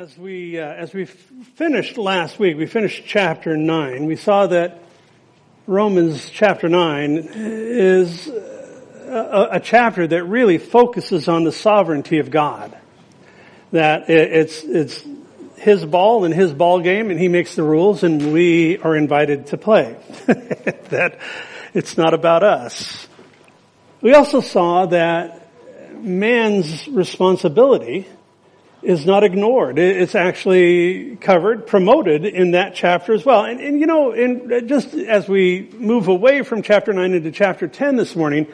as 0.00 0.16
we 0.16 0.58
uh, 0.58 0.64
as 0.64 0.94
we 0.94 1.04
finished 1.04 1.98
last 1.98 2.38
week, 2.38 2.56
we 2.56 2.64
finished 2.64 3.02
chapter 3.06 3.54
nine. 3.54 4.06
We 4.06 4.16
saw 4.16 4.46
that 4.46 4.78
Romans 5.66 6.30
chapter 6.30 6.70
nine 6.70 7.28
is 7.34 8.26
a, 8.26 9.48
a 9.52 9.60
chapter 9.60 10.06
that 10.06 10.24
really 10.24 10.56
focuses 10.56 11.28
on 11.28 11.44
the 11.44 11.52
sovereignty 11.52 12.18
of 12.18 12.30
God. 12.30 12.74
That 13.72 14.08
it's 14.08 14.64
it's 14.64 15.04
his 15.56 15.84
ball 15.84 16.24
and 16.24 16.32
his 16.32 16.54
ball 16.54 16.80
game, 16.80 17.10
and 17.10 17.20
he 17.20 17.28
makes 17.28 17.54
the 17.54 17.62
rules, 17.62 18.02
and 18.02 18.32
we 18.32 18.78
are 18.78 18.96
invited 18.96 19.48
to 19.48 19.58
play. 19.58 19.98
that 20.26 21.18
it's 21.74 21.98
not 21.98 22.14
about 22.14 22.42
us. 22.42 23.06
We 24.00 24.14
also 24.14 24.40
saw 24.40 24.86
that 24.86 25.46
man's 25.92 26.88
responsibility 26.88 28.06
is 28.82 29.04
not 29.04 29.24
ignored. 29.24 29.78
It's 29.78 30.14
actually 30.14 31.16
covered, 31.16 31.66
promoted 31.66 32.24
in 32.24 32.52
that 32.52 32.74
chapter 32.74 33.12
as 33.12 33.24
well. 33.24 33.44
And, 33.44 33.60
and 33.60 33.78
you 33.78 33.86
know, 33.86 34.12
in, 34.12 34.68
just 34.68 34.94
as 34.94 35.28
we 35.28 35.70
move 35.74 36.08
away 36.08 36.42
from 36.42 36.62
chapter 36.62 36.92
9 36.92 37.12
into 37.12 37.30
chapter 37.30 37.68
10 37.68 37.96
this 37.96 38.16
morning, 38.16 38.46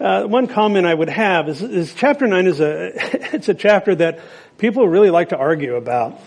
uh, 0.00 0.24
one 0.24 0.48
comment 0.48 0.86
I 0.86 0.94
would 0.94 1.08
have 1.08 1.48
is, 1.48 1.62
is 1.62 1.94
chapter 1.94 2.26
9 2.26 2.46
is 2.46 2.60
a, 2.60 2.90
it's 3.34 3.48
a 3.48 3.54
chapter 3.54 3.94
that 3.94 4.20
people 4.58 4.88
really 4.88 5.10
like 5.10 5.28
to 5.28 5.36
argue 5.36 5.76
about. 5.76 6.18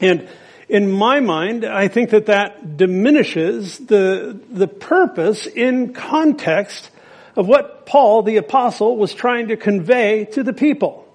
And 0.00 0.28
in 0.68 0.92
my 0.92 1.18
mind, 1.18 1.64
I 1.64 1.88
think 1.88 2.10
that 2.10 2.26
that 2.26 2.76
diminishes 2.76 3.78
the, 3.78 4.38
the 4.48 4.68
purpose 4.68 5.46
in 5.46 5.92
context 5.92 6.88
of 7.34 7.48
what 7.48 7.86
Paul, 7.86 8.22
the 8.22 8.36
apostle, 8.36 8.96
was 8.96 9.12
trying 9.12 9.48
to 9.48 9.56
convey 9.56 10.26
to 10.26 10.44
the 10.44 10.52
people 10.52 11.09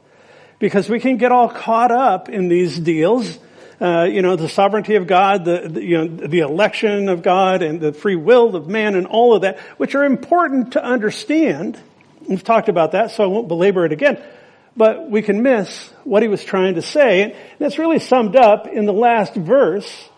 because 0.59 0.89
we 0.89 0.99
can 0.99 1.17
get 1.17 1.31
all 1.31 1.49
caught 1.49 1.91
up 1.91 2.29
in 2.29 2.47
these 2.47 2.79
deals. 2.79 3.37
Uh, 3.79 4.03
you 4.03 4.21
know, 4.21 4.37
the 4.37 4.47
sovereignty 4.47 4.95
of 4.95 5.05
God, 5.05 5.43
the, 5.43 5.67
the, 5.67 5.83
you 5.83 5.97
know, 5.97 6.27
the 6.27 6.39
election 6.39 7.09
of 7.09 7.21
God 7.21 7.61
and 7.61 7.81
the 7.81 7.91
free 7.91 8.15
will 8.15 8.55
of 8.55 8.67
man 8.67 8.95
and 8.95 9.05
all 9.05 9.35
of 9.35 9.41
that, 9.41 9.59
which 9.77 9.95
are 9.95 10.05
important 10.05 10.73
to 10.73 10.83
understand. 10.83 11.77
We've 12.27 12.43
talked 12.43 12.69
about 12.69 12.93
that, 12.93 13.11
so 13.11 13.23
I 13.23 13.27
won't 13.27 13.49
belabor 13.49 13.85
it 13.85 13.91
again. 13.91 14.23
But 14.77 15.09
we 15.09 15.21
can 15.21 15.41
miss 15.41 15.89
what 16.03 16.21
he 16.21 16.29
was 16.29 16.43
trying 16.43 16.75
to 16.75 16.81
say. 16.81 17.21
And 17.23 17.35
that's 17.59 17.77
really 17.77 17.99
summed 17.99 18.35
up 18.35 18.67
in 18.67 18.85
the 18.85 18.93
last 18.93 19.35
verse 19.35 20.09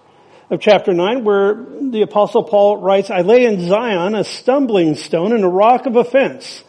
of 0.49 0.61
chapter 0.61 0.94
9 0.94 1.23
where 1.23 1.66
the 1.81 2.03
apostle 2.03 2.44
Paul 2.44 2.77
writes, 2.77 3.09
I 3.09 3.22
lay 3.22 3.45
in 3.45 3.67
Zion 3.67 4.16
a 4.16 4.23
stumbling 4.23 4.95
stone 4.95 5.33
and 5.33 5.44
a 5.44 5.49
rock 5.49 5.85
of 5.85 5.95
offense. 5.95 6.63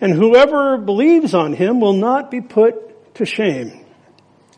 And 0.00 0.12
whoever 0.12 0.78
believes 0.78 1.34
on 1.34 1.52
him 1.52 1.80
will 1.80 1.92
not 1.94 2.30
be 2.30 2.40
put 2.40 2.87
to 3.18 3.26
shame. 3.26 3.84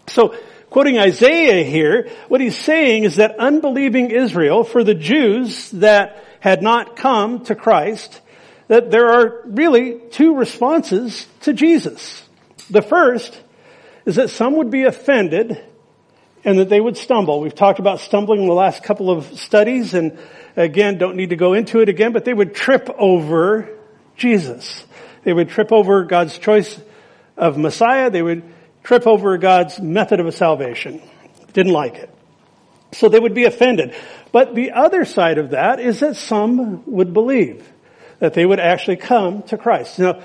So, 0.08 0.34
quoting 0.70 0.98
Isaiah 0.98 1.64
here, 1.64 2.08
what 2.28 2.41
he's 2.41 2.56
saying 2.56 3.05
is 3.05 3.17
that 3.17 3.39
unbelieving 3.39 4.11
Israel, 4.11 4.64
for 4.64 4.84
the 4.84 4.94
Jews 4.94 5.70
that 5.72 6.25
had 6.41 6.62
not 6.62 6.97
come 6.97 7.44
to 7.44 7.55
Christ, 7.55 8.20
that 8.69 8.91
there 8.91 9.08
are 9.08 9.42
really 9.47 10.00
two 10.11 10.36
responses 10.36 11.27
to 11.41 11.52
Jesus. 11.52 12.22
The 12.70 12.83
first 12.83 13.39
is 14.06 14.17
that 14.17 14.30
some 14.30 14.56
would 14.56 14.70
be 14.70 14.84
offended 14.84 15.62
and 16.45 16.58
that 16.58 16.69
they 16.69 16.80
would 16.80 16.97
stumble. 16.97 17.41
We've 17.41 17.55
talked 17.55 17.80
about 17.80 18.00
stumbling 18.00 18.42
in 18.42 18.47
the 18.47 18.55
last 18.55 18.83
couple 18.83 19.11
of 19.11 19.27
studies 19.39 19.92
and 19.92 20.19
again, 20.56 20.98
don't 20.98 21.17
need 21.17 21.30
to 21.30 21.36
go 21.36 21.52
into 21.52 21.80
it 21.80 21.89
again, 21.89 22.12
but 22.12 22.24
they 22.24 22.33
would 22.33 22.55
trip 22.55 22.89
over 22.98 23.69
Jesus. 24.17 24.84
They 25.24 25.33
would 25.33 25.48
trip 25.48 25.72
over 25.72 26.05
God's 26.05 26.39
choice 26.39 26.80
of 27.36 27.58
Messiah. 27.58 28.11
They 28.11 28.22
would 28.22 28.42
trip 28.83 29.06
over 29.06 29.36
God's 29.39 29.81
method 29.81 30.20
of 30.20 30.34
salvation. 30.34 31.03
Didn't 31.53 31.73
like 31.73 31.97
it. 31.97 32.14
So 32.92 33.09
they 33.09 33.20
would 33.20 33.34
be 33.34 33.45
offended. 33.45 33.95
But 34.33 34.55
the 34.55 34.73
other 34.73 35.05
side 35.05 35.39
of 35.39 35.50
that 35.50 35.81
is 35.81 36.00
that 36.00 36.17
some 36.17 36.84
would 36.91 37.12
believe 37.12 37.67
that 38.19 38.35
they 38.35 38.45
would 38.45 38.61
actually 38.61 38.96
come 38.96 39.42
to 39.45 39.57
Christ. 39.57 39.98
Now, 39.98 40.23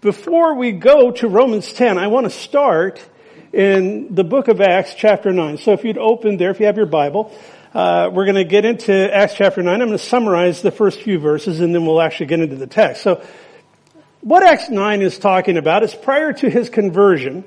before 0.00 0.54
we 0.54 0.72
go 0.72 1.10
to 1.10 1.28
Romans 1.28 1.72
10, 1.72 1.98
I 1.98 2.06
want 2.06 2.24
to 2.24 2.30
start 2.30 3.04
in 3.52 4.14
the 4.14 4.24
book 4.24 4.48
of 4.48 4.60
Acts 4.60 4.94
chapter 4.94 5.32
9. 5.32 5.58
So 5.58 5.72
if 5.72 5.84
you'd 5.84 5.98
open 5.98 6.36
there, 6.36 6.50
if 6.50 6.60
you 6.60 6.66
have 6.66 6.76
your 6.76 6.86
Bible, 6.86 7.36
uh, 7.74 8.10
we're 8.12 8.24
going 8.24 8.36
to 8.36 8.44
get 8.44 8.64
into 8.64 8.92
Acts 8.92 9.34
chapter 9.34 9.62
9. 9.62 9.72
I'm 9.72 9.88
going 9.88 9.98
to 9.98 10.04
summarize 10.04 10.62
the 10.62 10.70
first 10.70 11.00
few 11.02 11.18
verses 11.18 11.60
and 11.60 11.74
then 11.74 11.84
we'll 11.84 12.00
actually 12.00 12.26
get 12.26 12.40
into 12.40 12.56
the 12.56 12.66
text. 12.66 13.02
So 13.02 13.24
what 14.20 14.42
Acts 14.42 14.68
9 14.68 15.02
is 15.02 15.18
talking 15.18 15.56
about 15.56 15.82
is 15.82 15.94
prior 15.94 16.32
to 16.32 16.50
his 16.50 16.70
conversion 16.70 17.44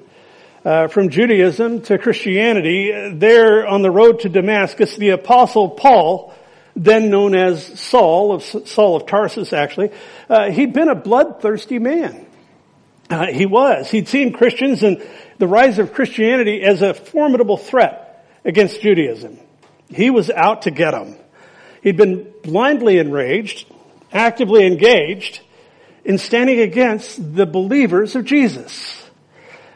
uh, 0.63 0.87
from 0.87 1.09
Judaism 1.09 1.81
to 1.83 1.97
Christianity, 1.97 3.11
there 3.13 3.65
on 3.65 3.81
the 3.81 3.91
road 3.91 4.21
to 4.21 4.29
Damascus, 4.29 4.95
the 4.95 5.09
apostle 5.09 5.69
Paul, 5.69 6.33
then 6.75 7.09
known 7.09 7.35
as 7.35 7.79
Saul, 7.79 8.33
of 8.33 8.43
Saul 8.43 8.95
of 8.95 9.05
Tarsus 9.05 9.53
actually, 9.53 9.91
uh, 10.29 10.51
he'd 10.51 10.73
been 10.73 10.89
a 10.89 10.95
bloodthirsty 10.95 11.79
man. 11.79 12.25
Uh, 13.09 13.27
he 13.27 13.45
was. 13.45 13.89
He'd 13.89 14.07
seen 14.07 14.31
Christians 14.31 14.83
and 14.83 15.05
the 15.37 15.47
rise 15.47 15.79
of 15.79 15.93
Christianity 15.93 16.61
as 16.63 16.81
a 16.81 16.93
formidable 16.93 17.57
threat 17.57 18.25
against 18.45 18.81
Judaism. 18.81 19.37
He 19.89 20.09
was 20.09 20.29
out 20.29 20.61
to 20.63 20.71
get 20.71 20.91
them. 20.91 21.15
He'd 21.83 21.97
been 21.97 22.31
blindly 22.43 22.99
enraged, 22.99 23.65
actively 24.13 24.65
engaged, 24.65 25.41
in 26.05 26.17
standing 26.17 26.61
against 26.61 27.35
the 27.35 27.45
believers 27.45 28.15
of 28.15 28.25
Jesus. 28.25 29.00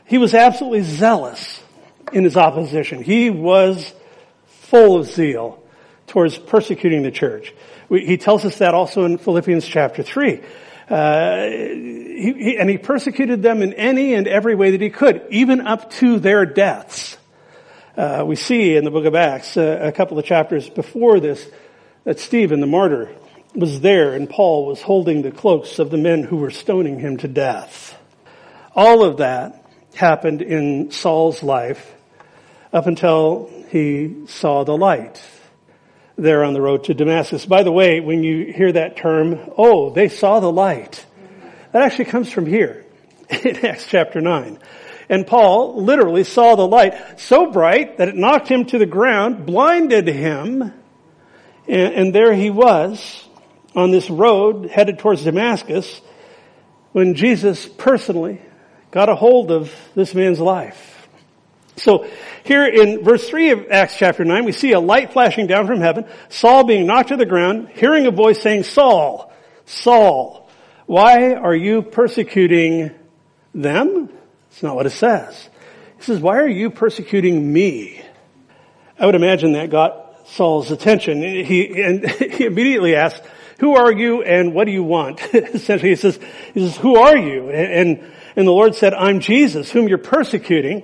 He 0.06 0.18
was 0.18 0.34
absolutely 0.34 0.84
zealous 0.84 1.62
in 2.14 2.24
his 2.24 2.38
opposition. 2.38 3.02
He 3.02 3.30
was 3.30 3.94
full 4.46 4.98
of 4.98 5.08
zeal 5.08 5.64
towards 6.08 6.38
persecuting 6.38 7.02
the 7.04 7.12
church. 7.12 7.54
We, 7.90 8.06
he 8.06 8.18
tells 8.18 8.46
us 8.46 8.60
that 8.60 8.74
also 8.74 9.06
in 9.06 9.18
Philippians 9.18 9.66
chapter 9.66 10.04
3. 10.04 10.42
Uh, 10.88 11.46
he, 11.46 12.34
he, 12.38 12.58
and 12.60 12.70
he 12.70 12.78
persecuted 12.78 13.42
them 13.42 13.64
in 13.64 13.74
any 13.74 14.14
and 14.14 14.28
every 14.28 14.54
way 14.54 14.72
that 14.72 14.82
he 14.82 14.92
could, 14.92 15.26
even 15.32 15.62
up 15.62 15.90
to 15.92 16.20
their 16.20 16.46
deaths. 16.46 17.18
Uh, 17.98 18.24
we 18.26 18.36
see 18.36 18.76
in 18.76 18.84
the 18.84 18.92
book 18.92 19.06
of 19.06 19.16
Acts, 19.16 19.58
uh, 19.58 19.80
a 19.82 19.92
couple 19.92 20.20
of 20.20 20.26
chapters 20.26 20.70
before 20.70 21.20
this, 21.20 21.44
that 22.04 22.20
Stephen, 22.20 22.60
the 22.60 22.68
martyr, 22.68 23.10
was 23.56 23.80
there 23.80 24.14
and 24.14 24.30
Paul 24.30 24.68
was 24.68 24.82
holding 24.82 25.22
the 25.22 25.32
cloaks 25.32 25.80
of 25.80 25.90
the 25.90 25.98
men 25.98 26.24
who 26.24 26.38
were 26.38 26.52
stoning 26.52 27.00
him 27.00 27.18
to 27.18 27.28
death. 27.28 27.98
All 28.76 29.04
of 29.04 29.18
that 29.18 29.65
happened 29.96 30.42
in 30.42 30.92
Saul's 30.92 31.42
life 31.42 31.94
up 32.72 32.88
until 32.88 33.50
he 33.70 34.26
saw 34.28 34.64
the 34.64 34.78
light 34.78 35.22
there 36.18 36.44
on 36.44 36.54
the 36.54 36.62
road 36.62 36.86
to 36.86 36.94
Damascus. 36.94 37.46
By 37.46 37.64
the 37.64 37.72
way, 37.72 38.00
when 38.00 38.24
you 38.24 38.54
hear 38.54 38.72
that 38.72 38.98
term, 38.98 39.40
oh, 39.58 39.90
they 39.90 40.10
saw 40.10 40.40
the 40.40 40.52
light, 40.52 41.06
that 41.72 41.84
actually 41.84 42.06
comes 42.06 42.32
from 42.32 42.46
here 42.46 42.86
in 43.30 43.66
Acts 43.66 43.88
chapter 43.88 44.22
9. 44.22 44.60
And 45.10 45.28
Paul 45.28 45.84
literally 45.84 46.24
saw 46.24 46.56
the 46.56 46.68
light 46.68 47.20
so 47.20 47.52
bright 47.52 47.98
that 47.98 48.08
it 48.08 48.16
knocked 48.16 48.48
him 48.48 48.66
to 48.66 48.78
the 48.78 48.86
ground, 48.86 49.46
blinded 49.46 50.08
him, 50.08 50.62
and, 51.68 51.94
and 51.94 52.16
there 52.16 52.34
he 52.34 52.50
was 52.50 53.28
on 53.76 53.92
this 53.92 54.10
road 54.10 54.70
headed 54.70 55.00
towards 55.00 55.24
Damascus 55.24 56.02
when 56.92 57.14
Jesus 57.14 57.68
personally 57.68 58.42
got 58.96 59.10
a 59.10 59.16
hold 59.16 59.52
of 59.52 59.70
this 59.94 60.16
man's 60.16 60.40
life. 60.40 61.10
So 61.76 62.08
here 62.46 62.66
in 62.66 63.04
verse 63.04 63.28
3 63.28 63.52
of 63.52 63.66
Acts 63.70 63.98
chapter 63.98 64.24
9, 64.24 64.46
we 64.46 64.54
see 64.54 64.72
a 64.72 64.80
light 64.80 65.12
flashing 65.12 65.48
down 65.48 65.68
from 65.68 65.82
heaven, 65.82 66.06
Saul 66.30 66.64
being 66.64 66.88
knocked 66.88 67.10
to 67.10 67.18
the 67.18 67.26
ground, 67.26 67.68
hearing 67.74 68.08
a 68.08 68.12
voice 68.12 68.42
saying, 68.42 68.64
Saul, 68.64 69.34
Saul, 69.66 70.50
why 70.86 71.34
are 71.34 71.54
you 71.54 71.82
persecuting 71.82 72.92
them? 73.54 74.10
It's 74.50 74.64
not 74.64 74.78
what 74.78 74.86
it 74.86 74.92
says. 74.92 75.50
He 75.98 76.04
says, 76.04 76.22
why 76.22 76.38
are 76.38 76.48
you 76.48 76.70
persecuting 76.70 77.52
me? 77.52 78.02
I 78.98 79.08
would 79.08 79.16
imagine 79.16 79.52
that 79.53 79.72
got 79.72 80.26
Saul's 80.30 80.72
attention. 80.72 81.22
He, 81.22 81.82
and 81.82 82.09
he 82.09 82.46
immediately 82.46 82.96
asked, 82.96 83.22
who 83.59 83.76
are 83.76 83.91
you 83.91 84.24
and 84.24 84.53
what 84.53 84.64
do 84.64 84.72
you 84.72 84.84
want? 84.84 85.22
Essentially 85.34 85.90
he 85.90 85.96
says, 85.98 86.18
he 86.53 86.62
says, 86.62 86.78
who 86.78 86.96
are 86.96 87.18
you? 87.18 87.50
And, 87.50 87.90
and 87.90 88.12
the 88.43 88.52
Lord 88.52 88.76
said, 88.76 88.93
I'm 88.93 89.22
Jesus, 89.22 89.72
whom 89.72 89.87
you're 89.87 89.97
persecuting. 89.97 90.84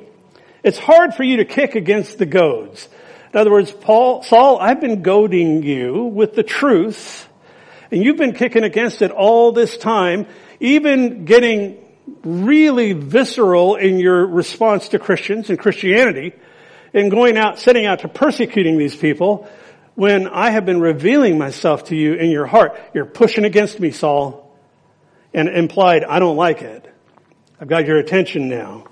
It's 0.63 0.77
hard 0.77 1.13
for 1.15 1.23
you 1.23 1.37
to 1.37 1.45
kick 1.45 1.75
against 1.75 2.17
the 2.17 2.25
goads. 2.25 2.87
In 3.33 3.39
other 3.39 3.51
words, 3.51 3.71
Paul, 3.71 4.23
Saul, 4.23 4.59
I've 4.59 4.79
been 4.79 5.01
goading 5.01 5.63
you 5.63 6.03
with 6.03 6.35
the 6.35 6.43
truth, 6.43 7.27
and 7.91 8.03
you've 8.03 8.17
been 8.17 8.33
kicking 8.33 8.63
against 8.63 9.01
it 9.01 9.11
all 9.11 9.51
this 9.51 9.77
time, 9.77 10.27
even 10.59 11.25
getting 11.25 11.77
really 12.23 12.93
visceral 12.93 13.75
in 13.75 13.99
your 13.99 14.25
response 14.25 14.89
to 14.89 14.99
Christians 14.99 15.49
and 15.49 15.57
Christianity, 15.57 16.33
and 16.93 17.09
going 17.09 17.37
out, 17.37 17.57
setting 17.57 17.85
out 17.85 17.99
to 17.99 18.07
persecuting 18.07 18.77
these 18.77 18.95
people, 18.95 19.47
when 19.95 20.27
I 20.27 20.51
have 20.51 20.65
been 20.65 20.81
revealing 20.81 21.37
myself 21.37 21.85
to 21.85 21.95
you 21.95 22.13
in 22.13 22.31
your 22.31 22.45
heart. 22.45 22.79
You're 22.93 23.05
pushing 23.05 23.45
against 23.45 23.79
me, 23.79 23.91
Saul, 23.91 24.55
and 25.33 25.47
implied, 25.47 26.03
I 26.03 26.19
don't 26.19 26.37
like 26.37 26.61
it. 26.61 26.90
I've 27.61 27.67
got 27.67 27.85
your 27.85 27.97
attention 27.97 28.49
now. 28.49 28.85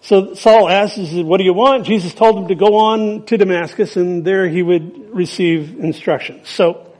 So 0.00 0.32
Saul 0.32 0.66
asks, 0.66 1.12
what 1.12 1.36
do 1.36 1.44
you 1.44 1.52
want? 1.52 1.84
Jesus 1.84 2.14
told 2.14 2.38
him 2.38 2.48
to 2.48 2.54
go 2.54 2.76
on 2.76 3.26
to 3.26 3.36
Damascus 3.36 3.96
and 3.96 4.24
there 4.24 4.48
he 4.48 4.62
would 4.62 5.14
receive 5.14 5.78
instructions. 5.78 6.48
So 6.48 6.90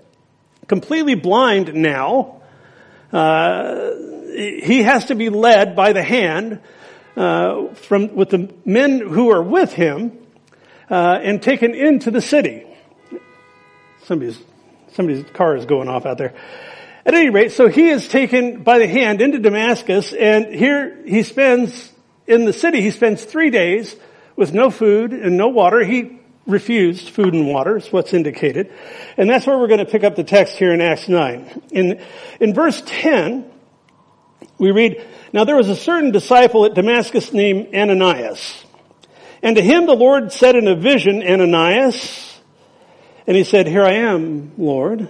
completely 0.67 1.15
blind 1.15 1.73
now, 1.73 2.43
uh, 3.11 3.91
he 4.35 4.83
has 4.83 5.07
to 5.07 5.15
be 5.15 5.31
led 5.31 5.75
by 5.75 5.95
the 5.95 6.03
hand 6.03 6.61
uh, 7.17 7.73
from 7.73 8.15
with 8.15 8.29
the 8.29 8.53
men 8.67 9.01
who 9.01 9.31
are 9.31 9.43
with 9.43 9.73
him 9.73 10.13
uh, 10.91 11.19
and 11.23 11.43
taken 11.43 11.75
into 11.75 12.11
the 12.11 12.21
city. 12.21 12.67
Somebody's 14.05 14.39
somebody's 14.93 15.25
car 15.31 15.57
is 15.57 15.65
going 15.65 15.89
off 15.89 16.05
out 16.05 16.19
there. 16.19 16.35
At 17.09 17.15
any 17.15 17.31
rate, 17.31 17.53
so 17.53 17.69
he 17.69 17.89
is 17.89 18.07
taken 18.07 18.63
by 18.63 18.79
the 18.79 18.87
hand 18.87 19.23
into 19.23 19.39
Damascus, 19.39 20.13
and 20.13 20.55
here 20.55 21.03
he 21.07 21.23
spends 21.23 21.91
in 22.27 22.45
the 22.45 22.53
city. 22.53 22.83
He 22.83 22.91
spends 22.91 23.25
three 23.25 23.49
days 23.49 23.97
with 24.37 24.53
no 24.53 24.69
food 24.69 25.15
and 25.15 25.39
no 25.39 25.49
water. 25.49 25.83
He 25.83 26.21
refused 26.47 27.09
food 27.09 27.33
and 27.33 27.49
water, 27.49 27.79
is 27.79 27.91
what's 27.91 28.13
indicated. 28.13 28.71
And 29.17 29.31
that's 29.31 29.47
where 29.47 29.57
we're 29.57 29.69
going 29.69 29.79
to 29.79 29.91
pick 29.91 30.05
up 30.05 30.17
the 30.17 30.23
text 30.23 30.59
here 30.59 30.71
in 30.71 30.83
Acts 30.83 31.09
9. 31.09 31.63
In, 31.71 32.05
in 32.41 32.53
verse 32.53 32.83
10, 32.85 33.51
we 34.59 34.71
read, 34.71 35.03
Now 35.33 35.45
there 35.45 35.57
was 35.57 35.71
a 35.71 35.77
certain 35.77 36.11
disciple 36.11 36.67
at 36.67 36.75
Damascus 36.75 37.33
named 37.33 37.75
Ananias. 37.75 38.67
And 39.43 39.57
to 39.57 39.63
him 39.63 39.87
the 39.87 39.95
Lord 39.95 40.31
said 40.31 40.57
in 40.57 40.69
a 40.69 40.77
vision, 40.77 41.23
Ananias, 41.23 42.39
and 43.27 43.35
he 43.35 43.45
said, 43.45 43.67
Here 43.67 43.83
I 43.83 43.95
am, 43.95 44.53
Lord. 44.59 45.09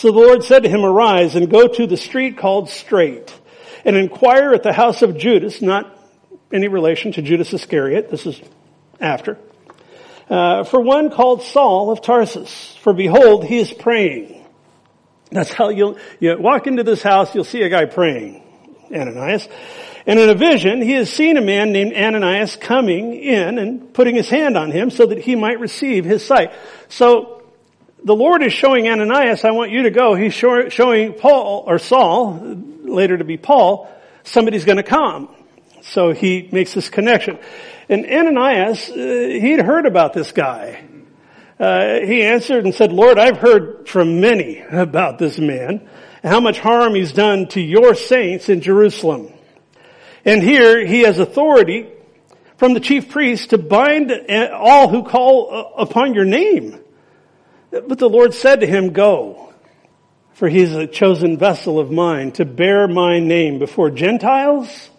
So 0.00 0.10
the 0.10 0.18
Lord 0.18 0.42
said 0.44 0.62
to 0.62 0.68
him, 0.70 0.82
Arise 0.82 1.36
and 1.36 1.50
go 1.50 1.68
to 1.68 1.86
the 1.86 1.98
street 1.98 2.38
called 2.38 2.70
Straight, 2.70 3.38
and 3.84 3.98
inquire 3.98 4.54
at 4.54 4.62
the 4.62 4.72
house 4.72 5.02
of 5.02 5.18
Judas, 5.18 5.60
not 5.60 5.94
any 6.50 6.68
relation 6.68 7.12
to 7.12 7.20
Judas 7.20 7.52
Iscariot, 7.52 8.08
this 8.08 8.24
is 8.24 8.40
after, 8.98 9.36
uh, 10.30 10.64
for 10.64 10.80
one 10.80 11.10
called 11.10 11.42
Saul 11.42 11.90
of 11.90 12.00
Tarsus. 12.00 12.74
For 12.80 12.94
behold, 12.94 13.44
he 13.44 13.58
is 13.58 13.74
praying. 13.74 14.42
That's 15.32 15.52
how 15.52 15.68
you'll, 15.68 15.98
you 16.18 16.34
walk 16.38 16.66
into 16.66 16.82
this 16.82 17.02
house, 17.02 17.34
you'll 17.34 17.44
see 17.44 17.60
a 17.60 17.68
guy 17.68 17.84
praying, 17.84 18.42
Ananias. 18.90 19.46
And 20.06 20.18
in 20.18 20.30
a 20.30 20.34
vision, 20.34 20.80
he 20.80 20.92
has 20.92 21.12
seen 21.12 21.36
a 21.36 21.42
man 21.42 21.72
named 21.72 21.92
Ananias 21.92 22.56
coming 22.56 23.16
in 23.16 23.58
and 23.58 23.92
putting 23.92 24.14
his 24.14 24.30
hand 24.30 24.56
on 24.56 24.70
him 24.70 24.90
so 24.90 25.04
that 25.04 25.18
he 25.18 25.36
might 25.36 25.60
receive 25.60 26.06
his 26.06 26.24
sight. 26.24 26.52
So 26.88 27.39
the 28.04 28.14
Lord 28.14 28.42
is 28.42 28.52
showing 28.52 28.88
Ananias, 28.88 29.44
I 29.44 29.50
want 29.50 29.70
you 29.70 29.82
to 29.84 29.90
go. 29.90 30.14
He's 30.14 30.34
showing 30.34 31.12
Paul, 31.14 31.64
or 31.66 31.78
Saul, 31.78 32.56
later 32.82 33.18
to 33.18 33.24
be 33.24 33.36
Paul, 33.36 33.90
somebody's 34.24 34.64
gonna 34.64 34.82
come. 34.82 35.28
So 35.82 36.12
he 36.12 36.48
makes 36.52 36.74
this 36.74 36.88
connection. 36.88 37.38
And 37.88 38.06
Ananias, 38.06 38.90
uh, 38.90 38.94
he'd 38.94 39.60
heard 39.60 39.86
about 39.86 40.12
this 40.12 40.32
guy. 40.32 40.84
Uh, 41.58 42.00
he 42.00 42.22
answered 42.22 42.64
and 42.64 42.74
said, 42.74 42.92
Lord, 42.92 43.18
I've 43.18 43.36
heard 43.36 43.88
from 43.88 44.20
many 44.20 44.60
about 44.60 45.18
this 45.18 45.38
man, 45.38 45.88
and 46.22 46.32
how 46.32 46.40
much 46.40 46.58
harm 46.58 46.94
he's 46.94 47.12
done 47.12 47.48
to 47.48 47.60
your 47.60 47.94
saints 47.94 48.48
in 48.48 48.60
Jerusalem. 48.60 49.32
And 50.24 50.42
here 50.42 50.86
he 50.86 51.00
has 51.00 51.18
authority 51.18 51.88
from 52.56 52.74
the 52.74 52.80
chief 52.80 53.10
priest 53.10 53.50
to 53.50 53.58
bind 53.58 54.12
all 54.52 54.88
who 54.88 55.02
call 55.02 55.48
uh, 55.50 55.82
upon 55.82 56.14
your 56.14 56.26
name. 56.26 56.78
But 57.70 57.98
the 57.98 58.08
Lord 58.08 58.34
said 58.34 58.60
to 58.60 58.66
him, 58.66 58.92
go, 58.92 59.52
for 60.34 60.48
he 60.48 60.60
is 60.60 60.74
a 60.74 60.86
chosen 60.86 61.36
vessel 61.36 61.78
of 61.78 61.90
mine 61.90 62.32
to 62.32 62.44
bear 62.44 62.88
my 62.88 63.20
name 63.20 63.58
before 63.58 63.90
Gentiles, 63.90 64.90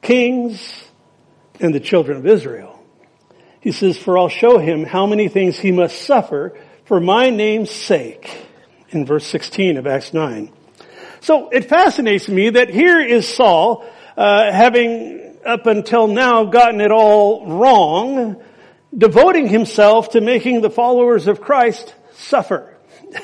kings, 0.00 0.84
and 1.60 1.74
the 1.74 1.80
children 1.80 2.18
of 2.18 2.26
Israel. 2.26 2.82
He 3.60 3.72
says, 3.72 3.98
for 3.98 4.16
I'll 4.16 4.28
show 4.28 4.58
him 4.58 4.84
how 4.84 5.06
many 5.06 5.28
things 5.28 5.58
he 5.58 5.72
must 5.72 6.02
suffer 6.02 6.56
for 6.84 7.00
my 7.00 7.30
name's 7.30 7.70
sake 7.70 8.46
in 8.90 9.04
verse 9.04 9.26
16 9.26 9.76
of 9.76 9.86
Acts 9.86 10.14
9. 10.14 10.52
So 11.20 11.48
it 11.48 11.64
fascinates 11.64 12.28
me 12.28 12.50
that 12.50 12.70
here 12.70 13.00
is 13.00 13.26
Saul, 13.28 13.84
uh, 14.16 14.52
having 14.52 15.36
up 15.44 15.66
until 15.66 16.06
now 16.06 16.44
gotten 16.44 16.80
it 16.80 16.92
all 16.92 17.58
wrong, 17.58 18.40
devoting 18.96 19.48
himself 19.48 20.10
to 20.10 20.20
making 20.20 20.60
the 20.60 20.70
followers 20.70 21.26
of 21.26 21.40
Christ 21.40 21.95
suffer. 22.16 22.76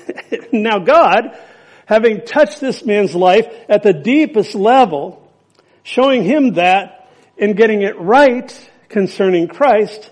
now 0.53 0.79
God, 0.79 1.39
having 1.87 2.25
touched 2.25 2.61
this 2.61 2.85
man's 2.85 3.15
life 3.15 3.47
at 3.69 3.83
the 3.83 3.93
deepest 3.93 4.55
level, 4.55 5.31
showing 5.83 6.23
him 6.25 6.55
that 6.55 7.11
and 7.39 7.57
getting 7.57 7.83
it 7.83 7.99
right 7.99 8.71
concerning 8.89 9.49
Christ, 9.49 10.11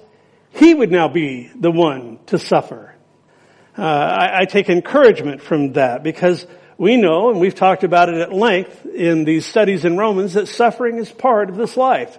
he 0.53 0.75
would 0.75 0.91
now 0.91 1.09
be 1.09 1.51
the 1.55 1.71
one 1.71 2.19
to 2.27 2.39
suffer. 2.39 2.95
Uh, 3.79 3.83
I, 3.83 4.41
I 4.41 4.45
take 4.47 4.69
encouragement 4.69 5.41
from 5.43 5.75
that 5.75 6.03
because 6.03 6.47
we 6.77 6.97
know, 6.97 7.31
and 7.31 7.41
we've 7.41 7.55
talked 7.55 7.85
about 7.85 8.09
it 8.09 8.17
at 8.17 8.33
length 8.33 8.87
in 8.87 9.25
these 9.25 9.47
studies 9.47 9.85
in 9.85 9.97
Romans, 9.97 10.35
that 10.35 10.49
suffering 10.49 10.99
is 10.99 11.11
part 11.11 11.51
of 11.51 11.57
this 11.57 11.77
life. 11.77 12.19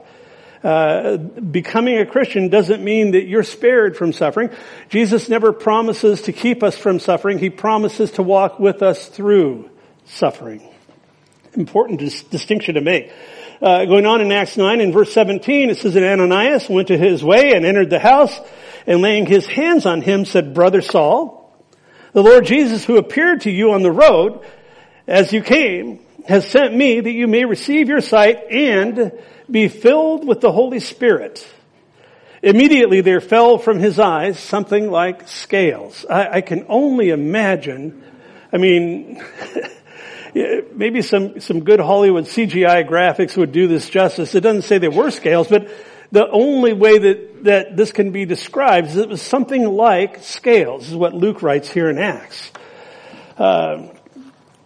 Uh, 0.64 1.18
becoming 1.18 1.98
a 1.98 2.06
Christian 2.06 2.50
doesn't 2.50 2.84
mean 2.84 3.12
that 3.12 3.26
you're 3.26 3.44
spared 3.44 3.98
from 3.98 4.14
suffering. 4.14 4.52
Jesus 4.90 5.28
never 5.28 5.54
promises 5.54 6.24
to 6.24 6.34
keep 6.34 6.62
us 6.62 6.78
from 6.78 7.00
suffering. 7.00 7.40
He 7.40 7.50
promises 7.50 8.12
to 8.12 8.24
walk 8.24 8.60
with 8.60 8.84
us 8.84 9.08
through 9.08 9.70
suffering. 10.06 10.68
Important 11.54 12.00
dis- 12.00 12.24
distinction 12.24 12.76
to 12.76 12.82
make. 12.82 13.12
Uh, 13.62 13.86
going 13.86 14.06
on 14.06 14.22
in 14.22 14.32
Acts 14.32 14.58
9 14.58 14.82
in 14.82 14.92
verse 14.92 15.12
17, 15.14 15.70
it 15.70 15.78
says 15.78 15.96
that 15.96 16.04
Ananias 16.04 16.70
went 16.70 16.90
to 16.90 16.98
his 16.98 17.24
way 17.24 17.54
and 17.54 17.66
entered 17.66 17.90
the 17.90 18.00
house 18.00 18.40
and 18.88 19.02
laying 19.02 19.26
his 19.26 19.46
hands 19.46 19.86
on 19.86 20.02
him 20.02 20.26
said, 20.26 20.54
Brother 20.54 20.82
Saul, 20.82 21.56
the 22.14 22.24
Lord 22.24 22.46
Jesus 22.46 22.84
who 22.84 22.98
appeared 22.98 23.42
to 23.42 23.52
you 23.52 23.72
on 23.72 23.84
the 23.84 23.92
road 23.92 24.44
as 25.08 25.34
you 25.34 25.42
came 25.42 26.00
has 26.28 26.48
sent 26.48 26.76
me 26.76 27.00
that 27.00 27.12
you 27.12 27.28
may 27.28 27.46
receive 27.46 27.88
your 27.88 28.02
sight 28.02 28.52
and 28.52 29.12
be 29.52 29.68
filled 29.68 30.26
with 30.26 30.42
the 30.42 30.52
Holy 30.52 30.80
Spirit. 30.80 31.46
Immediately 32.42 33.02
there 33.02 33.22
fell 33.22 33.58
from 33.58 33.80
his 33.80 34.00
eyes 34.00 34.40
something 34.40 34.90
like 34.90 35.28
scales. 35.28 36.06
I, 36.10 36.38
I 36.38 36.42
can 36.42 36.66
only 36.70 37.10
imagine, 37.10 38.04
I 38.52 38.58
mean, 38.58 39.24
maybe 40.34 41.02
some, 41.02 41.40
some 41.40 41.64
good 41.64 41.80
Hollywood 41.80 42.26
CGI 42.26 42.88
graphics 42.90 43.38
would 43.38 43.52
do 43.52 43.68
this 43.68 43.90
justice. 43.90 44.34
It 44.34 44.42
doesn't 44.42 44.64
say 44.64 44.80
there 44.80 44.90
were 44.90 45.12
scales, 45.12 45.50
but 45.50 45.70
the 46.12 46.28
only 46.30 46.74
way 46.74 46.98
that, 46.98 47.44
that 47.44 47.78
this 47.78 47.92
can 47.92 48.12
be 48.12 48.26
described 48.26 48.88
is 48.88 48.98
it 48.98 49.10
was 49.10 49.22
something 49.22 49.64
like 49.64 50.24
scales, 50.24 50.90
is 50.90 50.96
what 50.96 51.14
Luke 51.14 51.44
writes 51.44 51.72
here 51.72 51.90
in 51.90 52.00
Acts. 52.00 52.52
Uh, 53.38 53.90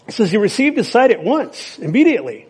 says 0.08 0.32
he 0.32 0.38
received 0.38 0.77
his 0.77 0.88
sight 0.88 1.12
at 1.12 1.24
once, 1.24 1.77
immediately. 1.80 2.48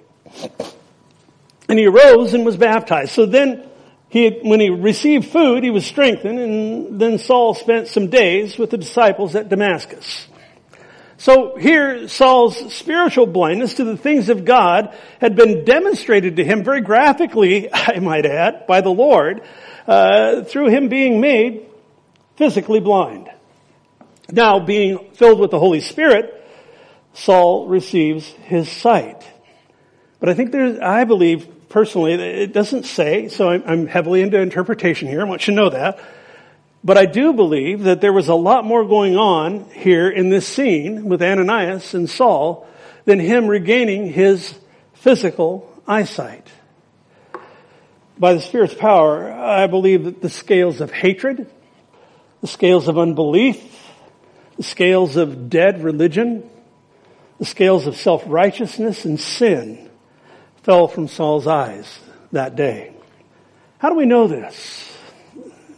And 1.67 1.79
he 1.79 1.87
arose 1.87 2.33
and 2.33 2.45
was 2.45 2.57
baptized. 2.57 3.11
So 3.11 3.25
then 3.25 3.67
he, 4.09 4.29
when 4.43 4.59
he 4.59 4.69
received 4.69 5.27
food, 5.27 5.63
he 5.63 5.71
was 5.71 5.85
strengthened, 5.85 6.39
and 6.39 7.01
then 7.01 7.17
Saul 7.17 7.53
spent 7.53 7.87
some 7.87 8.07
days 8.07 8.57
with 8.57 8.69
the 8.69 8.77
disciples 8.77 9.35
at 9.35 9.49
Damascus. 9.49 10.27
So 11.17 11.55
here, 11.55 12.07
Saul's 12.07 12.73
spiritual 12.73 13.25
blindness 13.25 13.75
to 13.75 13.83
the 13.83 13.97
things 13.97 14.29
of 14.29 14.45
God 14.45 14.95
had 15.19 15.35
been 15.35 15.65
demonstrated 15.65 16.35
to 16.37 16.43
him 16.43 16.63
very 16.63 16.81
graphically, 16.81 17.69
I 17.73 17.99
might 17.99 18.25
add, 18.25 18.67
by 18.67 18.81
the 18.81 18.89
Lord, 18.89 19.41
uh, 19.87 20.43
through 20.43 20.69
him 20.69 20.87
being 20.87 21.21
made 21.21 21.67
physically 22.35 22.79
blind. 22.79 23.29
Now, 24.31 24.59
being 24.59 25.11
filled 25.13 25.39
with 25.39 25.51
the 25.51 25.59
Holy 25.59 25.81
Spirit, 25.81 26.43
Saul 27.13 27.67
receives 27.67 28.27
his 28.27 28.69
sight. 28.69 29.23
But 30.19 30.29
I 30.29 30.33
think 30.33 30.51
there's, 30.51 30.79
I 30.79 31.03
believe 31.03 31.47
personally, 31.75 32.13
it 32.13 32.53
doesn't 32.53 32.85
say, 32.85 33.27
so 33.27 33.49
I'm 33.49 33.85
heavily 33.85 34.21
into 34.21 34.39
interpretation 34.39 35.09
here. 35.09 35.19
I 35.19 35.25
want 35.25 35.45
you 35.45 35.51
to 35.51 35.61
know 35.61 35.69
that. 35.71 35.99
But 36.85 36.97
I 36.97 37.05
do 37.05 37.33
believe 37.33 37.83
that 37.83 37.99
there 37.99 38.13
was 38.13 38.29
a 38.29 38.33
lot 38.33 38.63
more 38.63 38.85
going 38.85 39.17
on 39.17 39.69
here 39.71 40.07
in 40.07 40.29
this 40.29 40.47
scene 40.47 41.03
with 41.03 41.21
Ananias 41.21 41.93
and 41.93 42.09
Saul 42.09 42.65
than 43.03 43.19
him 43.19 43.47
regaining 43.47 44.07
his 44.07 44.57
physical 44.93 45.69
eyesight. 45.85 46.47
By 48.17 48.35
the 48.35 48.39
Spirit's 48.39 48.73
power, 48.73 49.29
I 49.29 49.67
believe 49.67 50.05
that 50.05 50.21
the 50.21 50.29
scales 50.29 50.79
of 50.79 50.93
hatred, 50.93 51.45
the 52.39 52.47
scales 52.47 52.87
of 52.87 52.97
unbelief, 52.97 53.61
the 54.55 54.63
scales 54.63 55.17
of 55.17 55.49
dead 55.49 55.83
religion, 55.83 56.49
the 57.37 57.45
scales 57.45 57.85
of 57.85 57.97
self-righteousness 57.97 59.03
and 59.03 59.19
sin 59.19 59.85
fell 60.65 60.87
from 60.87 61.07
Saul's 61.07 61.45
eyes 61.45 61.99
that 62.31 62.55
day. 62.55 62.91
How 63.77 63.89
do 63.89 63.95
we 63.95 64.07
know 64.07 64.27
this? 64.27 64.91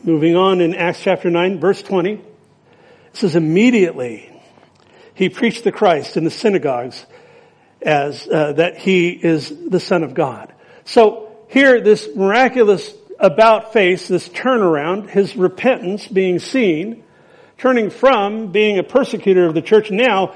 Moving 0.01 0.37
on 0.37 0.61
in 0.61 0.73
Acts 0.73 1.01
chapter 1.01 1.29
9 1.29 1.59
verse 1.59 1.81
20, 1.81 2.13
it 2.13 2.23
says 3.11 3.35
immediately 3.35 4.31
he 5.13 5.27
preached 5.27 5.65
the 5.65 5.73
Christ 5.73 6.15
in 6.15 6.23
the 6.23 6.31
synagogues 6.31 7.05
as 7.81 8.29
uh, 8.29 8.53
that 8.53 8.77
he 8.77 9.09
is 9.09 9.51
the 9.67 9.81
son 9.81 10.03
of 10.03 10.13
God. 10.13 10.53
So 10.85 11.35
here 11.49 11.81
this 11.81 12.07
miraculous 12.15 12.93
about 13.19 13.73
face, 13.73 14.07
this 14.07 14.29
turnaround, 14.29 15.09
his 15.09 15.35
repentance 15.35 16.07
being 16.07 16.39
seen, 16.39 17.03
turning 17.57 17.89
from 17.89 18.53
being 18.53 18.79
a 18.79 18.83
persecutor 18.83 19.47
of 19.47 19.53
the 19.53 19.61
church 19.61 19.91
now, 19.91 20.33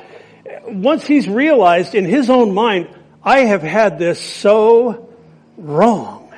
once 0.68 1.08
he's 1.08 1.30
realized 1.30 1.96
in 1.96 2.04
his 2.04 2.30
own 2.30 2.54
mind, 2.54 2.90
I 3.24 3.42
have 3.42 3.62
had 3.62 4.00
this 4.00 4.20
so 4.20 5.10
wrong. 5.58 6.34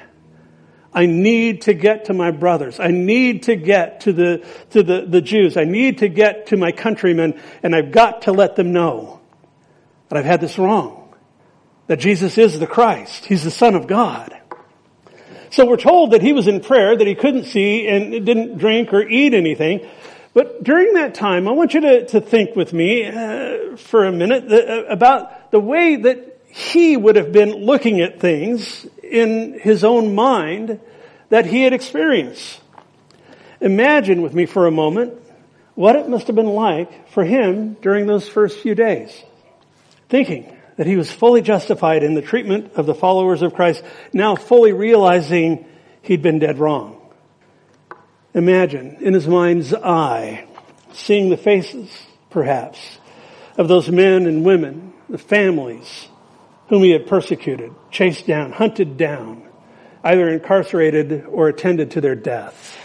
I 0.93 1.05
need 1.07 1.63
to 1.63 1.73
get 1.73 2.05
to 2.05 2.13
my 2.13 2.31
brothers. 2.31 2.79
I 2.79 2.89
need 2.89 3.43
to 3.43 3.55
get 3.55 4.01
to 4.01 4.13
the, 4.13 4.45
to 4.71 4.83
the, 4.83 5.05
the 5.07 5.21
Jews. 5.21 5.57
I 5.57 5.63
need 5.63 5.99
to 5.99 6.07
get 6.07 6.47
to 6.47 6.57
my 6.57 6.71
countrymen 6.71 7.39
and 7.63 7.75
I've 7.75 7.91
got 7.91 8.23
to 8.23 8.31
let 8.31 8.55
them 8.55 8.73
know 8.73 9.21
that 10.09 10.17
I've 10.17 10.25
had 10.25 10.41
this 10.41 10.59
wrong. 10.59 11.15
That 11.87 11.99
Jesus 11.99 12.37
is 12.37 12.59
the 12.59 12.67
Christ. 12.67 13.25
He's 13.25 13.43
the 13.43 13.51
Son 13.51 13.75
of 13.75 13.87
God. 13.87 14.37
So 15.49 15.65
we're 15.65 15.77
told 15.77 16.11
that 16.11 16.21
he 16.21 16.33
was 16.33 16.47
in 16.47 16.61
prayer, 16.61 16.95
that 16.95 17.07
he 17.07 17.15
couldn't 17.15 17.45
see 17.45 17.87
and 17.87 18.25
didn't 18.25 18.57
drink 18.57 18.93
or 18.93 19.01
eat 19.01 19.33
anything. 19.33 19.87
But 20.33 20.63
during 20.63 20.93
that 20.93 21.13
time, 21.13 21.47
I 21.47 21.51
want 21.51 21.73
you 21.73 21.81
to, 21.81 22.05
to 22.07 22.21
think 22.21 22.55
with 22.55 22.73
me 22.73 23.05
uh, 23.05 23.77
for 23.77 24.05
a 24.05 24.11
minute 24.11 24.51
uh, 24.51 24.85
about 24.85 25.51
the 25.51 25.59
way 25.59 25.95
that 25.95 26.32
he 26.53 26.95
would 26.95 27.15
have 27.15 27.31
been 27.31 27.65
looking 27.65 27.99
at 28.01 28.19
things 28.19 28.85
in 29.01 29.59
his 29.59 29.83
own 29.83 30.13
mind 30.13 30.79
that 31.29 31.47
he 31.47 31.63
had 31.63 31.73
experienced. 31.73 32.61
Imagine 33.59 34.21
with 34.21 34.35
me 34.35 34.45
for 34.45 34.67
a 34.67 34.71
moment 34.71 35.19
what 35.73 35.95
it 35.95 36.07
must 36.07 36.27
have 36.27 36.35
been 36.35 36.45
like 36.45 37.09
for 37.09 37.25
him 37.25 37.73
during 37.81 38.05
those 38.05 38.29
first 38.29 38.59
few 38.59 38.75
days. 38.75 39.11
Thinking 40.09 40.55
that 40.77 40.85
he 40.85 40.95
was 40.95 41.11
fully 41.11 41.41
justified 41.41 42.03
in 42.03 42.13
the 42.13 42.21
treatment 42.21 42.73
of 42.75 42.85
the 42.85 42.93
followers 42.93 43.41
of 43.41 43.55
Christ, 43.55 43.83
now 44.13 44.35
fully 44.35 44.73
realizing 44.73 45.65
he'd 46.03 46.21
been 46.21 46.37
dead 46.37 46.59
wrong. 46.59 47.01
Imagine 48.35 48.97
in 49.01 49.15
his 49.15 49.27
mind's 49.27 49.73
eye 49.73 50.45
seeing 50.91 51.31
the 51.31 51.37
faces, 51.37 51.89
perhaps, 52.29 52.99
of 53.57 53.67
those 53.67 53.89
men 53.89 54.27
and 54.27 54.45
women, 54.45 54.93
the 55.09 55.17
families, 55.17 56.09
whom 56.67 56.83
he 56.83 56.91
had 56.91 57.07
persecuted, 57.07 57.73
chased 57.91 58.27
down, 58.27 58.51
hunted 58.51 58.97
down, 58.97 59.43
either 60.03 60.29
incarcerated 60.29 61.25
or 61.25 61.47
attended 61.47 61.91
to 61.91 62.01
their 62.01 62.15
death. 62.15 62.79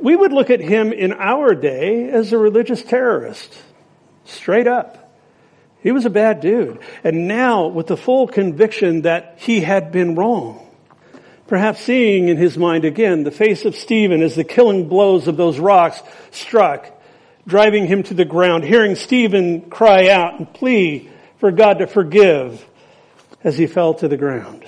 We 0.00 0.16
would 0.16 0.32
look 0.32 0.50
at 0.50 0.60
him 0.60 0.92
in 0.92 1.12
our 1.12 1.54
day 1.54 2.08
as 2.08 2.32
a 2.32 2.38
religious 2.38 2.82
terrorist. 2.82 3.54
Straight 4.24 4.66
up. 4.66 5.00
He 5.82 5.92
was 5.92 6.06
a 6.06 6.10
bad 6.10 6.40
dude. 6.40 6.78
And 7.02 7.28
now 7.28 7.66
with 7.66 7.88
the 7.88 7.96
full 7.96 8.26
conviction 8.26 9.02
that 9.02 9.34
he 9.38 9.60
had 9.60 9.92
been 9.92 10.14
wrong. 10.14 10.60
Perhaps 11.46 11.80
seeing 11.80 12.30
in 12.30 12.38
his 12.38 12.56
mind 12.56 12.86
again 12.86 13.22
the 13.22 13.30
face 13.30 13.66
of 13.66 13.76
Stephen 13.76 14.22
as 14.22 14.34
the 14.34 14.44
killing 14.44 14.88
blows 14.88 15.28
of 15.28 15.36
those 15.36 15.58
rocks 15.58 16.02
struck, 16.30 16.90
driving 17.46 17.86
him 17.86 18.02
to 18.04 18.14
the 18.14 18.24
ground, 18.24 18.64
hearing 18.64 18.94
Stephen 18.94 19.68
cry 19.68 20.08
out 20.08 20.38
and 20.38 20.52
plea 20.54 21.10
for 21.36 21.52
God 21.52 21.80
to 21.80 21.86
forgive 21.86 22.64
as 23.44 23.56
he 23.56 23.66
fell 23.66 23.94
to 23.94 24.08
the 24.08 24.16
ground. 24.16 24.64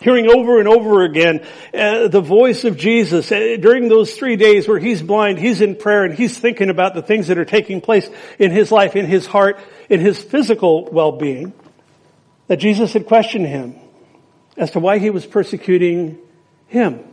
Hearing 0.00 0.28
over 0.28 0.58
and 0.58 0.66
over 0.66 1.04
again 1.04 1.46
uh, 1.72 2.08
the 2.08 2.20
voice 2.20 2.64
of 2.64 2.76
Jesus 2.76 3.30
uh, 3.30 3.56
during 3.60 3.88
those 3.88 4.14
three 4.14 4.34
days 4.34 4.66
where 4.66 4.80
he's 4.80 5.00
blind, 5.00 5.38
he's 5.38 5.60
in 5.60 5.76
prayer 5.76 6.04
and 6.04 6.14
he's 6.14 6.36
thinking 6.36 6.70
about 6.70 6.94
the 6.94 7.02
things 7.02 7.28
that 7.28 7.38
are 7.38 7.44
taking 7.44 7.80
place 7.80 8.08
in 8.38 8.50
his 8.50 8.72
life, 8.72 8.96
in 8.96 9.06
his 9.06 9.26
heart, 9.26 9.60
in 9.88 10.00
his 10.00 10.20
physical 10.20 10.86
well-being. 10.90 11.52
That 12.48 12.56
Jesus 12.56 12.94
had 12.94 13.06
questioned 13.06 13.46
him 13.46 13.76
as 14.56 14.72
to 14.72 14.80
why 14.80 14.98
he 14.98 15.10
was 15.10 15.24
persecuting 15.24 16.18
him. 16.66 17.04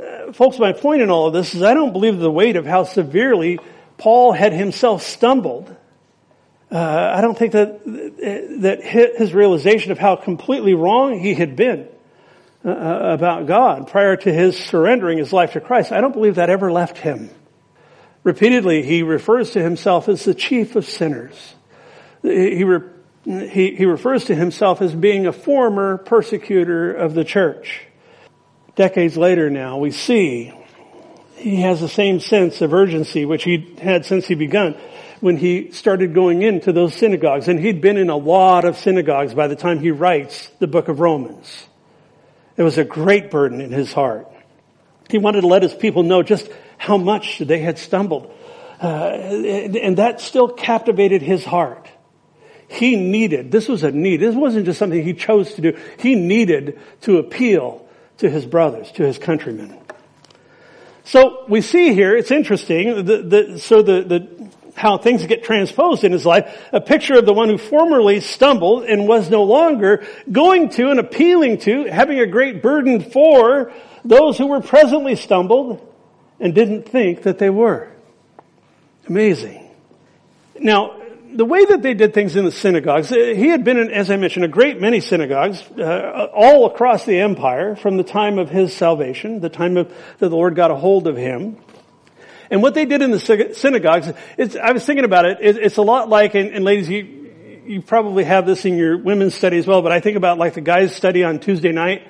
Uh, 0.00 0.32
folks, 0.32 0.58
my 0.58 0.72
point 0.72 1.02
in 1.02 1.10
all 1.10 1.28
of 1.28 1.32
this 1.32 1.54
is 1.54 1.62
I 1.62 1.74
don't 1.74 1.92
believe 1.92 2.18
the 2.18 2.30
weight 2.30 2.56
of 2.56 2.66
how 2.66 2.82
severely 2.82 3.60
Paul 3.96 4.32
had 4.32 4.52
himself 4.52 5.04
stumbled 5.04 5.76
uh, 6.72 7.12
I 7.16 7.20
don't 7.20 7.36
think 7.36 7.52
that 7.52 7.84
that 8.60 8.82
his 8.82 9.34
realization 9.34 9.92
of 9.92 9.98
how 9.98 10.16
completely 10.16 10.72
wrong 10.72 11.18
he 11.18 11.34
had 11.34 11.54
been 11.54 11.86
uh, 12.64 12.70
uh, 12.70 13.10
about 13.12 13.46
God 13.46 13.88
prior 13.88 14.16
to 14.16 14.32
his 14.32 14.56
surrendering 14.56 15.18
his 15.18 15.32
life 15.32 15.52
to 15.52 15.60
Christ, 15.60 15.92
I 15.92 16.00
don't 16.00 16.12
believe 16.12 16.36
that 16.36 16.48
ever 16.48 16.72
left 16.72 16.96
him. 16.96 17.28
Repeatedly, 18.24 18.82
he 18.82 19.02
refers 19.02 19.50
to 19.50 19.62
himself 19.62 20.08
as 20.08 20.24
the 20.24 20.34
chief 20.34 20.76
of 20.76 20.86
sinners. 20.86 21.54
He, 22.22 22.62
re, 22.62 22.88
he, 23.24 23.74
he 23.74 23.84
refers 23.84 24.26
to 24.26 24.34
himself 24.34 24.80
as 24.80 24.94
being 24.94 25.26
a 25.26 25.32
former 25.32 25.98
persecutor 25.98 26.94
of 26.94 27.14
the 27.14 27.24
church. 27.24 27.82
Decades 28.76 29.16
later 29.16 29.50
now, 29.50 29.76
we 29.78 29.90
see 29.90 30.54
he 31.34 31.62
has 31.62 31.80
the 31.80 31.88
same 31.88 32.20
sense 32.20 32.60
of 32.62 32.72
urgency 32.72 33.24
which 33.26 33.42
he 33.42 33.74
had 33.82 34.06
since 34.06 34.26
he 34.26 34.36
begun 34.36 34.76
when 35.22 35.36
he 35.36 35.70
started 35.70 36.14
going 36.14 36.42
into 36.42 36.72
those 36.72 36.96
synagogues. 36.96 37.46
And 37.46 37.60
he'd 37.60 37.80
been 37.80 37.96
in 37.96 38.10
a 38.10 38.16
lot 38.16 38.64
of 38.64 38.76
synagogues 38.76 39.34
by 39.34 39.46
the 39.46 39.54
time 39.54 39.78
he 39.78 39.92
writes 39.92 40.50
the 40.58 40.66
book 40.66 40.88
of 40.88 40.98
Romans. 40.98 41.64
It 42.56 42.64
was 42.64 42.76
a 42.76 42.84
great 42.84 43.30
burden 43.30 43.60
in 43.60 43.70
his 43.70 43.92
heart. 43.92 44.26
He 45.08 45.18
wanted 45.18 45.42
to 45.42 45.46
let 45.46 45.62
his 45.62 45.74
people 45.74 46.02
know 46.02 46.24
just 46.24 46.50
how 46.76 46.96
much 46.96 47.38
they 47.38 47.60
had 47.60 47.78
stumbled. 47.78 48.34
Uh, 48.82 49.10
and 49.10 49.98
that 49.98 50.20
still 50.20 50.48
captivated 50.48 51.22
his 51.22 51.44
heart. 51.44 51.88
He 52.66 52.96
needed, 52.96 53.52
this 53.52 53.68
was 53.68 53.84
a 53.84 53.92
need. 53.92 54.16
This 54.16 54.34
wasn't 54.34 54.64
just 54.64 54.80
something 54.80 55.04
he 55.04 55.14
chose 55.14 55.54
to 55.54 55.62
do. 55.62 55.78
He 56.00 56.16
needed 56.16 56.80
to 57.02 57.18
appeal 57.18 57.86
to 58.18 58.28
his 58.28 58.44
brothers, 58.44 58.90
to 58.92 59.04
his 59.04 59.18
countrymen. 59.18 59.78
So 61.04 61.44
we 61.48 61.60
see 61.60 61.94
here, 61.94 62.16
it's 62.16 62.32
interesting, 62.32 63.04
the, 63.04 63.22
the, 63.22 63.58
so 63.60 63.82
the, 63.82 64.02
the 64.02 64.50
how 64.74 64.98
things 64.98 65.24
get 65.26 65.44
transposed 65.44 66.04
in 66.04 66.12
his 66.12 66.24
life, 66.24 66.68
a 66.72 66.80
picture 66.80 67.14
of 67.14 67.26
the 67.26 67.32
one 67.32 67.48
who 67.48 67.58
formerly 67.58 68.20
stumbled 68.20 68.84
and 68.84 69.06
was 69.06 69.30
no 69.30 69.44
longer 69.44 70.06
going 70.30 70.70
to 70.70 70.90
and 70.90 70.98
appealing 70.98 71.58
to, 71.58 71.84
having 71.84 72.18
a 72.20 72.26
great 72.26 72.62
burden 72.62 73.00
for 73.00 73.72
those 74.04 74.38
who 74.38 74.46
were 74.46 74.60
presently 74.60 75.14
stumbled 75.16 75.86
and 76.40 76.54
didn't 76.54 76.88
think 76.88 77.22
that 77.22 77.38
they 77.38 77.50
were. 77.50 77.88
Amazing. 79.06 79.70
Now, 80.58 80.98
the 81.34 81.44
way 81.44 81.64
that 81.64 81.82
they 81.82 81.94
did 81.94 82.14
things 82.14 82.36
in 82.36 82.44
the 82.44 82.52
synagogues, 82.52 83.08
he 83.08 83.48
had 83.48 83.64
been 83.64 83.78
in, 83.78 83.90
as 83.90 84.10
I 84.10 84.16
mentioned, 84.16 84.44
a 84.44 84.48
great 84.48 84.80
many 84.80 85.00
synagogues 85.00 85.62
uh, 85.78 86.28
all 86.34 86.66
across 86.66 87.04
the 87.04 87.20
empire 87.20 87.74
from 87.74 87.96
the 87.96 88.04
time 88.04 88.38
of 88.38 88.50
his 88.50 88.74
salvation, 88.74 89.40
the 89.40 89.48
time 89.48 89.76
of, 89.76 89.88
that 90.18 90.28
the 90.28 90.36
Lord 90.36 90.54
got 90.54 90.70
a 90.70 90.76
hold 90.76 91.06
of 91.06 91.16
him. 91.16 91.56
And 92.52 92.60
what 92.62 92.74
they 92.74 92.84
did 92.84 93.00
in 93.00 93.10
the 93.10 93.54
synagogues, 93.54 94.12
I 94.62 94.72
was 94.72 94.84
thinking 94.84 95.06
about 95.06 95.24
it, 95.24 95.38
it's 95.40 95.78
a 95.78 95.82
lot 95.82 96.10
like, 96.10 96.34
and, 96.34 96.50
and 96.50 96.62
ladies, 96.62 96.86
you, 96.86 97.62
you 97.66 97.80
probably 97.80 98.24
have 98.24 98.44
this 98.44 98.66
in 98.66 98.76
your 98.76 98.98
women's 98.98 99.34
study 99.34 99.56
as 99.56 99.66
well, 99.66 99.80
but 99.80 99.90
I 99.90 100.00
think 100.00 100.18
about 100.18 100.36
like 100.36 100.52
the 100.52 100.60
guys 100.60 100.94
study 100.94 101.24
on 101.24 101.40
Tuesday 101.40 101.72
night, 101.72 102.06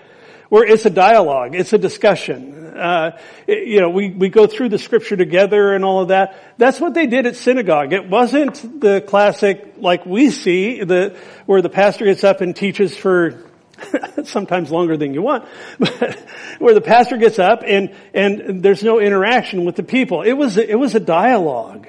where 0.49 0.64
it's 0.64 0.84
a 0.84 0.90
dialogue, 0.90 1.54
it's 1.54 1.72
a 1.72 1.78
discussion. 1.78 2.76
Uh, 2.76 3.16
it, 3.46 3.68
you 3.68 3.80
know, 3.80 3.90
we, 3.90 4.11
we 4.11 4.30
go 4.30 4.49
through 4.49 4.70
the 4.70 4.78
scripture 4.78 5.16
together 5.16 5.75
and 5.75 5.84
all 5.84 6.00
of 6.00 6.08
that. 6.08 6.37
That's 6.58 6.80
what 6.80 6.94
they 6.94 7.06
did 7.06 7.25
at 7.26 7.37
synagogue. 7.37 7.92
It 7.92 8.11
wasn't 8.11 8.80
the 8.80 9.00
classic, 9.00 9.75
like 9.76 10.04
we 10.06 10.30
see, 10.30 10.82
the, 10.82 11.16
where 11.46 11.62
the 11.62 11.70
pastor 11.70 12.06
gets 12.06 12.25
up 12.25 12.40
and 12.40 12.56
teaches 12.56 12.96
for 12.96 13.49
sometimes 14.24 14.70
longer 14.70 14.96
than 14.96 15.14
you 15.14 15.22
want, 15.22 15.44
but 15.78 16.18
where 16.58 16.74
the 16.74 16.80
pastor 16.80 17.16
gets 17.16 17.38
up 17.38 17.62
and, 17.66 17.94
and 18.14 18.62
there's 18.62 18.82
no 18.82 19.00
interaction 19.00 19.64
with 19.64 19.76
the 19.76 19.82
people. 19.82 20.22
It 20.22 20.32
was, 20.32 20.56
it 20.56 20.78
was 20.78 20.94
a 20.94 21.00
dialogue. 21.00 21.86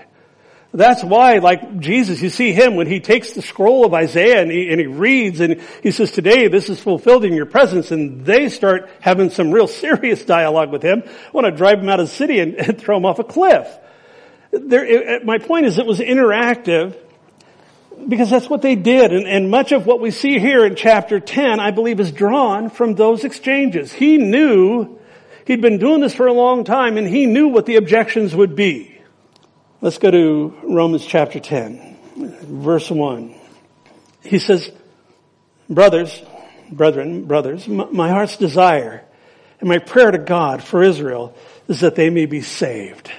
That's 0.76 1.04
why, 1.04 1.38
like 1.38 1.80
Jesus, 1.80 2.20
you 2.22 2.30
see 2.30 2.52
him 2.52 2.76
when 2.76 2.88
he 2.88 3.00
takes 3.00 3.34
the 3.34 3.44
scroll 3.44 3.86
of 3.86 3.94
Isaiah 3.94 4.42
and 4.42 4.50
he, 4.50 4.70
and 4.70 4.80
he 4.80 4.88
reads 4.88 5.40
and 5.40 5.62
he 5.84 5.92
says, 5.92 6.10
today 6.10 6.48
this 6.48 6.68
is 6.68 6.80
fulfilled 6.80 7.26
in 7.26 7.34
your 7.34 7.46
presence 7.46 7.92
and 7.92 8.26
they 8.26 8.50
start 8.50 8.90
having 9.00 9.30
some 9.30 9.52
real 9.52 9.68
serious 9.68 10.26
dialogue 10.26 10.72
with 10.72 10.82
him. 10.82 11.04
I 11.06 11.32
want 11.32 11.46
to 11.46 11.52
drive 11.52 11.80
him 11.80 11.90
out 11.90 12.00
of 12.00 12.10
the 12.10 12.16
city 12.16 12.40
and, 12.40 12.56
and 12.56 12.80
throw 12.80 12.98
him 12.98 13.06
off 13.06 13.20
a 13.20 13.24
cliff. 13.24 13.68
There, 14.50 14.86
it, 14.86 15.26
my 15.26 15.38
point 15.38 15.68
is 15.68 15.78
it 15.78 15.86
was 15.86 16.00
interactive 16.00 16.96
because 18.08 18.30
that's 18.30 18.50
what 18.50 18.62
they 18.62 18.76
did. 18.76 19.14
And, 19.14 19.28
and, 19.28 19.50
much 19.50 19.72
of 19.72 19.86
what 19.86 20.00
we 20.00 20.12
see 20.12 20.40
here 20.40 20.66
in 20.66 20.76
chapter 20.76 21.20
10, 21.20 21.60
I 21.60 21.72
believe, 21.72 22.00
is 22.00 22.12
drawn 22.12 22.70
from 22.70 22.96
those 22.96 23.24
exchanges. 23.24 23.92
He 23.92 24.18
knew, 24.18 25.00
he'd 25.46 25.62
been 25.62 25.78
doing 25.78 26.02
this 26.02 26.14
for 26.14 26.28
a 26.28 26.34
long 26.34 26.64
time, 26.64 26.98
and 26.98 27.08
he 27.08 27.26
knew 27.26 27.48
what 27.48 27.66
the 27.66 27.76
objections 27.76 28.36
would 28.36 28.56
be. 28.56 28.98
Let's 29.82 29.98
go 29.98 30.12
to 30.12 30.58
Romans 30.64 31.06
chapter 31.06 31.40
10, 31.40 31.98
verse 32.44 32.90
1. 32.90 33.36
He 34.24 34.40
says, 34.40 34.72
Brothers, 35.70 36.22
brethren, 36.72 37.26
brothers, 37.26 37.68
my 37.68 38.10
heart's 38.10 38.38
desire 38.38 39.04
and 39.60 39.70
my 39.70 39.80
prayer 39.80 40.12
to 40.12 40.18
God 40.18 40.62
for 40.62 40.84
Israel 40.84 41.36
is 41.70 41.80
that 41.80 41.96
they 41.96 42.10
may 42.10 42.26
be 42.26 42.42
saved. 42.42 43.10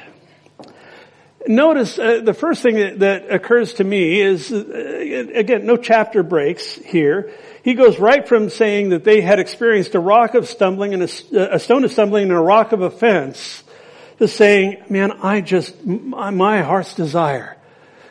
Notice 1.47 1.99
uh, 1.99 2.21
the 2.23 2.35
first 2.35 2.63
thing 2.63 2.77
that, 2.77 2.99
that, 3.01 3.31
occurs 3.31 3.75
to 3.75 3.85
me 3.85 4.21
is, 4.21 4.53
uh, 4.53 5.29
again, 5.35 5.67
no 5.67 5.77
chapter 5.77 6.23
breaks 6.23 6.75
here. 6.75 7.33
He 7.63 7.75
goes 7.75 7.99
right 7.99 8.27
from 8.27 8.51
saying 8.51 8.91
that 8.91 9.05
they 9.05 9.21
had 9.21 9.39
experienced 9.39 9.95
a 9.95 10.01
rock 10.01 10.35
of 10.35 10.49
stumbling 10.49 10.95
and 10.95 11.03
a, 11.03 11.55
a 11.55 11.59
stone 11.59 11.85
of 11.85 11.93
stumbling 11.93 12.25
and 12.25 12.33
a 12.33 12.41
rock 12.41 12.73
of 12.73 12.83
offense 12.83 13.63
to 14.19 14.29
saying, 14.29 14.83
man, 14.89 15.13
I 15.23 15.41
just, 15.41 15.85
my, 15.85 16.31
my 16.31 16.63
heart's 16.63 16.95
desire 16.95 17.57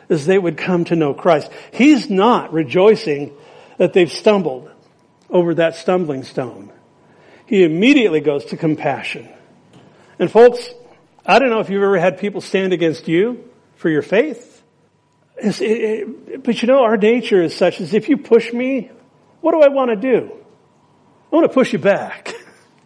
is 0.08 0.26
they 0.26 0.38
would 0.38 0.56
come 0.56 0.84
to 0.86 0.96
know 0.96 1.14
Christ. 1.14 1.50
He's 1.72 2.10
not 2.10 2.52
rejoicing 2.52 3.32
that 3.78 3.92
they've 3.92 4.12
stumbled 4.12 4.70
over 5.30 5.54
that 5.54 5.76
stumbling 5.76 6.24
stone. 6.24 6.72
He 7.46 7.64
immediately 7.64 8.20
goes 8.20 8.44
to 8.46 8.56
compassion. 8.56 9.28
And 10.18 10.30
folks, 10.30 10.68
I 11.26 11.38
don't 11.38 11.50
know 11.50 11.60
if 11.60 11.70
you've 11.70 11.82
ever 11.82 11.98
had 11.98 12.18
people 12.18 12.40
stand 12.40 12.72
against 12.72 13.08
you 13.08 13.48
for 13.76 13.88
your 13.88 14.02
faith. 14.02 14.62
It, 15.36 15.60
it, 15.60 16.44
but 16.44 16.60
you 16.62 16.68
know, 16.68 16.82
our 16.82 16.96
nature 16.96 17.42
is 17.42 17.56
such 17.56 17.80
as 17.80 17.94
if 17.94 18.08
you 18.08 18.16
push 18.16 18.52
me, 18.52 18.90
what 19.40 19.52
do 19.52 19.60
I 19.60 19.68
want 19.68 19.90
to 19.90 19.96
do? 19.96 20.32
I 21.32 21.36
want 21.36 21.50
to 21.50 21.52
push 21.52 21.72
you 21.72 21.78
back. 21.78 22.34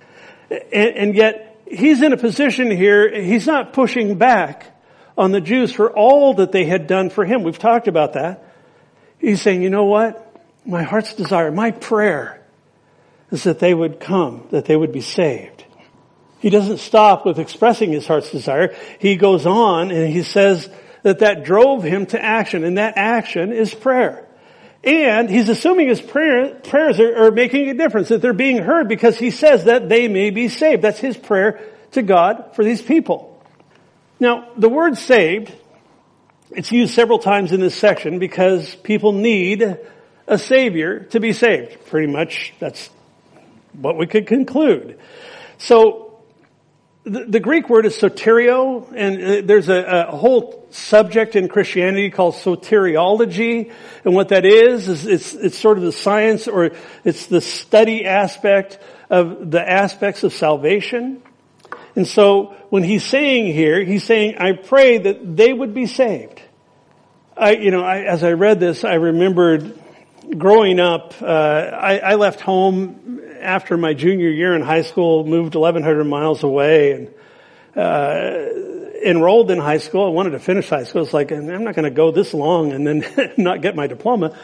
and, 0.51 0.63
and 0.73 1.15
yet, 1.15 1.61
he's 1.67 2.01
in 2.03 2.13
a 2.13 2.17
position 2.17 2.71
here, 2.71 3.21
he's 3.21 3.47
not 3.47 3.73
pushing 3.73 4.17
back 4.17 4.75
on 5.17 5.33
the 5.33 5.41
Jews 5.41 5.73
for 5.73 5.91
all 5.91 6.35
that 6.35 6.53
they 6.53 6.65
had 6.65 6.87
done 6.87 7.11
for 7.11 7.25
him. 7.25 7.43
We've 7.43 7.59
talked 7.59 7.89
about 7.89 8.15
that. 8.15 8.45
He's 9.19 9.43
saying, 9.43 9.63
you 9.63 9.71
know 9.71 9.85
what? 9.85 10.25
My 10.65 10.85
heart's 10.85 11.15
desire, 11.15 11.51
my 11.51 11.73
prayer 11.73 12.47
is 13.31 13.45
that 13.45 13.59
they 13.59 13.75
would 13.75 14.01
come, 14.01 14.47
that 14.51 14.65
they 14.65 14.77
would 14.77 14.93
be 14.93 15.01
saved. 15.01 15.58
He 16.41 16.51
doesn't 16.51 16.79
stop 16.79 17.27
with 17.27 17.39
expressing 17.39 17.93
his 17.93 18.07
heart's 18.07 18.31
desire. 18.31 18.75
He 18.99 19.17
goes 19.17 19.47
on 19.47 19.91
and 19.91 20.13
he 20.13 20.23
says 20.23 20.69
that 21.03 21.21
that 21.21 21.45
drove 21.45 21.83
him 21.83 22.07
to 22.07 22.23
action 22.23 22.65
and 22.65 22.79
that 22.79 22.95
action 22.97 23.53
is 23.53 23.75
prayer. 23.75 24.27
And 24.85 25.29
he's 25.29 25.49
assuming 25.49 25.89
his 25.89 26.01
prayer, 26.01 26.55
prayers 26.55 27.01
are, 27.01 27.25
are 27.25 27.31
making 27.33 27.69
a 27.69 27.75
difference, 27.75 28.09
that 28.09 28.23
they're 28.23 28.33
being 28.33 28.59
heard 28.59 28.89
because 28.89 29.19
he 29.19 29.31
says 29.31 29.65
that 29.65 29.89
they 29.89 30.07
may 30.07 30.31
be 30.31 30.49
saved. 30.49 30.83
That's 30.83 31.01
his 31.01 31.17
prayer 31.17 31.61
to 31.93 32.03
God 32.03 32.55
for 32.55 32.65
these 32.65 32.81
people. 32.81 33.43
Now, 34.21 34.49
the 34.57 34.69
word 34.69 34.97
saved, 34.97 35.53
it's 36.51 36.71
used 36.71 36.95
several 36.95 37.19
times 37.19 37.53
in 37.53 37.61
this 37.61 37.75
section 37.75 38.19
because 38.19 38.75
people 38.77 39.13
need 39.13 39.79
a 40.27 40.39
savior 40.39 41.01
to 41.11 41.21
be 41.21 41.33
saved. 41.33 41.87
Pretty 41.87 42.11
much 42.11 42.55
that's 42.61 42.89
what 43.73 43.97
we 43.97 44.07
could 44.07 44.27
conclude. 44.27 44.99
So 45.59 46.08
the, 47.09 47.41
Greek 47.41 47.69
word 47.69 47.87
is 47.87 47.97
soteria, 47.97 48.93
and 48.95 49.23
uh, 49.23 49.47
there's 49.47 49.69
a, 49.69 50.07
a, 50.09 50.17
whole 50.17 50.67
subject 50.71 51.37
in 51.37 51.49
Christianity 51.49 52.11
called 52.11 52.35
soteriology, 52.35 53.73
and 54.05 54.15
what 54.15 54.29
that 54.29 54.45
is 54.45 54.89
is 54.89 55.07
it's 55.07 55.35
it's 55.35 55.59
sort 55.59 55.79
of 55.79 55.85
the 55.85 55.93
science 55.93 56.49
or 56.49 56.71
it's 57.05 57.27
the 57.27 57.41
study 57.41 58.05
aspect 58.05 58.79
of 59.11 59.51
the 59.51 59.69
aspects 59.69 60.23
of 60.25 60.33
salvation. 60.33 61.23
And 61.97 62.07
so 62.07 62.55
when 62.71 62.85
he's 62.85 63.05
saying 63.05 63.53
here, 63.53 63.83
he's 63.83 64.05
saying, 64.05 64.37
"I 64.39 64.53
pray 64.53 64.99
that 64.99 65.37
they 65.37 65.53
would 65.53 65.75
be 65.75 65.87
saved." 65.87 66.43
I, 67.37 67.53
you 67.53 67.71
know, 67.71 67.83
I, 67.83 68.01
as 68.03 68.25
I 68.25 68.33
read 68.33 68.61
this, 68.61 68.85
I 68.85 68.95
remembered 68.95 69.79
growing 70.37 70.81
up. 70.81 71.15
Uh, 71.23 71.27
I, 71.27 71.99
I 71.99 72.15
left 72.17 72.41
home 72.41 73.18
after 73.41 73.77
my 73.77 73.95
junior 73.95 74.29
year 74.29 74.55
in 74.55 74.63
high 74.63 74.83
school, 74.83 75.25
moved 75.25 75.55
1,100 75.55 76.05
miles 76.05 76.43
away 76.43 76.93
and 76.93 77.15
uh, 77.77 78.99
enrolled 79.05 79.51
in 79.51 79.59
high 79.59 79.79
school. 79.79 80.07
I 80.07 80.09
wanted 80.09 80.31
to 80.31 80.41
finish 80.41 80.69
high 80.69 80.85
school. 80.85 81.03
It's 81.03 81.13
like, 81.13 81.33
I'm 81.33 81.65
not 81.65 81.75
going 81.75 81.85
to 81.85 81.91
go 81.91 82.11
this 82.11 82.35
long 82.35 82.73
and 82.73 82.87
then 82.87 83.33
not 83.37 83.63
get 83.63 83.77
my 83.77 83.87
diploma. 83.87 84.37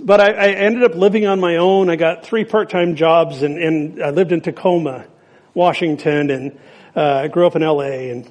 But 0.00 0.20
I, 0.20 0.30
I, 0.32 0.48
ended 0.50 0.84
up 0.84 0.94
living 0.94 1.26
on 1.26 1.40
my 1.40 1.56
own. 1.56 1.90
I 1.90 1.96
got 1.96 2.24
three 2.24 2.44
part-time 2.44 2.94
jobs 2.94 3.42
and, 3.42 3.58
and 3.58 4.02
I 4.02 4.10
lived 4.10 4.30
in 4.30 4.40
Tacoma, 4.40 5.06
Washington 5.52 6.30
and 6.30 6.58
uh, 6.94 7.26
grew 7.28 7.46
up 7.46 7.56
in 7.56 7.62
LA 7.62 8.10
and 8.12 8.30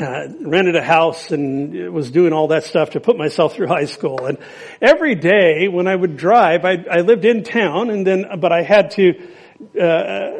uh, 0.00 0.28
rented 0.40 0.76
a 0.76 0.82
house 0.82 1.30
and 1.30 1.92
was 1.92 2.10
doing 2.10 2.32
all 2.32 2.48
that 2.48 2.64
stuff 2.64 2.90
to 2.90 3.00
put 3.00 3.16
myself 3.16 3.54
through 3.56 3.66
high 3.66 3.86
school. 3.86 4.26
And 4.26 4.38
every 4.80 5.14
day 5.14 5.68
when 5.68 5.86
I 5.86 5.96
would 5.96 6.16
drive, 6.16 6.64
I, 6.64 6.84
I 6.90 7.00
lived 7.00 7.24
in 7.24 7.42
town 7.44 7.90
and 7.90 8.06
then, 8.06 8.26
but 8.38 8.52
I 8.52 8.62
had 8.62 8.92
to, 8.92 9.20
uh, 9.80 10.38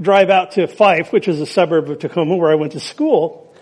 drive 0.00 0.30
out 0.30 0.52
to 0.52 0.66
Fife, 0.66 1.12
which 1.12 1.28
is 1.28 1.40
a 1.40 1.46
suburb 1.46 1.90
of 1.90 1.98
Tacoma 1.98 2.36
where 2.36 2.50
I 2.50 2.56
went 2.56 2.72
to 2.72 2.80
school. 2.80 3.52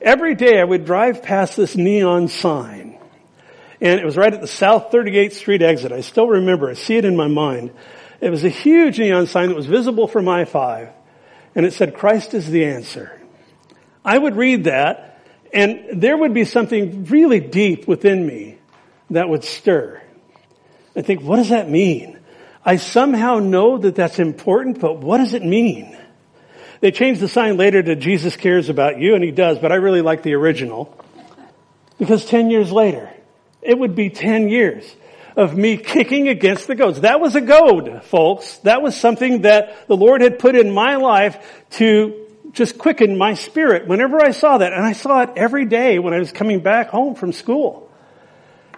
Every 0.00 0.34
day 0.34 0.60
I 0.60 0.64
would 0.64 0.84
drive 0.84 1.22
past 1.22 1.56
this 1.56 1.76
neon 1.76 2.28
sign. 2.28 2.98
And 3.80 3.98
it 3.98 4.04
was 4.04 4.16
right 4.16 4.32
at 4.32 4.40
the 4.40 4.46
South 4.46 4.90
38th 4.90 5.32
Street 5.32 5.62
exit. 5.62 5.92
I 5.92 6.00
still 6.00 6.28
remember. 6.28 6.70
I 6.70 6.74
see 6.74 6.96
it 6.96 7.04
in 7.04 7.16
my 7.16 7.28
mind. 7.28 7.72
It 8.20 8.30
was 8.30 8.44
a 8.44 8.50
huge 8.50 8.98
neon 8.98 9.26
sign 9.26 9.48
that 9.48 9.56
was 9.56 9.66
visible 9.66 10.06
from 10.06 10.28
I-5. 10.28 10.92
And 11.54 11.66
it 11.66 11.72
said, 11.72 11.94
Christ 11.94 12.34
is 12.34 12.48
the 12.50 12.64
answer. 12.66 13.19
I 14.04 14.16
would 14.16 14.36
read 14.36 14.64
that 14.64 15.10
and 15.52 16.00
there 16.00 16.16
would 16.16 16.34
be 16.34 16.44
something 16.44 17.04
really 17.06 17.40
deep 17.40 17.88
within 17.88 18.26
me 18.26 18.58
that 19.10 19.28
would 19.28 19.44
stir. 19.44 20.00
I 20.94 21.02
think, 21.02 21.22
what 21.22 21.36
does 21.36 21.48
that 21.48 21.68
mean? 21.68 22.18
I 22.64 22.76
somehow 22.76 23.38
know 23.38 23.78
that 23.78 23.94
that's 23.94 24.18
important, 24.18 24.80
but 24.80 24.98
what 24.98 25.18
does 25.18 25.34
it 25.34 25.44
mean? 25.44 25.96
They 26.80 26.90
changed 26.90 27.20
the 27.20 27.28
sign 27.28 27.56
later 27.56 27.82
to 27.82 27.96
Jesus 27.96 28.36
cares 28.36 28.68
about 28.68 28.98
you, 28.98 29.14
and 29.14 29.24
he 29.24 29.30
does, 29.30 29.58
but 29.58 29.72
I 29.72 29.76
really 29.76 30.02
like 30.02 30.22
the 30.22 30.34
original. 30.34 30.96
Because 31.98 32.24
10 32.24 32.50
years 32.50 32.72
later, 32.72 33.10
it 33.60 33.78
would 33.78 33.94
be 33.94 34.08
10 34.08 34.48
years 34.48 34.84
of 35.36 35.56
me 35.56 35.76
kicking 35.76 36.28
against 36.28 36.66
the 36.66 36.74
goads. 36.74 37.02
That 37.02 37.20
was 37.20 37.34
a 37.34 37.40
goad, 37.40 38.04
folks. 38.04 38.58
That 38.58 38.82
was 38.82 38.96
something 38.96 39.42
that 39.42 39.88
the 39.88 39.96
Lord 39.96 40.22
had 40.22 40.38
put 40.38 40.54
in 40.54 40.70
my 40.70 40.96
life 40.96 41.64
to 41.72 42.19
just 42.52 42.78
quickened 42.78 43.18
my 43.18 43.34
spirit 43.34 43.86
whenever 43.86 44.20
I 44.20 44.32
saw 44.32 44.58
that. 44.58 44.72
And 44.72 44.84
I 44.84 44.92
saw 44.92 45.22
it 45.22 45.30
every 45.36 45.64
day 45.64 45.98
when 45.98 46.14
I 46.14 46.18
was 46.18 46.32
coming 46.32 46.60
back 46.60 46.88
home 46.88 47.14
from 47.14 47.32
school. 47.32 47.90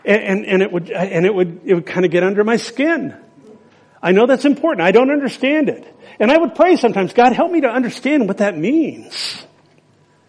And, 0.05 0.23
and, 0.23 0.47
and 0.47 0.63
it 0.63 0.73
would, 0.73 0.91
and 0.91 1.25
it 1.25 1.35
would, 1.35 1.61
it 1.65 1.75
would 1.75 1.87
kind 1.87 2.05
of 2.05 2.11
get 2.11 2.23
under 2.23 2.45
my 2.45 2.57
skin. 2.57 3.17
I 4.03 4.13
know 4.13 4.27
that's 4.27 4.45
important. 4.45 4.83
I 4.83 4.91
don't 4.91 5.11
understand 5.11 5.69
it. 5.69 5.87
And 6.19 6.31
I 6.31 6.37
would 6.37 6.55
pray 6.55 6.77
sometimes, 6.77 7.13
God 7.13 7.33
help 7.33 7.53
me 7.53 7.61
to 7.61 7.69
understand 7.69 8.27
what 8.27 8.39
that 8.39 8.59
means. 8.59 9.45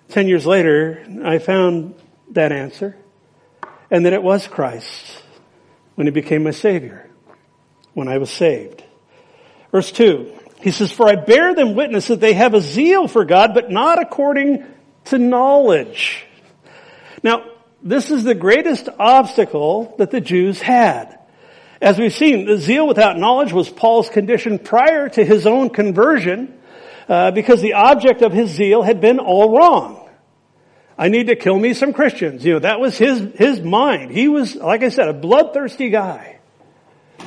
Ten 0.10 0.28
years 0.28 0.46
later, 0.46 1.04
I 1.24 1.40
found 1.40 1.96
that 2.32 2.52
answer. 2.52 2.96
And 3.90 4.06
that 4.06 4.14
it 4.14 4.24
was 4.24 4.48
Christ 4.48 5.24
when 5.96 6.08
he 6.08 6.12
became 6.12 6.44
my 6.44 6.52
savior. 6.52 7.10
When 7.94 8.08
I 8.08 8.18
was 8.18 8.30
saved. 8.32 8.84
Verse 9.72 9.92
two. 9.92 10.32
He 10.64 10.72
says, 10.72 10.94
for 10.94 11.10
I 11.10 11.16
bear 11.16 11.54
them 11.54 11.76
witness 11.76 12.08
that 12.08 12.22
they 12.22 12.32
have 12.32 12.54
a 12.54 12.62
zeal 12.62 13.10
for 13.10 13.26
God, 13.26 13.54
but 13.54 13.70
not 13.70 14.02
according 14.02 14.66
to 15.06 15.18
knowledge. 15.18 16.26
Now, 17.22 17.44
this 17.82 18.10
is 18.10 18.24
the 18.24 18.34
greatest 18.34 18.88
obstacle 18.98 19.94
that 19.98 20.10
the 20.10 20.22
Jews 20.22 20.62
had. 20.62 21.20
As 21.82 22.00
we've 22.00 22.14
seen, 22.14 22.46
the 22.46 22.58
zeal 22.58 22.88
without 22.88 23.18
knowledge 23.18 23.52
was 23.52 23.70
Paul's 23.70 24.08
condition 24.08 24.58
prior 24.58 25.10
to 25.10 25.26
his 25.26 25.46
own 25.46 25.70
conversion, 25.70 26.58
uh, 27.10 27.32
because 27.32 27.62
the 27.62 27.74
object 27.74 28.22
of 28.22 28.32
his 28.32 28.50
zeal 28.50 28.84
had 28.84 29.02
been 29.02 29.20
all 29.20 29.58
wrong. 29.58 30.10
I 30.98 31.10
need 31.10 31.28
to 31.28 31.36
kill 31.36 31.60
me 31.60 31.74
some 31.74 31.92
Christians. 31.92 32.46
You 32.46 32.54
know, 32.54 32.60
that 32.60 32.80
was 32.80 32.98
his, 32.98 33.20
his 33.36 33.60
mind. 33.60 34.12
He 34.12 34.30
was, 34.30 34.56
like 34.56 34.82
I 34.82 34.88
said, 34.88 35.10
a 35.10 35.14
bloodthirsty 35.14 35.90
guy. 35.90 36.40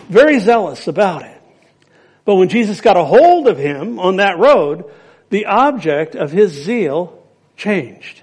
Very 0.08 0.38
zealous 0.38 0.88
about 0.88 1.22
it. 1.24 1.35
But 2.26 2.34
when 2.34 2.50
Jesus 2.50 2.82
got 2.82 2.98
a 2.98 3.04
hold 3.04 3.48
of 3.48 3.56
him 3.56 3.98
on 3.98 4.16
that 4.16 4.38
road, 4.38 4.84
the 5.30 5.46
object 5.46 6.14
of 6.14 6.30
his 6.30 6.52
zeal 6.52 7.22
changed. 7.56 8.20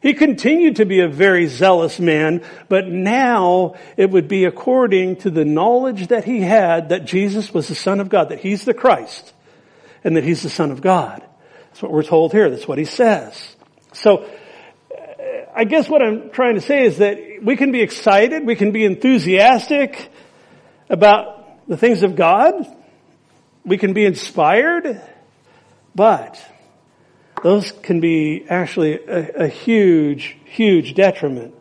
He 0.00 0.12
continued 0.12 0.76
to 0.76 0.84
be 0.84 1.00
a 1.00 1.08
very 1.08 1.46
zealous 1.46 1.98
man, 1.98 2.44
but 2.68 2.86
now 2.86 3.74
it 3.96 4.10
would 4.10 4.28
be 4.28 4.44
according 4.44 5.16
to 5.16 5.30
the 5.30 5.44
knowledge 5.44 6.08
that 6.08 6.24
he 6.24 6.40
had 6.40 6.90
that 6.90 7.04
Jesus 7.04 7.52
was 7.54 7.68
the 7.68 7.74
Son 7.74 8.00
of 8.00 8.08
God, 8.08 8.28
that 8.28 8.40
he's 8.40 8.64
the 8.64 8.74
Christ, 8.74 9.32
and 10.04 10.16
that 10.16 10.24
he's 10.24 10.42
the 10.42 10.50
Son 10.50 10.70
of 10.70 10.80
God. 10.80 11.24
That's 11.68 11.82
what 11.82 11.92
we're 11.92 12.04
told 12.04 12.32
here. 12.32 12.50
That's 12.50 12.68
what 12.68 12.78
he 12.78 12.84
says. 12.84 13.56
So, 13.92 14.28
I 15.54 15.64
guess 15.64 15.88
what 15.88 16.02
I'm 16.02 16.30
trying 16.30 16.54
to 16.54 16.60
say 16.60 16.84
is 16.84 16.98
that 16.98 17.18
we 17.42 17.56
can 17.56 17.72
be 17.72 17.80
excited, 17.80 18.46
we 18.46 18.54
can 18.54 18.70
be 18.70 18.84
enthusiastic 18.84 20.10
about 20.88 21.66
the 21.68 21.76
things 21.76 22.04
of 22.04 22.14
God, 22.14 22.54
we 23.68 23.78
can 23.78 23.92
be 23.92 24.04
inspired, 24.04 25.00
but 25.94 26.42
those 27.42 27.70
can 27.70 28.00
be 28.00 28.46
actually 28.48 28.94
a, 28.94 29.44
a 29.44 29.48
huge, 29.48 30.36
huge 30.44 30.94
detriment 30.94 31.54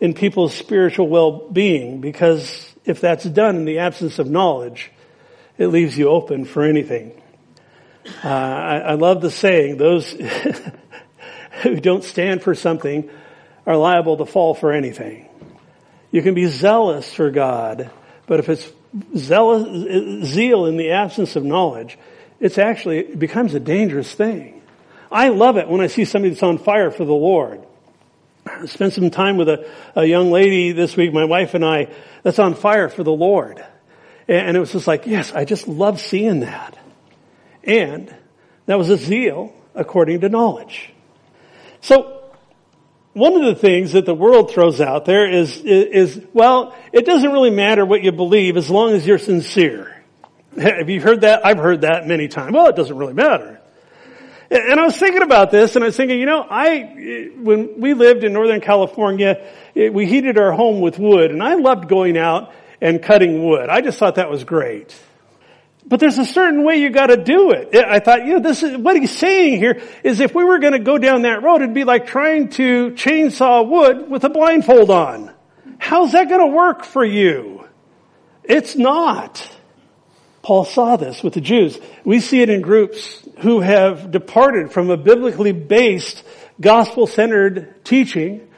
in 0.00 0.14
people's 0.14 0.54
spiritual 0.54 1.08
well-being 1.08 2.00
because 2.00 2.72
if 2.84 3.00
that's 3.00 3.24
done 3.24 3.56
in 3.56 3.64
the 3.64 3.78
absence 3.78 4.18
of 4.18 4.28
knowledge, 4.28 4.90
it 5.58 5.68
leaves 5.68 5.96
you 5.96 6.08
open 6.08 6.44
for 6.44 6.62
anything. 6.62 7.12
Uh, 8.24 8.28
I, 8.28 8.78
I, 8.78 8.94
love 8.94 9.20
the 9.20 9.30
saying, 9.30 9.76
those 9.76 10.10
who 11.62 11.76
don't 11.76 12.02
stand 12.02 12.42
for 12.42 12.54
something 12.54 13.08
are 13.64 13.76
liable 13.76 14.16
to 14.16 14.26
fall 14.26 14.54
for 14.54 14.72
anything. 14.72 15.28
You 16.10 16.20
can 16.20 16.34
be 16.34 16.46
zealous 16.46 17.12
for 17.12 17.30
God, 17.30 17.90
but 18.26 18.40
if 18.40 18.48
it's 18.48 18.68
zealous, 19.16 20.28
zeal 20.28 20.66
in 20.66 20.76
the 20.76 20.90
absence 20.90 21.36
of 21.36 21.44
knowledge, 21.44 21.98
it's 22.40 22.58
actually, 22.58 22.98
it 22.98 23.18
becomes 23.18 23.54
a 23.54 23.60
dangerous 23.60 24.12
thing. 24.12 24.62
I 25.10 25.28
love 25.28 25.56
it 25.56 25.68
when 25.68 25.80
I 25.80 25.86
see 25.86 26.04
somebody 26.04 26.30
that's 26.30 26.42
on 26.42 26.58
fire 26.58 26.90
for 26.90 27.04
the 27.04 27.12
Lord. 27.12 27.62
I 28.46 28.66
spent 28.66 28.92
some 28.92 29.10
time 29.10 29.36
with 29.36 29.48
a, 29.48 29.70
a 29.94 30.04
young 30.04 30.30
lady 30.30 30.72
this 30.72 30.96
week, 30.96 31.12
my 31.12 31.24
wife 31.24 31.54
and 31.54 31.64
I, 31.64 31.88
that's 32.22 32.38
on 32.38 32.54
fire 32.54 32.88
for 32.88 33.04
the 33.04 33.12
Lord. 33.12 33.64
And 34.26 34.56
it 34.56 34.60
was 34.60 34.72
just 34.72 34.86
like, 34.86 35.06
yes, 35.06 35.32
I 35.32 35.44
just 35.44 35.68
love 35.68 36.00
seeing 36.00 36.40
that. 36.40 36.78
And 37.64 38.14
that 38.66 38.78
was 38.78 38.88
a 38.88 38.96
zeal 38.96 39.54
according 39.74 40.20
to 40.20 40.28
knowledge. 40.28 40.92
So, 41.80 42.21
one 43.14 43.34
of 43.34 43.42
the 43.42 43.54
things 43.54 43.92
that 43.92 44.06
the 44.06 44.14
world 44.14 44.50
throws 44.50 44.80
out 44.80 45.04
there 45.04 45.30
is, 45.30 45.58
is, 45.58 46.16
is, 46.16 46.26
well, 46.32 46.74
it 46.92 47.04
doesn't 47.04 47.30
really 47.30 47.50
matter 47.50 47.84
what 47.84 48.02
you 48.02 48.12
believe 48.12 48.56
as 48.56 48.70
long 48.70 48.92
as 48.92 49.06
you're 49.06 49.18
sincere. 49.18 50.02
Have 50.58 50.88
you 50.88 51.00
heard 51.00 51.22
that? 51.22 51.44
I've 51.44 51.58
heard 51.58 51.82
that 51.82 52.06
many 52.06 52.28
times. 52.28 52.52
Well, 52.52 52.68
it 52.68 52.76
doesn't 52.76 52.96
really 52.96 53.14
matter. 53.14 53.60
And 54.50 54.78
I 54.78 54.84
was 54.84 54.96
thinking 54.98 55.22
about 55.22 55.50
this 55.50 55.76
and 55.76 55.84
I 55.84 55.86
was 55.88 55.96
thinking, 55.96 56.20
you 56.20 56.26
know, 56.26 56.46
I, 56.48 57.30
when 57.36 57.80
we 57.80 57.94
lived 57.94 58.22
in 58.22 58.34
Northern 58.34 58.60
California, 58.60 59.46
we 59.74 60.04
heated 60.04 60.38
our 60.38 60.52
home 60.52 60.80
with 60.80 60.98
wood 60.98 61.30
and 61.30 61.42
I 61.42 61.54
loved 61.54 61.88
going 61.88 62.18
out 62.18 62.52
and 62.80 63.02
cutting 63.02 63.44
wood. 63.44 63.70
I 63.70 63.80
just 63.80 63.98
thought 63.98 64.16
that 64.16 64.30
was 64.30 64.44
great. 64.44 64.94
But 65.84 66.00
there's 66.00 66.18
a 66.18 66.24
certain 66.24 66.64
way 66.64 66.76
you 66.76 66.90
gotta 66.90 67.16
do 67.16 67.50
it. 67.50 67.74
I 67.74 67.98
thought, 67.98 68.24
you 68.24 68.34
know, 68.34 68.40
this 68.40 68.62
is, 68.62 68.76
what 68.76 68.96
he's 68.96 69.16
saying 69.16 69.58
here 69.58 69.82
is 70.04 70.20
if 70.20 70.34
we 70.34 70.44
were 70.44 70.58
gonna 70.58 70.78
go 70.78 70.96
down 70.96 71.22
that 71.22 71.42
road, 71.42 71.56
it'd 71.56 71.74
be 71.74 71.84
like 71.84 72.06
trying 72.06 72.48
to 72.50 72.92
chainsaw 72.92 73.68
wood 73.68 74.08
with 74.08 74.24
a 74.24 74.30
blindfold 74.30 74.90
on. 74.90 75.32
How's 75.78 76.12
that 76.12 76.28
gonna 76.28 76.46
work 76.46 76.84
for 76.84 77.04
you? 77.04 77.66
It's 78.44 78.76
not. 78.76 79.48
Paul 80.42 80.64
saw 80.64 80.96
this 80.96 81.22
with 81.22 81.34
the 81.34 81.40
Jews. 81.40 81.78
We 82.04 82.20
see 82.20 82.42
it 82.42 82.50
in 82.50 82.62
groups 82.62 83.22
who 83.38 83.60
have 83.60 84.10
departed 84.10 84.72
from 84.72 84.90
a 84.90 84.96
biblically 84.96 85.52
based, 85.52 86.22
gospel-centered 86.60 87.84
teaching. 87.84 88.48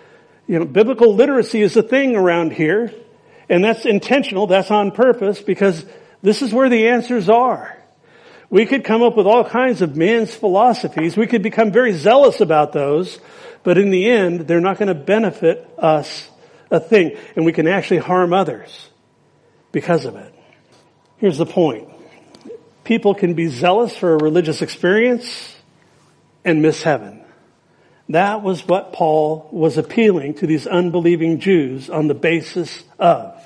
You 0.47 0.59
know, 0.59 0.65
biblical 0.67 1.15
literacy 1.15 1.63
is 1.63 1.77
a 1.77 1.83
thing 1.83 2.17
around 2.17 2.53
here, 2.53 2.93
and 3.49 3.65
that's 3.65 3.87
intentional, 3.87 4.47
that's 4.47 4.71
on 4.71 4.91
purpose, 4.93 5.41
because 5.41 5.85
this 6.25 6.41
is 6.41 6.55
where 6.55 6.71
the 6.71 6.89
answers 6.89 7.29
are. 7.29 7.77
We 8.49 8.65
could 8.65 8.83
come 8.83 9.03
up 9.03 9.15
with 9.15 9.27
all 9.27 9.45
kinds 9.45 9.83
of 9.83 9.95
man's 9.95 10.35
philosophies. 10.35 11.19
We 11.19 11.27
could 11.27 11.43
become 11.43 11.71
very 11.71 11.93
zealous 11.93 12.41
about 12.41 12.73
those, 12.73 13.19
but 13.63 13.77
in 13.77 13.91
the 13.91 14.09
end, 14.09 14.41
they're 14.49 14.59
not 14.63 14.79
going 14.79 14.89
to 14.89 14.95
benefit 14.95 15.69
us 15.77 16.27
a 16.71 16.81
thing, 16.81 17.19
and 17.37 17.45
we 17.45 17.53
can 17.53 17.69
actually 17.69 17.99
harm 17.99 18.33
others 18.33 18.89
because 19.71 20.07
of 20.07 20.17
it. 20.17 20.35
Here's 21.19 21.37
the 21.37 21.45
point. 21.45 21.91
People 22.85 23.15
can 23.15 23.35
be 23.35 23.49
zealous 23.49 23.95
for 23.95 24.15
a 24.15 24.17
religious 24.17 24.63
experience 24.63 25.55
and 26.43 26.63
miss 26.63 26.83
heaven. 26.83 27.23
That 28.09 28.43
was 28.43 28.67
what 28.67 28.95
Paul 28.95 29.47
was 29.53 29.77
appealing 29.77 30.35
to 30.37 30.47
these 30.47 30.67
unbelieving 30.67 31.41
Jews 31.41 31.91
on 31.91 32.07
the 32.07 32.15
basis 32.15 32.83
of. 32.99 33.43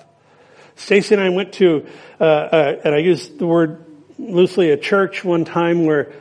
Stacy 0.78 1.14
and 1.16 1.22
I 1.22 1.28
went 1.30 1.54
to, 1.54 1.86
uh, 2.20 2.24
uh, 2.24 2.80
and 2.84 2.94
I 2.94 2.98
used 2.98 3.38
the 3.38 3.46
word 3.46 3.84
loosely, 4.16 4.70
a 4.70 4.76
church 4.76 5.24
one 5.24 5.44
time 5.44 5.84
where 5.84 6.12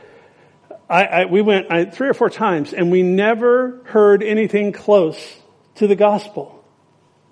I, 0.90 1.04
I 1.04 1.24
we 1.26 1.42
went 1.42 1.70
I, 1.70 1.84
three 1.84 2.08
or 2.08 2.14
four 2.14 2.28
times, 2.28 2.72
and 2.72 2.90
we 2.90 3.02
never 3.02 3.82
heard 3.84 4.22
anything 4.22 4.72
close 4.72 5.16
to 5.76 5.86
the 5.86 5.94
gospel, 5.94 6.64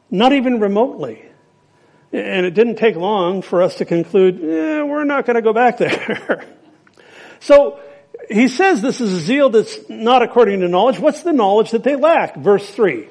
not 0.08 0.32
even 0.32 0.60
remotely. 0.60 1.22
And 2.12 2.46
it 2.46 2.54
didn't 2.54 2.76
take 2.76 2.94
long 2.94 3.42
for 3.42 3.60
us 3.60 3.76
to 3.76 3.84
conclude, 3.84 4.36
eh, 4.36 4.82
we're 4.82 5.04
not 5.04 5.26
going 5.26 5.34
to 5.34 5.42
go 5.42 5.52
back 5.52 5.78
there. 5.78 6.46
so 7.40 7.80
he 8.30 8.46
says 8.46 8.80
this 8.80 9.00
is 9.00 9.12
a 9.12 9.18
zeal 9.18 9.50
that's 9.50 9.90
not 9.90 10.22
according 10.22 10.60
to 10.60 10.68
knowledge. 10.68 11.00
What's 11.00 11.22
the 11.22 11.32
knowledge 11.32 11.72
that 11.72 11.82
they 11.82 11.96
lack? 11.96 12.36
Verse 12.36 12.70
three. 12.70 13.08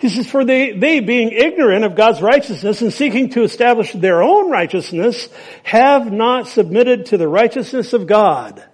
He 0.00 0.08
says, 0.08 0.30
for 0.30 0.44
they, 0.44 0.72
they 0.72 1.00
being 1.00 1.30
ignorant 1.32 1.84
of 1.84 1.96
God's 1.96 2.22
righteousness 2.22 2.82
and 2.82 2.92
seeking 2.92 3.30
to 3.30 3.42
establish 3.42 3.92
their 3.92 4.22
own 4.22 4.50
righteousness 4.50 5.28
have 5.64 6.12
not 6.12 6.46
submitted 6.46 7.06
to 7.06 7.18
the 7.18 7.26
righteousness 7.26 7.92
of 7.92 8.06
God. 8.06 8.64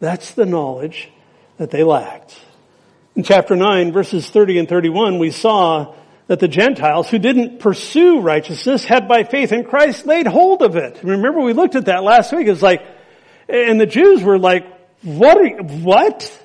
That's 0.00 0.32
the 0.32 0.46
knowledge 0.46 1.10
that 1.58 1.70
they 1.70 1.84
lacked. 1.84 2.36
In 3.14 3.22
chapter 3.22 3.54
9 3.54 3.92
verses 3.92 4.28
30 4.28 4.58
and 4.58 4.68
31 4.68 5.20
we 5.20 5.30
saw 5.30 5.94
that 6.26 6.40
the 6.40 6.48
Gentiles 6.48 7.08
who 7.08 7.18
didn't 7.18 7.60
pursue 7.60 8.20
righteousness 8.20 8.84
had 8.84 9.06
by 9.06 9.22
faith 9.22 9.52
in 9.52 9.64
Christ 9.64 10.06
laid 10.06 10.26
hold 10.26 10.62
of 10.62 10.76
it. 10.76 10.98
Remember 11.04 11.40
we 11.40 11.52
looked 11.52 11.76
at 11.76 11.84
that 11.84 12.02
last 12.02 12.32
week. 12.32 12.48
It's 12.48 12.62
like, 12.62 12.82
and 13.48 13.80
the 13.80 13.86
Jews 13.86 14.22
were 14.22 14.38
like, 14.38 14.66
what 15.02 15.36
you, 15.44 15.58
what? 15.82 16.41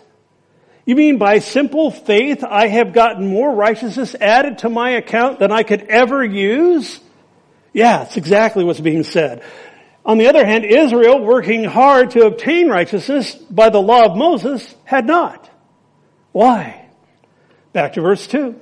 You 0.88 0.96
mean 0.96 1.18
by 1.18 1.40
simple 1.40 1.92
faith 1.92 2.46
I 2.46 2.68
have 2.68 2.94
gotten 2.94 3.28
more 3.28 3.54
righteousness 3.54 4.16
added 4.16 4.60
to 4.60 4.70
my 4.70 4.92
account 4.92 5.38
than 5.38 5.52
I 5.52 5.64
could 5.64 5.84
ever 5.84 6.24
use? 6.24 7.02
Yeah, 7.74 8.04
it's 8.04 8.16
exactly 8.16 8.64
what's 8.64 8.80
being 8.80 9.04
said. 9.04 9.44
On 10.06 10.18
the 10.18 10.30
other 10.30 10.46
hand, 10.46 10.64
Israel, 10.64 11.20
working 11.20 11.66
hard 11.66 12.12
to 12.12 12.26
obtain 12.26 12.70
righteousness 12.70 13.36
by 13.36 13.70
the 13.70 13.82
law 13.82 14.06
of 14.06 14.16
Moses, 14.16 14.74
had 14.86 15.06
not. 15.06 15.50
Why? 16.32 16.88
Back 17.74 17.94
to 17.94 18.02
verse 18.02 18.26
2. 18.26 18.58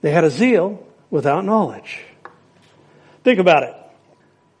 They 0.00 0.10
had 0.10 0.24
a 0.24 0.30
zeal 0.30 0.84
without 1.08 1.44
knowledge. 1.44 2.00
Think 3.22 3.38
about 3.38 3.62
it. 3.62 3.76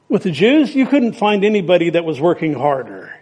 With 0.08 0.22
the 0.22 0.30
Jews, 0.30 0.72
you 0.72 0.86
couldn't 0.86 1.14
find 1.14 1.44
anybody 1.44 1.90
that 1.90 2.04
was 2.04 2.20
working 2.20 2.54
harder. 2.54 3.12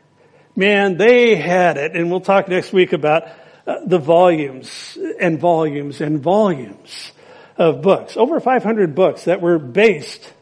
Man, 0.54 0.98
they 0.98 1.36
had 1.36 1.78
it, 1.78 1.96
and 1.96 2.10
we'll 2.10 2.20
talk 2.20 2.48
next 2.48 2.70
week 2.74 2.92
about 2.92 3.26
the 3.66 3.98
volumes 3.98 4.96
and 5.20 5.38
volumes 5.38 6.00
and 6.00 6.20
volumes 6.20 7.12
of 7.57 7.83
books. 7.83 8.16
Over 8.16 8.40
500 8.40 8.94
books 8.94 9.24
that 9.24 9.40
were 9.40 9.59
based 9.59 10.33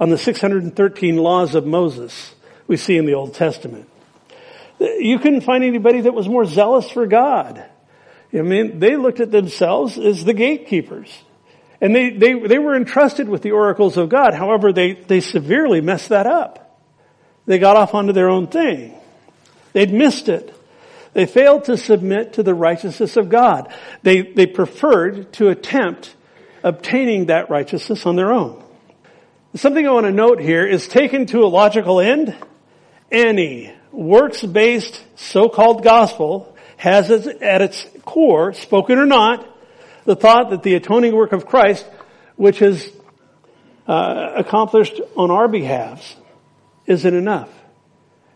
on 0.00 0.10
the 0.10 0.18
613 0.18 1.16
laws 1.16 1.54
of 1.54 1.66
Moses 1.66 2.34
we 2.66 2.76
see 2.76 2.96
in 2.96 3.06
the 3.06 3.14
Old 3.14 3.34
Testament. 3.34 3.88
You 4.78 5.18
couldn't 5.18 5.40
find 5.40 5.64
anybody 5.64 6.02
that 6.02 6.14
was 6.14 6.28
more 6.28 6.44
zealous 6.44 6.90
for 6.90 7.06
God. 7.06 7.64
I 8.32 8.42
mean, 8.42 8.78
they 8.78 8.96
looked 8.96 9.20
at 9.20 9.30
themselves 9.30 9.98
as 9.98 10.24
the 10.24 10.34
gatekeepers. 10.34 11.10
And 11.80 11.94
they, 11.94 12.10
they, 12.10 12.34
they 12.34 12.58
were 12.58 12.76
entrusted 12.76 13.28
with 13.28 13.42
the 13.42 13.52
oracles 13.52 13.96
of 13.96 14.08
God. 14.08 14.34
However, 14.34 14.72
they, 14.72 14.92
they 14.92 15.20
severely 15.20 15.80
messed 15.80 16.10
that 16.10 16.26
up. 16.26 16.80
They 17.46 17.58
got 17.58 17.76
off 17.76 17.94
onto 17.94 18.12
their 18.12 18.28
own 18.28 18.48
thing. 18.48 18.94
They'd 19.72 19.92
missed 19.92 20.28
it. 20.28 20.54
They 21.14 21.26
failed 21.26 21.64
to 21.64 21.76
submit 21.76 22.34
to 22.34 22.42
the 22.42 22.54
righteousness 22.54 23.16
of 23.16 23.28
God. 23.28 23.72
They, 24.02 24.22
they 24.22 24.46
preferred 24.46 25.32
to 25.34 25.48
attempt 25.48 26.14
obtaining 26.62 27.26
that 27.26 27.50
righteousness 27.50 28.06
on 28.06 28.16
their 28.16 28.32
own. 28.32 28.62
Something 29.54 29.86
I 29.86 29.92
want 29.92 30.06
to 30.06 30.12
note 30.12 30.40
here 30.40 30.66
is 30.66 30.86
taken 30.86 31.26
to 31.26 31.40
a 31.40 31.48
logical 31.48 32.00
end. 32.00 32.36
Any 33.10 33.72
works-based 33.90 35.02
so-called 35.16 35.82
gospel 35.82 36.54
has 36.76 37.10
at 37.10 37.62
its 37.62 37.86
core, 38.04 38.52
spoken 38.52 38.98
or 38.98 39.06
not, 39.06 39.48
the 40.04 40.14
thought 40.14 40.50
that 40.50 40.62
the 40.62 40.74
atoning 40.74 41.14
work 41.14 41.32
of 41.32 41.46
Christ, 41.46 41.86
which 42.36 42.62
is 42.62 42.92
uh, 43.86 44.32
accomplished 44.36 45.00
on 45.16 45.30
our 45.30 45.48
behalves, 45.48 46.16
isn't 46.86 47.14
enough. 47.14 47.50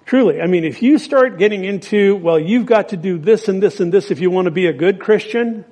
Truly, 0.04 0.40
I 0.40 0.46
mean, 0.46 0.64
if 0.64 0.82
you 0.82 0.98
start 0.98 1.38
getting 1.38 1.64
into, 1.64 2.16
well, 2.16 2.38
you've 2.38 2.66
got 2.66 2.90
to 2.90 2.96
do 2.96 3.18
this 3.18 3.48
and 3.48 3.62
this 3.62 3.80
and 3.80 3.92
this 3.92 4.10
if 4.10 4.20
you 4.20 4.30
want 4.30 4.46
to 4.46 4.50
be 4.50 4.66
a 4.66 4.72
good 4.72 5.00
Christian, 5.00 5.64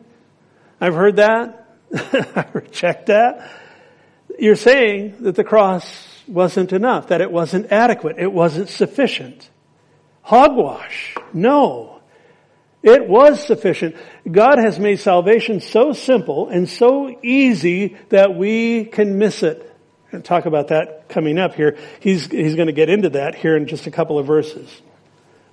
I've 0.80 0.94
heard 0.94 1.16
that. 1.16 1.76
I 1.94 2.46
reject 2.52 3.06
that. 3.06 3.50
You're 4.38 4.56
saying 4.56 5.16
that 5.20 5.34
the 5.34 5.44
cross 5.44 6.06
wasn't 6.26 6.72
enough, 6.72 7.08
that 7.08 7.20
it 7.20 7.30
wasn't 7.30 7.72
adequate, 7.72 8.16
it 8.18 8.32
wasn't 8.32 8.68
sufficient. 8.68 9.50
Hogwash. 10.22 11.16
No. 11.32 12.00
It 12.82 13.08
was 13.08 13.44
sufficient. 13.44 13.96
God 14.30 14.58
has 14.58 14.78
made 14.78 15.00
salvation 15.00 15.60
so 15.60 15.92
simple 15.92 16.48
and 16.48 16.68
so 16.68 17.14
easy 17.22 17.96
that 18.08 18.34
we 18.34 18.84
can 18.84 19.18
miss 19.18 19.42
it 19.42 19.69
and 20.12 20.24
talk 20.24 20.46
about 20.46 20.68
that 20.68 21.08
coming 21.08 21.38
up 21.38 21.54
here. 21.54 21.78
He's, 22.00 22.26
he's 22.26 22.56
going 22.56 22.66
to 22.66 22.72
get 22.72 22.88
into 22.88 23.10
that 23.10 23.34
here 23.34 23.56
in 23.56 23.66
just 23.66 23.86
a 23.86 23.90
couple 23.90 24.18
of 24.18 24.26
verses. 24.26 24.68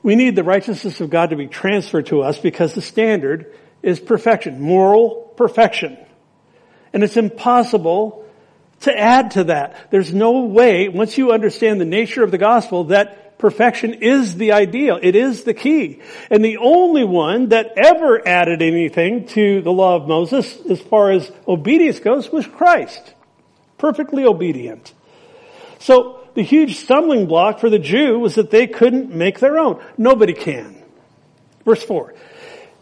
We 0.04 0.15
need 0.15 0.36
the 0.36 0.43
righteousness 0.43 1.02
of 1.02 1.10
God 1.10 1.32
to 1.32 1.36
be 1.36 1.48
transferred 1.48 2.08
to 2.08 2.22
us 2.22 2.39
because 2.39 2.74
the 2.74 2.82
standard 2.82 3.54
is 3.84 4.00
perfection, 4.00 4.62
moral 4.62 5.34
perfection. 5.36 5.98
And 6.93 7.04
it's 7.04 7.17
impossible 7.17 8.26
to 8.82 8.98
add 8.98 9.32
to 9.32 9.46
that. 9.46 9.91
There's 9.91 10.13
no 10.13 10.46
way, 10.46 10.88
once 10.88 11.17
you 11.17 11.32
understand 11.32 11.82
the 11.82 11.86
nature 11.86 12.24
of 12.24 12.32
the 12.32 12.38
gospel, 12.38 12.86
that 12.86 13.38
perfection 13.38 13.96
is 13.96 14.36
the 14.36 14.54
ideal. 14.54 15.00
It 15.02 15.15
is 15.15 15.43
the 15.43 15.54
key. 15.54 16.02
And 16.30 16.43
the 16.43 16.58
only 16.58 17.04
one 17.04 17.50
that 17.50 17.74
ever 17.78 18.26
added 18.28 18.62
anything 18.62 19.28
to 19.30 19.62
the 19.62 19.72
law 19.72 19.96
of 19.96 20.08
Moses 20.08 20.58
as 20.70 20.82
far 20.82 21.12
as 21.12 21.32
obedience 21.48 22.00
goes 22.00 22.32
was 22.32 22.48
Christ. 22.48 23.13
Perfectly 23.78 24.26
obedient. 24.26 24.94
So 25.80 26.20
the 26.34 26.44
huge 26.44 26.78
stumbling 26.78 27.28
block 27.28 27.60
for 27.60 27.70
the 27.70 27.80
Jew 27.80 28.20
was 28.20 28.36
that 28.36 28.52
they 28.52 28.68
couldn't 28.68 29.13
make 29.13 29.40
their 29.40 29.58
own. 29.58 29.82
Nobody 29.98 30.34
can. 30.34 30.84
Verse 31.66 31.84
4. 31.84 32.13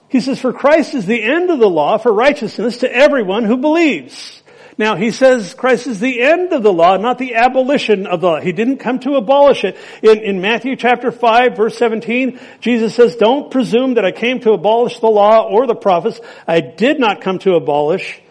He 0.09 0.19
says, 0.21 0.39
for 0.39 0.53
Christ 0.53 0.93
is 0.93 1.05
the 1.05 1.23
end 1.23 1.49
of 1.49 1.59
the 1.59 1.69
law 1.69 1.97
for 1.97 2.13
righteousness 2.13 2.77
to 2.79 2.93
everyone 2.93 3.43
who 3.43 3.57
believes. 3.57 4.41
Now 4.77 4.95
he 4.95 5.11
says 5.11 5.53
Christ 5.53 5.87
is 5.87 5.99
the 5.99 6.21
end 6.21 6.51
of 6.51 6.63
the 6.63 6.73
law, 6.73 6.97
not 6.97 7.17
the 7.17 7.35
abolition 7.35 8.07
of 8.07 8.21
the 8.21 8.27
law. 8.27 8.41
He 8.41 8.51
didn't 8.51 8.77
come 8.77 8.99
to 8.99 9.15
abolish 9.15 9.63
it. 9.63 9.77
In, 10.01 10.19
in 10.19 10.41
Matthew 10.41 10.75
chapter 10.75 11.11
5 11.11 11.55
verse 11.55 11.77
17, 11.77 12.39
Jesus 12.59 12.93
says, 12.93 13.15
don't 13.15 13.51
presume 13.51 13.93
that 13.95 14.05
I 14.05 14.11
came 14.11 14.41
to 14.41 14.51
abolish 14.51 14.99
the 14.99 15.07
law 15.07 15.47
or 15.49 15.65
the 15.65 15.75
prophets. 15.75 16.19
I 16.45 16.59
did 16.59 16.99
not 16.99 17.21
come 17.21 17.39
to 17.39 17.55
abolish, 17.55 18.21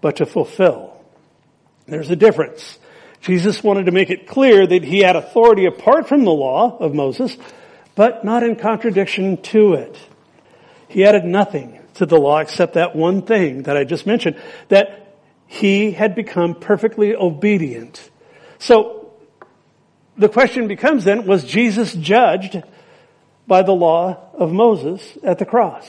but 0.00 0.16
to 0.16 0.26
fulfill. 0.26 0.93
There's 1.86 2.10
a 2.10 2.16
difference. 2.16 2.78
Jesus 3.20 3.62
wanted 3.62 3.86
to 3.86 3.92
make 3.92 4.10
it 4.10 4.26
clear 4.26 4.66
that 4.66 4.84
he 4.84 5.00
had 5.00 5.16
authority 5.16 5.66
apart 5.66 6.08
from 6.08 6.24
the 6.24 6.32
law 6.32 6.76
of 6.78 6.94
Moses, 6.94 7.36
but 7.94 8.24
not 8.24 8.42
in 8.42 8.56
contradiction 8.56 9.40
to 9.42 9.74
it. 9.74 9.96
He 10.88 11.04
added 11.04 11.24
nothing 11.24 11.80
to 11.94 12.06
the 12.06 12.18
law 12.18 12.38
except 12.38 12.74
that 12.74 12.94
one 12.94 13.22
thing 13.22 13.62
that 13.62 13.76
I 13.76 13.84
just 13.84 14.06
mentioned, 14.06 14.40
that 14.68 15.16
he 15.46 15.92
had 15.92 16.14
become 16.14 16.54
perfectly 16.54 17.14
obedient. 17.14 18.10
So 18.58 19.12
the 20.16 20.28
question 20.28 20.68
becomes 20.68 21.04
then, 21.04 21.26
was 21.26 21.44
Jesus 21.44 21.92
judged 21.94 22.62
by 23.46 23.62
the 23.62 23.72
law 23.72 24.30
of 24.34 24.52
Moses 24.52 25.16
at 25.22 25.38
the 25.38 25.46
cross? 25.46 25.88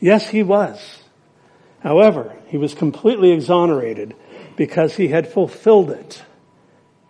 Yes, 0.00 0.28
he 0.28 0.42
was. 0.42 1.02
However, 1.80 2.36
he 2.46 2.58
was 2.58 2.74
completely 2.74 3.32
exonerated 3.32 4.14
because 4.58 4.94
he 4.94 5.06
had 5.08 5.28
fulfilled 5.28 5.90
it. 5.90 6.22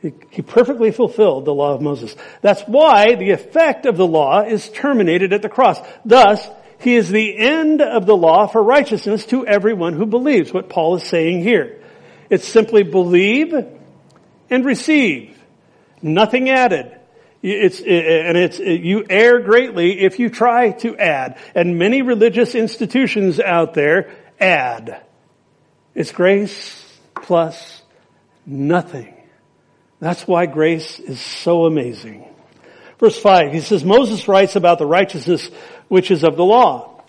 He, 0.01 0.43
perfectly 0.43 0.93
fulfilled 0.93 1.45
the 1.45 1.55
law 1.55 1.75
of 1.75 1.83
Moses. 1.83 2.15
That's 2.41 2.63
why 2.63 3.17
the 3.17 3.31
effect 3.31 3.85
of 3.85 3.97
the 3.97 4.07
law 4.07 4.43
is 4.43 4.69
terminated 4.69 5.33
at 5.33 5.43
the 5.43 5.49
cross. 5.49 5.81
Thus, 6.05 6.47
he 6.79 6.95
is 6.95 7.09
the 7.09 7.37
end 7.37 7.83
of 7.83 8.07
the 8.07 8.17
law 8.17 8.47
for 8.47 8.63
righteousness 8.63 9.27
to 9.27 9.45
everyone 9.45 9.95
who 9.95 10.07
believes, 10.07 10.53
what 10.53 10.69
Paul 10.69 10.97
is 10.97 11.03
saying 11.03 11.43
here. 11.43 11.83
It's 12.31 12.47
simply 12.47 12.85
believe 12.85 13.53
and 14.51 14.65
receive. 14.65 15.37
Nothing 16.01 16.51
added. 16.51 16.95
It's, 17.43 17.81
and 17.81 18.37
it's, 18.37 18.61
you 18.61 19.05
err 19.09 19.41
greatly 19.41 20.01
if 20.01 20.21
you 20.21 20.29
try 20.29 20.73
to 20.73 20.97
add. 20.97 21.39
And 21.57 21.79
many 21.79 22.03
religious 22.03 22.55
institutions 22.55 23.41
out 23.41 23.75
there 23.75 24.15
add. 24.39 25.03
It's 25.95 26.13
grace 26.13 26.85
plus 27.23 27.83
nothing. 28.47 29.15
That's 30.01 30.27
why 30.27 30.47
grace 30.47 30.99
is 31.01 31.21
so 31.21 31.65
amazing. 31.65 32.25
Verse 32.99 33.19
5, 33.19 33.53
he 33.53 33.61
says, 33.61 33.85
Moses 33.85 34.27
writes 34.29 34.57
about 34.57 34.79
the 34.79 34.87
righteousness 34.87 35.51
which 35.89 36.11
is 36.11 36.25
of 36.25 36.37
the 36.37 36.45
law. 36.45 37.03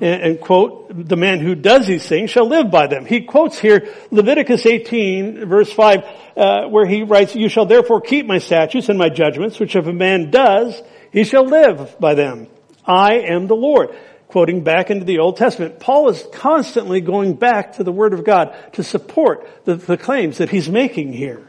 And, 0.00 0.22
and, 0.22 0.40
quote, 0.40 1.08
the 1.08 1.16
man 1.16 1.40
who 1.40 1.54
does 1.54 1.86
these 1.86 2.06
things 2.06 2.30
shall 2.30 2.46
live 2.46 2.70
by 2.70 2.86
them. 2.86 3.06
He 3.06 3.22
quotes 3.22 3.58
here 3.58 3.94
Leviticus 4.10 4.66
18 4.66 5.46
verse 5.46 5.72
5, 5.72 6.04
uh, 6.36 6.68
where 6.68 6.86
he 6.86 7.02
writes, 7.02 7.34
you 7.34 7.48
shall 7.48 7.64
therefore 7.64 8.02
keep 8.02 8.26
my 8.26 8.38
statutes 8.38 8.90
and 8.90 8.98
my 8.98 9.08
judgments, 9.08 9.58
which 9.58 9.74
if 9.74 9.86
a 9.86 9.92
man 9.92 10.30
does, 10.30 10.82
he 11.12 11.24
shall 11.24 11.46
live 11.46 11.98
by 11.98 12.14
them. 12.14 12.48
I 12.84 13.14
am 13.14 13.46
the 13.46 13.56
Lord. 13.56 13.96
Quoting 14.28 14.64
back 14.64 14.90
into 14.90 15.04
the 15.04 15.18
Old 15.18 15.36
Testament. 15.36 15.78
Paul 15.78 16.08
is 16.10 16.24
constantly 16.32 17.00
going 17.00 17.34
back 17.34 17.74
to 17.74 17.84
the 17.84 17.92
Word 17.92 18.12
of 18.12 18.24
God 18.24 18.54
to 18.72 18.82
support 18.82 19.48
the, 19.64 19.76
the 19.76 19.96
claims 19.96 20.38
that 20.38 20.50
he's 20.50 20.68
making 20.68 21.12
here. 21.12 21.48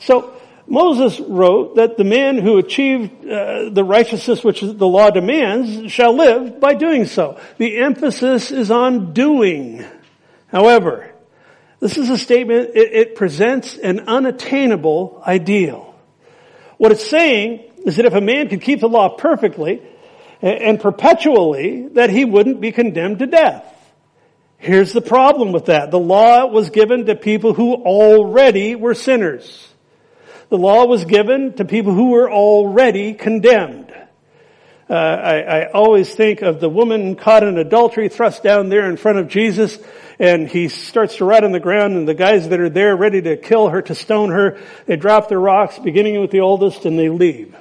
So, 0.00 0.34
Moses 0.66 1.20
wrote 1.20 1.76
that 1.76 1.96
the 1.96 2.04
man 2.04 2.38
who 2.38 2.58
achieved 2.58 3.26
uh, 3.26 3.68
the 3.70 3.84
righteousness 3.84 4.44
which 4.44 4.60
the 4.60 4.86
law 4.86 5.10
demands 5.10 5.92
shall 5.92 6.16
live 6.16 6.60
by 6.60 6.74
doing 6.74 7.06
so. 7.06 7.38
The 7.58 7.78
emphasis 7.78 8.50
is 8.50 8.70
on 8.70 9.12
doing. 9.12 9.84
However, 10.46 11.12
this 11.80 11.98
is 11.98 12.10
a 12.10 12.16
statement, 12.16 12.70
it, 12.74 12.92
it 12.92 13.14
presents 13.16 13.76
an 13.76 14.00
unattainable 14.08 15.22
ideal. 15.26 15.94
What 16.78 16.92
it's 16.92 17.06
saying 17.06 17.64
is 17.84 17.96
that 17.96 18.06
if 18.06 18.14
a 18.14 18.20
man 18.20 18.48
could 18.48 18.62
keep 18.62 18.80
the 18.80 18.88
law 18.88 19.08
perfectly 19.08 19.82
and 20.42 20.80
perpetually, 20.80 21.88
that 21.88 22.10
he 22.10 22.24
wouldn't 22.24 22.60
be 22.60 22.72
condemned 22.72 23.20
to 23.20 23.26
death. 23.26 23.64
Here's 24.58 24.92
the 24.92 25.00
problem 25.00 25.52
with 25.52 25.66
that. 25.66 25.90
The 25.90 25.98
law 25.98 26.46
was 26.46 26.70
given 26.70 27.06
to 27.06 27.14
people 27.14 27.54
who 27.54 27.74
already 27.74 28.74
were 28.74 28.94
sinners. 28.94 29.68
The 30.50 30.58
law 30.58 30.84
was 30.84 31.04
given 31.04 31.54
to 31.54 31.64
people 31.64 31.94
who 31.94 32.10
were 32.10 32.30
already 32.30 33.14
condemned. 33.14 33.92
Uh, 34.90 34.94
I, 34.94 35.38
I, 35.40 35.72
always 35.72 36.14
think 36.14 36.42
of 36.42 36.60
the 36.60 36.68
woman 36.68 37.16
caught 37.16 37.42
in 37.42 37.56
adultery 37.56 38.10
thrust 38.10 38.42
down 38.42 38.68
there 38.68 38.90
in 38.90 38.98
front 38.98 39.18
of 39.18 39.28
Jesus 39.28 39.78
and 40.18 40.46
he 40.46 40.68
starts 40.68 41.16
to 41.16 41.24
write 41.24 41.44
on 41.44 41.52
the 41.52 41.60
ground 41.60 41.94
and 41.94 42.06
the 42.06 42.14
guys 42.14 42.48
that 42.50 42.60
are 42.60 42.68
there 42.68 42.94
ready 42.94 43.22
to 43.22 43.36
kill 43.36 43.70
her, 43.70 43.80
to 43.80 43.94
stone 43.94 44.30
her, 44.30 44.60
they 44.86 44.96
drop 44.96 45.28
their 45.28 45.40
rocks 45.40 45.78
beginning 45.78 46.20
with 46.20 46.30
the 46.30 46.40
oldest 46.40 46.84
and 46.84 46.98
they 46.98 47.08
leave. 47.08 47.56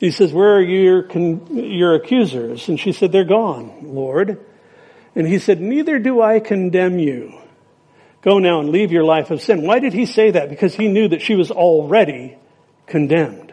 He 0.00 0.10
says, 0.10 0.32
where 0.32 0.56
are 0.56 0.62
your, 0.62 1.06
your 1.52 1.94
accusers? 1.94 2.70
And 2.70 2.80
she 2.80 2.92
said, 2.92 3.12
they're 3.12 3.24
gone, 3.24 3.94
Lord. 3.94 4.44
And 5.14 5.28
he 5.28 5.38
said, 5.38 5.60
neither 5.60 5.98
do 5.98 6.22
I 6.22 6.40
condemn 6.40 6.98
you. 6.98 7.34
Go 8.22 8.38
now 8.38 8.60
and 8.60 8.70
leave 8.70 8.92
your 8.92 9.04
life 9.04 9.30
of 9.30 9.42
sin. 9.42 9.62
Why 9.62 9.78
did 9.78 9.92
he 9.92 10.06
say 10.06 10.30
that? 10.30 10.48
Because 10.48 10.74
he 10.74 10.88
knew 10.88 11.08
that 11.08 11.20
she 11.20 11.34
was 11.34 11.50
already 11.50 12.38
condemned. 12.86 13.52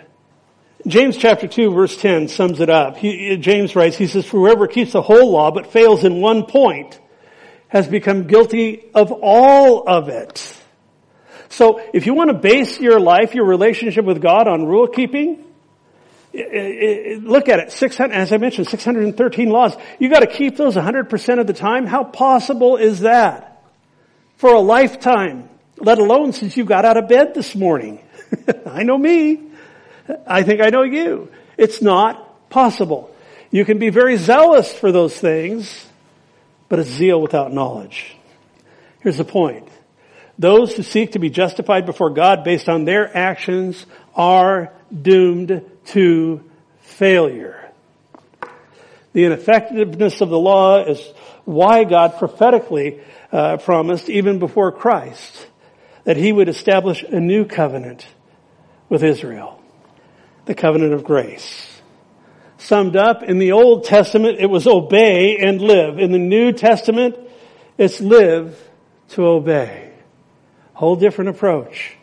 James 0.86 1.18
chapter 1.18 1.48
2 1.48 1.72
verse 1.72 1.98
10 1.98 2.30
sums 2.30 2.62
it 2.62 2.70
up. 2.70 2.96
He, 2.96 3.36
James 3.38 3.76
writes, 3.76 3.98
he 3.98 4.08
says, 4.08 4.26
for 4.26 4.38
whoever 4.38 4.68
keeps 4.68 4.94
the 4.94 5.02
whole 5.02 5.32
law 5.32 5.52
but 5.52 5.68
fails 5.68 6.06
in 6.06 6.22
one 6.22 6.46
point 6.46 6.98
has 7.68 7.88
become 7.88 8.28
guilty 8.28 8.90
of 8.96 9.12
all 9.12 9.84
of 9.86 10.08
it. 10.08 10.56
So 11.50 11.82
if 11.94 12.06
you 12.06 12.14
want 12.14 12.30
to 12.30 12.38
base 12.38 12.80
your 12.80 13.02
life, 13.02 13.36
your 13.36 13.46
relationship 13.46 14.06
with 14.06 14.22
God 14.22 14.48
on 14.48 14.66
rule 14.66 14.88
keeping, 14.88 15.44
look 16.38 17.50
at 17.50 17.60
it. 17.60 17.72
600, 17.72 18.14
as 18.14 18.32
I 18.32 18.38
mentioned, 18.38 18.68
613 18.68 19.50
laws. 19.50 19.76
You 20.00 20.10
got 20.10 20.20
to 20.20 20.28
keep 20.28 20.58
those 20.58 20.76
100% 20.76 21.40
of 21.40 21.48
the 21.48 21.54
time. 21.54 21.86
How 21.86 22.04
possible 22.04 22.78
is 22.78 23.02
that? 23.02 23.58
for 24.38 24.54
a 24.54 24.60
lifetime, 24.60 25.50
let 25.78 25.98
alone 26.00 26.32
since 26.32 26.56
you 26.56 26.64
got 26.64 26.86
out 26.86 26.98
of 26.98 27.10
bed 27.10 27.34
this 27.34 27.56
morning. 27.56 28.00
I 28.66 28.84
know 28.84 28.98
me. 28.98 29.42
I 30.26 30.44
think 30.44 30.62
I 30.62 30.70
know 30.70 30.84
you. 30.84 31.30
It's 31.58 31.82
not 31.82 32.50
possible. 32.50 33.14
You 33.52 33.66
can 33.66 33.80
be 33.80 33.90
very 33.90 34.18
zealous 34.18 34.72
for 34.72 34.92
those 34.92 35.18
things, 35.18 35.86
but 36.70 36.80
it's 36.80 36.90
zeal 36.90 37.22
without 37.22 37.52
knowledge. 37.52 38.16
Here's 39.02 39.18
the 39.18 39.26
point. 39.26 39.68
Those 40.40 40.76
who 40.76 40.84
seek 40.84 41.14
to 41.14 41.20
be 41.20 41.32
justified 41.32 41.86
before 41.86 42.12
God 42.12 42.44
based 42.44 42.70
on 42.70 42.86
their 42.86 43.16
actions 43.16 43.86
are 44.16 44.72
doomed 44.94 45.64
to 45.88 46.44
failure. 46.82 47.72
The 49.14 49.26
ineffectiveness 49.26 50.22
of 50.22 50.30
the 50.30 50.40
law 50.40 50.84
is 50.84 51.02
why 51.46 51.84
God 51.84 52.18
prophetically 52.20 53.02
uh, 53.32 53.58
promised 53.58 54.10
even 54.10 54.40
before 54.40 54.72
Christ 54.72 55.48
that 56.04 56.18
he 56.18 56.32
would 56.32 56.50
establish 56.50 57.04
a 57.04 57.20
new 57.20 57.46
covenant 57.46 58.06
with 58.90 59.04
Israel, 59.04 59.62
the 60.46 60.56
covenant 60.56 60.94
of 60.94 61.04
grace. 61.04 61.82
Summed 62.58 62.96
up 62.96 63.24
in 63.24 63.40
the 63.40 63.52
Old 63.52 63.84
Testament, 63.84 64.40
it 64.40 64.50
was 64.50 64.68
obey 64.68 65.38
and 65.38 65.62
live. 65.62 66.00
In 66.00 66.12
the 66.12 66.20
New 66.20 66.52
Testament, 66.52 67.18
it's 67.78 68.02
live 68.02 68.58
to 69.10 69.26
obey. 69.26 69.92
Whole 70.74 70.96
different 70.96 71.32
approach. 71.32 71.96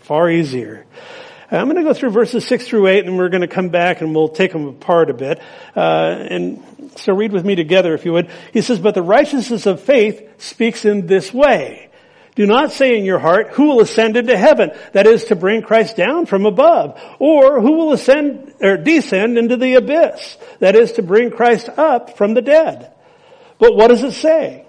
Far 0.00 0.30
easier. 0.30 0.86
I'm 1.56 1.66
going 1.66 1.76
to 1.76 1.82
go 1.82 1.94
through 1.94 2.10
verses 2.10 2.46
6 2.46 2.66
through 2.66 2.86
8 2.88 3.06
and 3.06 3.16
we're 3.16 3.28
going 3.28 3.42
to 3.42 3.48
come 3.48 3.68
back 3.68 4.00
and 4.00 4.14
we'll 4.14 4.28
take 4.28 4.52
them 4.52 4.66
apart 4.66 5.10
a 5.10 5.14
bit. 5.14 5.40
Uh, 5.76 5.80
and 5.80 6.62
so 6.96 7.14
read 7.14 7.32
with 7.32 7.44
me 7.44 7.54
together 7.54 7.94
if 7.94 8.04
you 8.04 8.12
would. 8.12 8.30
He 8.52 8.60
says, 8.60 8.78
but 8.78 8.94
the 8.94 9.02
righteousness 9.02 9.66
of 9.66 9.80
faith 9.80 10.42
speaks 10.42 10.84
in 10.84 11.06
this 11.06 11.32
way. 11.32 11.90
Do 12.34 12.46
not 12.46 12.72
say 12.72 12.98
in 12.98 13.04
your 13.04 13.20
heart, 13.20 13.50
who 13.50 13.66
will 13.66 13.80
ascend 13.80 14.16
into 14.16 14.36
heaven? 14.36 14.72
That 14.92 15.06
is 15.06 15.26
to 15.26 15.36
bring 15.36 15.62
Christ 15.62 15.96
down 15.96 16.26
from 16.26 16.46
above. 16.46 17.00
Or 17.20 17.60
who 17.60 17.72
will 17.74 17.92
ascend 17.92 18.54
or 18.60 18.76
descend 18.76 19.38
into 19.38 19.56
the 19.56 19.74
abyss? 19.74 20.36
That 20.58 20.74
is 20.74 20.92
to 20.92 21.02
bring 21.02 21.30
Christ 21.30 21.68
up 21.68 22.16
from 22.16 22.34
the 22.34 22.42
dead. 22.42 22.92
But 23.58 23.76
what 23.76 23.88
does 23.88 24.02
it 24.02 24.12
say? 24.12 24.64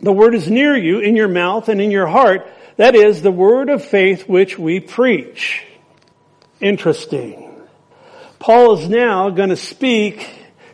The 0.00 0.12
word 0.12 0.34
is 0.34 0.50
near 0.50 0.76
you 0.76 0.98
in 0.98 1.14
your 1.14 1.28
mouth 1.28 1.68
and 1.68 1.80
in 1.80 1.92
your 1.92 2.08
heart. 2.08 2.48
That 2.76 2.96
is 2.96 3.22
the 3.22 3.30
word 3.30 3.68
of 3.68 3.84
faith 3.84 4.28
which 4.28 4.58
we 4.58 4.80
preach. 4.80 5.64
Interesting. 6.60 7.50
Paul 8.38 8.78
is 8.78 8.88
now 8.88 9.30
going 9.30 9.48
to 9.48 9.56
speak 9.56 10.28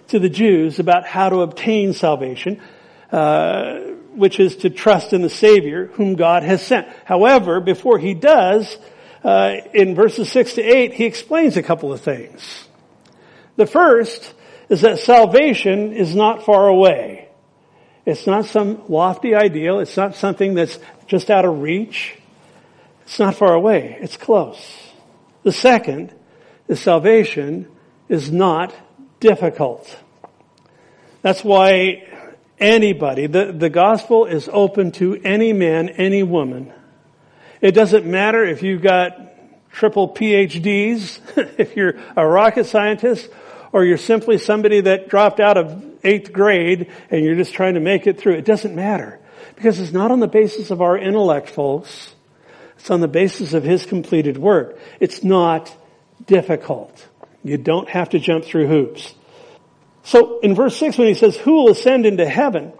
to 0.09 0.19
the 0.19 0.29
Jews 0.29 0.79
about 0.79 1.07
how 1.07 1.29
to 1.29 1.41
obtain 1.41 1.93
salvation, 1.93 2.61
uh, 3.11 3.79
which 4.15 4.41
is 4.41 4.57
to 4.59 4.71
trust 4.71 5.13
in 5.13 5.23
the 5.23 5.31
Savior 5.31 5.87
whom 5.87 6.15
God 6.15 6.43
has 6.43 6.65
sent. 6.65 6.89
However, 7.05 7.61
before 7.61 7.99
he 7.99 8.15
does, 8.15 8.77
uh, 9.25 9.57
in 9.75 9.95
verses 9.95 10.31
6 10.31 10.55
to 10.55 10.63
8, 10.63 10.95
he 10.95 11.05
explains 11.05 11.57
a 11.57 11.63
couple 11.63 11.93
of 11.93 12.01
things. 12.01 12.65
The 13.57 13.67
first 13.67 14.35
is 14.69 14.83
that 14.83 14.99
salvation 14.99 15.93
is 15.93 16.15
not 16.15 16.45
far 16.45 16.69
away. 16.69 17.29
It's 18.05 18.27
not 18.27 18.45
some 18.45 18.83
lofty 18.89 19.35
ideal. 19.35 19.81
It's 19.81 19.97
not 19.97 20.15
something 20.15 20.55
that's 20.55 20.79
just 21.07 21.31
out 21.31 21.45
of 21.45 21.61
reach. 21.61 22.17
It's 23.03 23.19
not 23.19 23.35
far 23.35 23.55
away. 23.55 23.99
It's 24.01 24.17
close. 24.17 24.86
The 25.47 25.53
second 25.53 26.13
is 26.67 26.81
salvation 26.81 27.69
is 28.09 28.33
not 28.33 28.75
difficult. 29.21 29.97
That's 31.23 31.45
why 31.45 32.09
anybody, 32.59 33.29
the, 33.29 33.53
the 33.53 33.71
gospel 33.71 34.25
is 34.25 34.51
open 34.53 34.91
to 34.99 35.15
any 35.23 35.53
man, 35.53 35.89
any 35.89 36.25
woman. 36.25 36.73
It 37.61 37.77
doesn't 37.77 38.05
matter 38.05 38.45
if 38.45 38.65
you've 38.65 38.83
got 38.83 39.71
triple 39.71 40.13
PhDs, 40.13 41.21
if 41.61 41.77
you're 41.77 41.95
a 42.17 42.27
rocket 42.27 42.67
scientist, 42.67 43.31
or 43.71 43.85
you're 43.85 43.99
simply 43.99 44.39
somebody 44.39 44.81
that 44.81 45.09
dropped 45.09 45.39
out 45.39 45.57
of 45.57 45.81
eighth 46.03 46.33
grade 46.33 46.91
and 47.09 47.25
you're 47.25 47.37
just 47.37 47.55
trying 47.55 47.75
to 47.75 47.81
make 47.81 48.09
it 48.09 48.19
through. 48.19 48.35
It 48.35 48.47
doesn't 48.47 48.75
matter. 48.75 49.21
Because 49.55 49.79
it's 49.79 49.93
not 49.93 50.11
on 50.11 50.19
the 50.19 50.27
basis 50.27 50.73
of 50.73 50.83
our 50.83 50.99
intellect, 50.99 51.51
folks. 51.51 52.16
It's 52.79 52.91
on 52.91 53.01
the 53.01 53.09
basis 53.09 53.53
of 53.53 53.65
His 53.65 53.87
completed 53.87 54.39
work. 54.39 54.79
It's 55.01 55.25
not 55.25 55.75
difficult. 56.27 57.07
You 57.43 57.59
don't 57.59 57.89
have 57.89 58.11
to 58.11 58.19
jump 58.19 58.45
through 58.45 58.67
hoops. 58.67 59.15
So 60.03 60.41
in 60.41 60.55
verse 60.55 60.77
6 60.77 60.99
when 60.99 61.09
he 61.09 61.15
says, 61.15 61.37
who 61.37 61.55
will 61.55 61.71
ascend 61.71 62.07
into 62.07 62.29
heaven? 62.29 62.73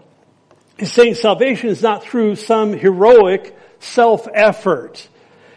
He's 0.77 0.93
saying 0.93 1.15
salvation 1.15 1.69
is 1.69 1.81
not 1.81 2.03
through 2.03 2.35
some 2.35 2.73
heroic 2.73 3.57
self-effort. 3.79 5.07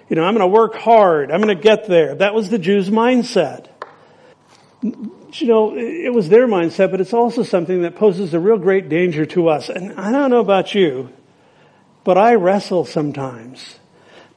You 0.09 0.17
know, 0.17 0.25
I'm 0.25 0.35
going 0.35 0.49
to 0.49 0.53
work 0.53 0.75
hard. 0.75 1.31
I'm 1.31 1.41
going 1.41 1.57
to 1.57 1.63
get 1.63 1.87
there. 1.87 2.15
That 2.17 2.35
was 2.35 2.51
the 2.51 2.59
Jews' 2.59 2.91
mindset. 2.91 3.67
You 4.83 5.47
know, 5.47 5.77
it 5.77 6.13
was 6.13 6.29
their 6.29 6.47
mindset, 6.49 6.91
but 6.91 7.01
it's 7.01 7.13
also 7.13 7.43
something 7.43 7.83
that 7.83 7.97
poses 7.97 8.35
a 8.35 8.41
real 8.41 8.59
great 8.59 8.89
danger 8.89 9.27
to 9.27 9.49
us. 9.49 9.69
And 9.69 9.99
I 9.99 10.11
don't 10.11 10.31
know 10.31 10.41
about 10.41 10.75
you, 10.75 11.11
but 12.05 12.17
I 12.17 12.35
wrestle 12.35 12.85
sometimes 12.85 13.80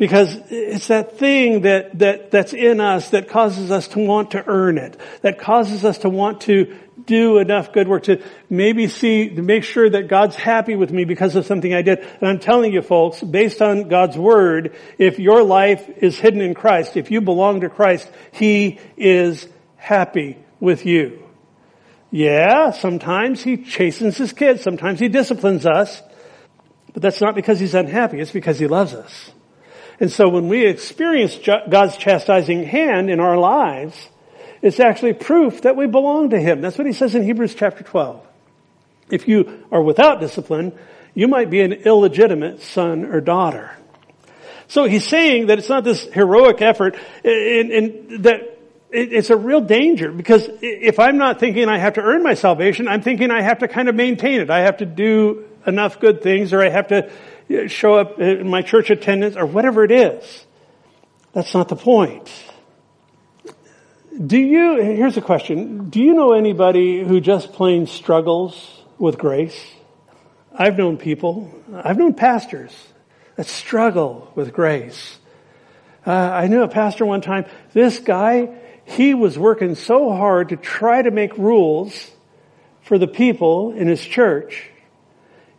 because 0.03 0.37
it's 0.49 0.87
that 0.87 1.17
thing 1.17 1.61
that, 1.61 1.97
that, 1.99 2.29
that's 2.29 2.51
in 2.51 2.81
us 2.81 3.11
that 3.11 3.29
causes 3.29 3.71
us 3.71 3.87
to 3.87 3.99
want 3.99 4.31
to 4.31 4.43
earn 4.47 4.77
it, 4.77 4.99
that 5.21 5.39
causes 5.39 5.85
us 5.85 5.99
to 5.99 6.09
want 6.09 6.41
to 6.41 6.77
do 7.05 7.37
enough 7.37 7.71
good 7.71 7.87
work 7.87 8.03
to 8.03 8.21
maybe 8.49 8.89
see, 8.89 9.29
to 9.29 9.41
make 9.41 9.63
sure 9.63 9.89
that 9.89 10.09
God's 10.09 10.35
happy 10.35 10.75
with 10.75 10.91
me 10.91 11.05
because 11.05 11.37
of 11.37 11.45
something 11.45 11.73
I 11.73 11.83
did. 11.83 11.99
And 11.99 12.27
I'm 12.27 12.39
telling 12.39 12.73
you 12.73 12.81
folks, 12.81 13.21
based 13.21 13.61
on 13.61 13.87
God's 13.87 14.17
word, 14.17 14.75
if 14.97 15.19
your 15.19 15.41
life 15.41 15.87
is 15.99 16.19
hidden 16.19 16.41
in 16.41 16.53
Christ, 16.53 16.97
if 16.97 17.09
you 17.09 17.21
belong 17.21 17.61
to 17.61 17.69
Christ, 17.69 18.11
He 18.33 18.81
is 18.97 19.47
happy 19.77 20.37
with 20.59 20.85
you. 20.85 21.23
Yeah, 22.11 22.71
sometimes 22.71 23.41
He 23.41 23.55
chastens 23.55 24.17
His 24.17 24.33
kids, 24.33 24.63
sometimes 24.63 24.99
He 24.99 25.07
disciplines 25.07 25.65
us, 25.65 26.01
but 26.91 27.01
that's 27.01 27.21
not 27.21 27.35
because 27.35 27.61
He's 27.61 27.73
unhappy, 27.73 28.19
it's 28.19 28.31
because 28.31 28.59
He 28.59 28.67
loves 28.67 28.93
us. 28.93 29.31
And 29.99 30.11
so 30.11 30.29
when 30.29 30.47
we 30.47 30.65
experience 30.65 31.37
God's 31.37 31.97
chastising 31.97 32.63
hand 32.63 33.09
in 33.09 33.19
our 33.19 33.37
lives, 33.37 34.09
it's 34.61 34.79
actually 34.79 35.13
proof 35.13 35.61
that 35.61 35.75
we 35.75 35.87
belong 35.87 36.31
to 36.31 36.39
Him. 36.39 36.61
That's 36.61 36.77
what 36.77 36.87
He 36.87 36.93
says 36.93 37.15
in 37.15 37.23
Hebrews 37.23 37.55
chapter 37.55 37.83
12. 37.83 38.25
If 39.09 39.27
you 39.27 39.65
are 39.71 39.81
without 39.81 40.19
discipline, 40.19 40.77
you 41.13 41.27
might 41.27 41.49
be 41.49 41.61
an 41.61 41.73
illegitimate 41.73 42.61
son 42.61 43.05
or 43.05 43.21
daughter. 43.21 43.71
So 44.67 44.85
he's 44.85 45.05
saying 45.05 45.47
that 45.47 45.59
it's 45.59 45.69
not 45.69 45.83
this 45.83 46.03
heroic 46.05 46.61
effort 46.61 46.95
and, 47.23 47.71
and 47.71 48.23
that 48.23 48.59
it's 48.89 49.29
a 49.29 49.37
real 49.37 49.61
danger 49.61 50.11
because 50.11 50.47
if 50.61 50.99
I'm 50.99 51.17
not 51.17 51.39
thinking 51.39 51.67
I 51.67 51.77
have 51.77 51.93
to 51.95 52.01
earn 52.01 52.23
my 52.23 52.33
salvation, 52.33 52.87
I'm 52.87 53.01
thinking 53.01 53.29
I 53.29 53.41
have 53.41 53.59
to 53.59 53.67
kind 53.67 53.89
of 53.89 53.95
maintain 53.95 54.41
it. 54.41 54.49
I 54.49 54.61
have 54.61 54.77
to 54.77 54.85
do 54.85 55.45
enough 55.67 55.99
good 55.99 56.21
things 56.21 56.53
or 56.53 56.61
I 56.61 56.69
have 56.69 56.87
to 56.87 57.11
show 57.67 57.95
up 57.95 58.19
in 58.19 58.49
my 58.49 58.61
church 58.61 58.89
attendance 58.89 59.35
or 59.35 59.45
whatever 59.45 59.83
it 59.83 59.91
is. 59.91 60.45
That's 61.33 61.53
not 61.53 61.69
the 61.69 61.75
point. 61.75 62.31
Do 64.15 64.37
you, 64.37 64.79
here's 64.81 65.17
a 65.17 65.21
question. 65.21 65.89
Do 65.89 65.99
you 65.99 66.13
know 66.13 66.33
anybody 66.33 67.03
who 67.03 67.19
just 67.19 67.53
plain 67.53 67.87
struggles 67.87 68.83
with 68.99 69.17
grace? 69.17 69.59
I've 70.55 70.77
known 70.77 70.97
people, 70.97 71.51
I've 71.73 71.97
known 71.97 72.13
pastors 72.13 72.71
that 73.35 73.47
struggle 73.47 74.31
with 74.35 74.53
grace. 74.53 75.17
Uh, 76.05 76.11
I 76.11 76.47
knew 76.47 76.61
a 76.61 76.67
pastor 76.67 77.05
one 77.05 77.21
time, 77.21 77.45
this 77.71 77.97
guy, 77.99 78.49
he 78.85 79.15
was 79.15 79.39
working 79.39 79.73
so 79.73 80.11
hard 80.11 80.49
to 80.49 80.57
try 80.57 81.01
to 81.01 81.09
make 81.09 81.35
rules 81.37 82.11
for 82.83 82.99
the 82.99 83.07
people 83.07 83.71
in 83.71 83.87
his 83.87 84.05
church 84.05 84.69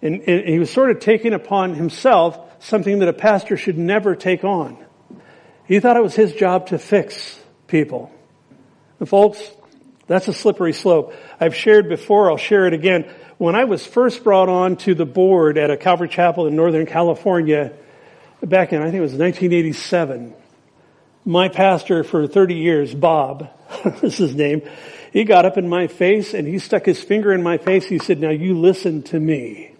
and, 0.04 0.20
and 0.28 0.46
he 0.46 0.58
was 0.58 0.70
sort 0.70 0.90
of 0.90 1.00
taking 1.00 1.32
upon 1.32 1.74
himself 1.74 2.38
something 2.60 2.98
that 2.98 3.08
a 3.08 3.14
pastor 3.14 3.56
should 3.56 3.78
never 3.78 4.14
take 4.14 4.44
on. 4.44 4.76
He 5.66 5.80
thought 5.80 5.96
it 5.96 6.02
was 6.02 6.14
his 6.14 6.34
job 6.34 6.68
to 6.68 6.78
fix 6.78 7.40
people. 7.66 8.12
And 9.00 9.08
folks, 9.08 9.42
that's 10.06 10.28
a 10.28 10.34
slippery 10.34 10.74
slope. 10.74 11.14
I've 11.40 11.54
shared 11.54 11.88
before, 11.88 12.30
I'll 12.30 12.36
share 12.36 12.66
it 12.66 12.74
again. 12.74 13.10
When 13.38 13.56
I 13.56 13.64
was 13.64 13.84
first 13.84 14.22
brought 14.22 14.50
on 14.50 14.76
to 14.78 14.94
the 14.94 15.06
board 15.06 15.56
at 15.56 15.70
a 15.70 15.76
Calvary 15.78 16.08
Chapel 16.08 16.46
in 16.46 16.54
Northern 16.54 16.84
California, 16.84 17.72
back 18.42 18.74
in, 18.74 18.80
I 18.82 18.84
think 18.84 18.96
it 18.96 19.00
was 19.00 19.14
1987, 19.14 20.34
my 21.24 21.48
pastor 21.48 22.04
for 22.04 22.26
30 22.26 22.56
years, 22.56 22.94
Bob, 22.94 23.48
is 24.02 24.18
his 24.18 24.34
name, 24.34 24.68
he 25.14 25.24
got 25.24 25.46
up 25.46 25.56
in 25.56 25.66
my 25.66 25.86
face 25.86 26.34
and 26.34 26.46
he 26.46 26.58
stuck 26.58 26.84
his 26.84 27.02
finger 27.02 27.32
in 27.32 27.42
my 27.42 27.56
face. 27.56 27.86
He 27.86 27.98
said, 27.98 28.20
now 28.20 28.30
you 28.30 28.58
listen 28.58 29.02
to 29.04 29.18
me. 29.18 29.73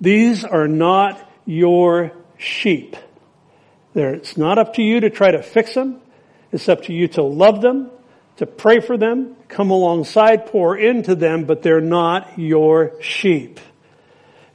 These 0.00 0.44
are 0.44 0.68
not 0.68 1.30
your 1.46 2.12
sheep. 2.36 2.96
it's 3.94 4.36
not 4.36 4.58
up 4.58 4.74
to 4.74 4.82
you 4.82 5.00
to 5.00 5.10
try 5.10 5.30
to 5.30 5.42
fix 5.42 5.74
them. 5.74 6.00
It's 6.52 6.68
up 6.68 6.82
to 6.84 6.92
you 6.92 7.08
to 7.08 7.22
love 7.22 7.60
them, 7.60 7.90
to 8.36 8.46
pray 8.46 8.80
for 8.80 8.96
them, 8.96 9.36
come 9.48 9.70
alongside, 9.70 10.46
pour 10.46 10.76
into 10.76 11.14
them, 11.14 11.44
but 11.44 11.62
they're 11.62 11.80
not 11.80 12.38
your 12.38 13.00
sheep. 13.00 13.60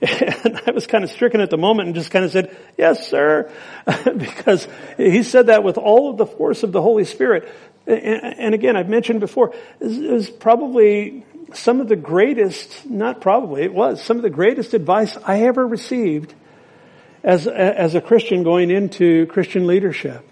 And 0.01 0.59
I 0.65 0.71
was 0.71 0.87
kind 0.87 1.03
of 1.03 1.11
stricken 1.11 1.41
at 1.41 1.51
the 1.51 1.59
moment 1.59 1.87
and 1.87 1.95
just 1.95 2.09
kind 2.09 2.25
of 2.25 2.31
said, 2.31 2.57
yes, 2.75 3.07
sir. 3.07 3.51
because 4.17 4.67
he 4.97 5.21
said 5.21 5.47
that 5.47 5.63
with 5.63 5.77
all 5.77 6.09
of 6.09 6.17
the 6.17 6.25
force 6.25 6.63
of 6.63 6.71
the 6.71 6.81
Holy 6.81 7.05
Spirit. 7.05 7.47
And 7.85 8.55
again, 8.55 8.75
I've 8.75 8.89
mentioned 8.89 9.19
before, 9.19 9.53
it 9.79 10.11
was 10.11 10.29
probably 10.29 11.23
some 11.55 11.81
of 11.81 11.87
the 11.87 11.95
greatest, 11.95 12.85
not 12.85 13.21
probably, 13.21 13.63
it 13.63 13.73
was 13.73 14.03
some 14.03 14.17
of 14.17 14.23
the 14.23 14.29
greatest 14.29 14.73
advice 14.73 15.17
I 15.25 15.43
ever 15.43 15.65
received 15.65 16.33
as, 17.23 17.47
as 17.47 17.95
a 17.95 18.01
Christian 18.01 18.43
going 18.43 18.71
into 18.71 19.25
Christian 19.27 19.67
leadership. 19.67 20.27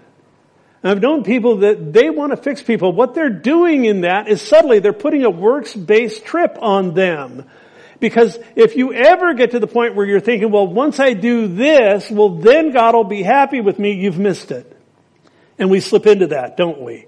And 0.81 0.91
I've 0.91 1.01
known 1.01 1.23
people 1.23 1.57
that 1.57 1.91
they 1.93 2.09
want 2.09 2.31
to 2.31 2.37
fix 2.37 2.61
people. 2.61 2.93
What 2.93 3.13
they're 3.13 3.29
doing 3.29 3.85
in 3.85 4.01
that 4.01 4.27
is 4.27 4.41
subtly 4.41 4.79
they're 4.79 4.93
putting 4.93 5.25
a 5.25 5.29
works-based 5.29 6.25
trip 6.25 6.57
on 6.61 6.93
them. 6.93 7.45
Because 7.99 8.39
if 8.55 8.77
you 8.77 8.93
ever 8.93 9.33
get 9.33 9.51
to 9.51 9.59
the 9.59 9.67
point 9.67 9.95
where 9.95 10.05
you're 10.05 10.21
thinking, 10.21 10.51
well, 10.51 10.67
once 10.67 10.99
I 10.99 11.13
do 11.13 11.47
this, 11.47 12.09
well, 12.09 12.29
then 12.29 12.71
God 12.71 12.95
will 12.95 13.03
be 13.03 13.23
happy 13.23 13.59
with 13.59 13.77
me, 13.77 13.93
you've 13.93 14.19
missed 14.19 14.51
it. 14.51 14.77
And 15.57 15.69
we 15.69 15.81
slip 15.81 16.07
into 16.07 16.27
that, 16.27 16.55
don't 16.55 16.81
we? 16.81 17.07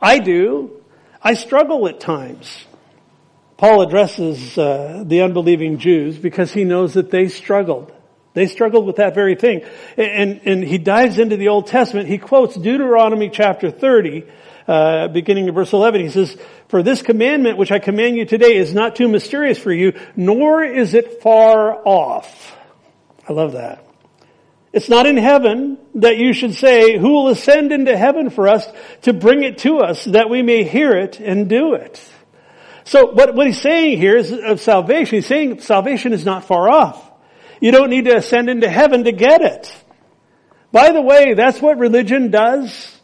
I 0.00 0.18
do. 0.18 0.84
I 1.22 1.34
struggle 1.34 1.88
at 1.88 1.98
times. 2.00 2.66
Paul 3.56 3.82
addresses 3.82 4.58
uh, 4.58 5.02
the 5.06 5.22
unbelieving 5.22 5.78
Jews 5.78 6.18
because 6.18 6.52
he 6.52 6.64
knows 6.64 6.94
that 6.94 7.10
they 7.10 7.28
struggled. 7.28 7.92
They 8.34 8.48
struggled 8.48 8.86
with 8.86 8.96
that 8.96 9.14
very 9.14 9.34
thing. 9.34 9.62
And, 9.96 10.42
and 10.44 10.62
he 10.62 10.76
dives 10.76 11.18
into 11.18 11.38
the 11.38 11.48
Old 11.48 11.68
Testament. 11.68 12.06
He 12.06 12.18
quotes 12.18 12.54
Deuteronomy 12.54 13.30
chapter 13.30 13.70
30, 13.70 14.24
uh, 14.68 15.08
beginning 15.08 15.48
in 15.48 15.54
verse 15.54 15.72
11. 15.72 16.02
He 16.02 16.10
says, 16.10 16.36
For 16.68 16.82
this 16.82 17.00
commandment 17.00 17.56
which 17.56 17.72
I 17.72 17.78
command 17.78 18.16
you 18.16 18.26
today 18.26 18.56
is 18.56 18.74
not 18.74 18.94
too 18.94 19.08
mysterious 19.08 19.58
for 19.58 19.72
you, 19.72 19.98
nor 20.16 20.62
is 20.62 20.92
it 20.92 21.22
far 21.22 21.80
off. 21.88 22.54
I 23.26 23.32
love 23.32 23.52
that. 23.52 23.82
It's 24.70 24.90
not 24.90 25.06
in 25.06 25.16
heaven 25.16 25.78
that 25.94 26.18
you 26.18 26.34
should 26.34 26.52
say, 26.52 26.98
who 26.98 27.08
will 27.12 27.28
ascend 27.28 27.72
into 27.72 27.96
heaven 27.96 28.28
for 28.28 28.48
us 28.48 28.68
to 29.02 29.14
bring 29.14 29.44
it 29.44 29.56
to 29.58 29.78
us 29.78 30.04
that 30.04 30.28
we 30.28 30.42
may 30.42 30.64
hear 30.64 30.92
it 30.92 31.18
and 31.20 31.48
do 31.48 31.72
it. 31.72 32.06
So 32.86 33.06
what, 33.06 33.34
what 33.34 33.48
he's 33.48 33.60
saying 33.60 33.98
here 33.98 34.16
is 34.16 34.32
of 34.32 34.60
salvation. 34.60 35.16
He's 35.16 35.26
saying 35.26 35.60
salvation 35.60 36.12
is 36.12 36.24
not 36.24 36.44
far 36.44 36.70
off. 36.70 37.02
You 37.60 37.72
don't 37.72 37.90
need 37.90 38.04
to 38.04 38.16
ascend 38.16 38.48
into 38.48 38.68
heaven 38.68 39.04
to 39.04 39.12
get 39.12 39.42
it. 39.42 39.84
By 40.70 40.92
the 40.92 41.02
way, 41.02 41.34
that's 41.34 41.60
what 41.60 41.78
religion 41.78 42.30
does. 42.30 42.96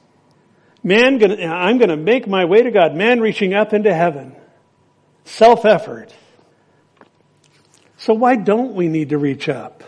Man, 0.85 1.19
gonna, 1.19 1.47
I'm 1.47 1.79
going 1.79 1.89
to 1.89 1.97
make 1.97 2.29
my 2.29 2.45
way 2.45 2.63
to 2.63 2.71
God. 2.71 2.95
Man 2.95 3.21
reaching 3.21 3.55
up 3.55 3.73
into 3.73 3.93
heaven. 3.93 4.37
Self-effort. 5.25 6.15
So 7.97 8.15
why 8.15 8.37
don't 8.37 8.75
we 8.75 8.87
need 8.87 9.09
to 9.09 9.19
reach 9.19 9.49
up? 9.49 9.83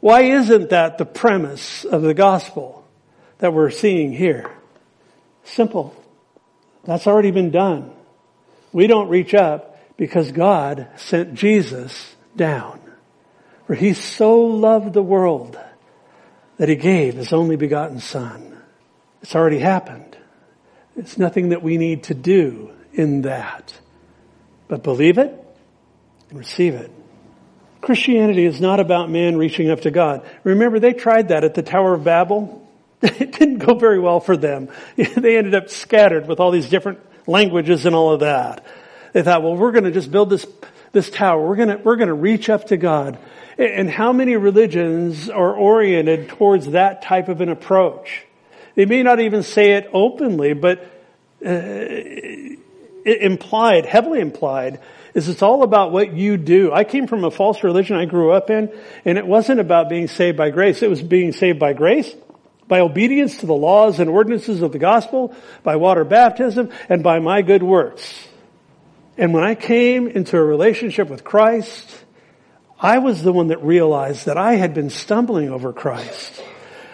Why 0.00 0.22
isn't 0.22 0.70
that 0.70 0.96
the 0.98 1.04
premise 1.04 1.84
of 1.84 2.02
the 2.02 2.14
gospel 2.14 2.86
that 3.38 3.52
we're 3.52 3.70
seeing 3.70 4.12
here? 4.12 4.48
Simple. 5.42 5.96
That's 6.84 7.08
already 7.08 7.32
been 7.32 7.50
done. 7.50 7.94
We 8.72 8.86
don't 8.86 9.08
reach 9.08 9.34
up 9.34 9.78
because 9.96 10.32
God 10.32 10.88
sent 10.96 11.34
Jesus 11.34 12.16
down. 12.36 12.80
For 13.66 13.74
he 13.74 13.92
so 13.92 14.40
loved 14.40 14.94
the 14.94 15.02
world 15.02 15.58
that 16.56 16.68
he 16.68 16.76
gave 16.76 17.14
his 17.14 17.32
only 17.32 17.56
begotten 17.56 18.00
son. 18.00 18.58
It's 19.22 19.34
already 19.34 19.58
happened. 19.58 20.16
It's 20.96 21.18
nothing 21.18 21.50
that 21.50 21.62
we 21.62 21.76
need 21.76 22.04
to 22.04 22.14
do 22.14 22.70
in 22.92 23.22
that. 23.22 23.78
But 24.68 24.82
believe 24.82 25.18
it 25.18 25.32
and 26.30 26.38
receive 26.38 26.74
it. 26.74 26.90
Christianity 27.80 28.44
is 28.44 28.60
not 28.60 28.80
about 28.80 29.10
man 29.10 29.36
reaching 29.36 29.70
up 29.70 29.82
to 29.82 29.90
God. 29.90 30.26
Remember, 30.42 30.80
they 30.80 30.92
tried 30.92 31.28
that 31.28 31.44
at 31.44 31.54
the 31.54 31.62
Tower 31.62 31.94
of 31.94 32.04
Babel. 32.04 32.64
It 33.02 33.32
didn't 33.32 33.58
go 33.58 33.74
very 33.74 34.00
well 34.00 34.18
for 34.18 34.36
them. 34.36 34.70
They 34.96 35.38
ended 35.38 35.54
up 35.54 35.68
scattered 35.68 36.26
with 36.26 36.40
all 36.40 36.50
these 36.50 36.68
different 36.68 36.98
languages 37.28 37.86
and 37.86 37.94
all 37.94 38.12
of 38.12 38.20
that. 38.20 38.64
They 39.12 39.22
thought, 39.22 39.42
well, 39.42 39.56
we're 39.56 39.72
going 39.72 39.84
to 39.84 39.92
just 39.92 40.10
build 40.10 40.30
this, 40.30 40.46
this 40.92 41.10
tower. 41.10 41.46
We're 41.46 41.56
going 41.56 41.68
to, 41.68 41.76
we're 41.76 41.96
going 41.96 42.08
to 42.08 42.14
reach 42.14 42.48
up 42.50 42.68
to 42.68 42.76
God. 42.76 43.18
And 43.58 43.90
how 43.90 44.12
many 44.12 44.36
religions 44.36 45.28
are 45.28 45.54
oriented 45.54 46.28
towards 46.28 46.68
that 46.68 47.02
type 47.02 47.28
of 47.28 47.40
an 47.40 47.48
approach? 47.48 48.24
They 48.74 48.86
may 48.86 49.02
not 49.02 49.20
even 49.20 49.42
say 49.42 49.72
it 49.72 49.90
openly, 49.92 50.54
but 50.54 50.80
uh, 51.44 51.48
implied, 53.04 53.86
heavily 53.86 54.20
implied, 54.20 54.80
is 55.14 55.28
it's 55.28 55.42
all 55.42 55.62
about 55.64 55.90
what 55.90 56.12
you 56.12 56.36
do. 56.36 56.72
I 56.72 56.84
came 56.84 57.08
from 57.08 57.24
a 57.24 57.30
false 57.30 57.64
religion 57.64 57.96
I 57.96 58.04
grew 58.04 58.30
up 58.30 58.50
in, 58.50 58.72
and 59.04 59.18
it 59.18 59.26
wasn't 59.26 59.58
about 59.58 59.88
being 59.88 60.06
saved 60.06 60.36
by 60.36 60.50
grace. 60.50 60.82
It 60.82 60.90
was 60.90 61.02
being 61.02 61.32
saved 61.32 61.58
by 61.58 61.72
grace, 61.72 62.14
by 62.68 62.80
obedience 62.80 63.38
to 63.38 63.46
the 63.46 63.54
laws 63.54 63.98
and 63.98 64.08
ordinances 64.08 64.62
of 64.62 64.72
the 64.72 64.78
gospel, 64.78 65.34
by 65.62 65.76
water 65.76 66.04
baptism, 66.04 66.70
and 66.88 67.02
by 67.02 67.18
my 67.18 67.42
good 67.42 67.62
works. 67.62 68.28
And 69.16 69.34
when 69.34 69.42
I 69.42 69.56
came 69.56 70.06
into 70.06 70.36
a 70.36 70.44
relationship 70.44 71.08
with 71.08 71.24
Christ, 71.24 72.04
I 72.78 72.98
was 72.98 73.22
the 73.22 73.32
one 73.32 73.48
that 73.48 73.64
realized 73.64 74.26
that 74.26 74.38
I 74.38 74.54
had 74.54 74.74
been 74.74 74.90
stumbling 74.90 75.50
over 75.50 75.72
Christ. 75.72 76.44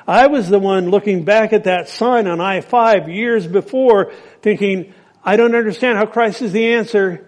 I 0.06 0.28
was 0.28 0.48
the 0.48 0.58
one 0.58 0.90
looking 0.90 1.24
back 1.24 1.52
at 1.52 1.64
that 1.64 1.88
sign 1.88 2.26
on 2.26 2.40
I-5 2.40 3.14
years 3.14 3.46
before 3.46 4.12
thinking, 4.40 4.94
I 5.22 5.36
don't 5.36 5.54
understand 5.54 5.98
how 5.98 6.06
Christ 6.06 6.40
is 6.40 6.52
the 6.52 6.74
answer. 6.74 7.26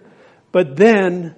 But 0.51 0.75
then 0.75 1.35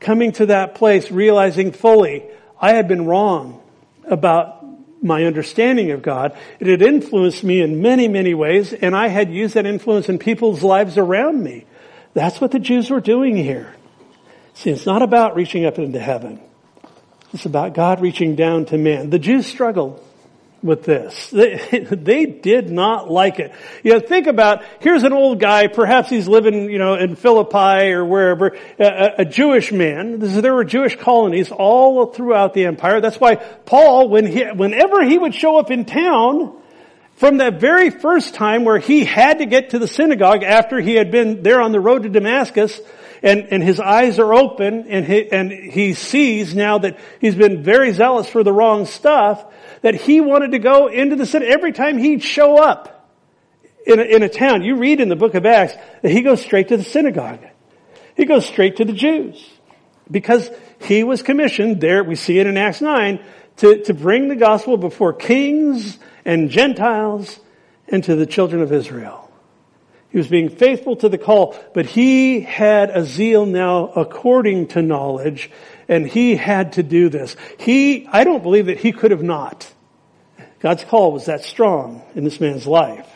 coming 0.00 0.32
to 0.32 0.46
that 0.46 0.74
place, 0.74 1.10
realizing 1.10 1.72
fully, 1.72 2.24
I 2.60 2.72
had 2.72 2.88
been 2.88 3.06
wrong 3.06 3.62
about 4.04 4.57
my 5.02 5.24
understanding 5.24 5.90
of 5.90 6.02
God. 6.02 6.36
It 6.60 6.66
had 6.66 6.82
influenced 6.82 7.44
me 7.44 7.60
in 7.60 7.82
many, 7.82 8.08
many 8.08 8.34
ways, 8.34 8.72
and 8.72 8.96
I 8.96 9.08
had 9.08 9.32
used 9.32 9.54
that 9.54 9.66
influence 9.66 10.08
in 10.08 10.18
people's 10.18 10.62
lives 10.62 10.98
around 10.98 11.42
me. 11.42 11.66
That's 12.14 12.40
what 12.40 12.50
the 12.50 12.58
Jews 12.58 12.90
were 12.90 13.00
doing 13.00 13.36
here. 13.36 13.74
See, 14.54 14.70
it's 14.70 14.86
not 14.86 15.02
about 15.02 15.36
reaching 15.36 15.64
up 15.64 15.78
into 15.78 16.00
heaven. 16.00 16.40
It's 17.32 17.46
about 17.46 17.74
God 17.74 18.00
reaching 18.00 18.34
down 18.34 18.64
to 18.66 18.78
man. 18.78 19.10
The 19.10 19.18
Jews 19.18 19.46
struggled 19.46 20.02
with 20.62 20.84
this. 20.84 21.30
They, 21.30 21.56
they 21.90 22.26
did 22.26 22.70
not 22.70 23.10
like 23.10 23.38
it. 23.38 23.52
You 23.82 23.92
know, 23.92 24.00
think 24.00 24.26
about, 24.26 24.64
here's 24.80 25.04
an 25.04 25.12
old 25.12 25.40
guy, 25.40 25.66
perhaps 25.68 26.10
he's 26.10 26.26
living, 26.26 26.70
you 26.70 26.78
know, 26.78 26.94
in 26.94 27.16
Philippi 27.16 27.92
or 27.92 28.04
wherever, 28.04 28.56
a, 28.78 29.14
a 29.18 29.24
Jewish 29.24 29.72
man. 29.72 30.18
There 30.18 30.54
were 30.54 30.64
Jewish 30.64 30.96
colonies 30.96 31.50
all 31.50 32.06
throughout 32.06 32.54
the 32.54 32.64
empire. 32.64 33.00
That's 33.00 33.20
why 33.20 33.36
Paul, 33.36 34.08
when 34.08 34.26
he, 34.26 34.44
whenever 34.44 35.02
he 35.02 35.18
would 35.18 35.34
show 35.34 35.58
up 35.58 35.70
in 35.70 35.84
town, 35.84 36.54
from 37.16 37.38
that 37.38 37.60
very 37.60 37.90
first 37.90 38.34
time 38.34 38.64
where 38.64 38.78
he 38.78 39.04
had 39.04 39.38
to 39.38 39.46
get 39.46 39.70
to 39.70 39.80
the 39.80 39.88
synagogue 39.88 40.44
after 40.44 40.80
he 40.80 40.94
had 40.94 41.10
been 41.10 41.42
there 41.42 41.60
on 41.60 41.72
the 41.72 41.80
road 41.80 42.04
to 42.04 42.08
Damascus, 42.08 42.80
and, 43.22 43.48
and 43.50 43.62
his 43.62 43.80
eyes 43.80 44.20
are 44.20 44.32
open 44.32 44.86
and 44.88 45.04
he, 45.04 45.30
and 45.32 45.50
he 45.50 45.94
sees 45.94 46.54
now 46.54 46.78
that 46.78 46.98
he's 47.20 47.34
been 47.34 47.64
very 47.64 47.92
zealous 47.92 48.28
for 48.28 48.44
the 48.44 48.52
wrong 48.52 48.86
stuff, 48.86 49.44
that 49.82 49.94
he 49.94 50.20
wanted 50.20 50.52
to 50.52 50.58
go 50.58 50.88
into 50.88 51.16
the 51.16 51.26
city. 51.26 51.46
Every 51.46 51.72
time 51.72 51.98
he'd 51.98 52.22
show 52.22 52.58
up 52.62 53.10
in 53.86 53.98
a, 53.98 54.02
in 54.02 54.22
a 54.22 54.28
town, 54.28 54.62
you 54.62 54.76
read 54.76 55.00
in 55.00 55.08
the 55.08 55.16
book 55.16 55.34
of 55.34 55.46
Acts 55.46 55.74
that 56.02 56.10
he 56.10 56.22
goes 56.22 56.40
straight 56.40 56.68
to 56.68 56.76
the 56.76 56.84
synagogue. 56.84 57.40
He 58.16 58.24
goes 58.24 58.46
straight 58.46 58.76
to 58.76 58.84
the 58.84 58.92
Jews. 58.92 59.44
Because 60.10 60.50
he 60.80 61.04
was 61.04 61.22
commissioned 61.22 61.80
there, 61.80 62.02
we 62.02 62.14
see 62.14 62.38
it 62.38 62.46
in 62.46 62.56
Acts 62.56 62.80
9, 62.80 63.22
to, 63.58 63.82
to 63.84 63.94
bring 63.94 64.28
the 64.28 64.36
gospel 64.36 64.76
before 64.76 65.12
kings 65.12 65.98
and 66.24 66.50
Gentiles 66.50 67.38
and 67.88 68.02
to 68.04 68.16
the 68.16 68.26
children 68.26 68.62
of 68.62 68.72
Israel. 68.72 69.30
He 70.10 70.16
was 70.16 70.28
being 70.28 70.48
faithful 70.48 70.96
to 70.96 71.08
the 71.08 71.18
call, 71.18 71.56
but 71.74 71.84
he 71.84 72.40
had 72.40 72.90
a 72.90 73.04
zeal 73.04 73.44
now 73.44 73.88
according 73.88 74.68
to 74.68 74.82
knowledge, 74.82 75.50
and 75.88 76.06
he 76.06 76.36
had 76.36 76.74
to 76.74 76.82
do 76.82 77.08
this. 77.08 77.34
He, 77.58 78.06
I 78.06 78.24
don't 78.24 78.42
believe 78.42 78.66
that 78.66 78.78
he 78.78 78.92
could 78.92 79.10
have 79.10 79.22
not. 79.22 79.72
God's 80.60 80.84
call 80.84 81.12
was 81.12 81.26
that 81.26 81.44
strong 81.44 82.02
in 82.14 82.24
this 82.24 82.40
man's 82.40 82.66
life. 82.66 83.08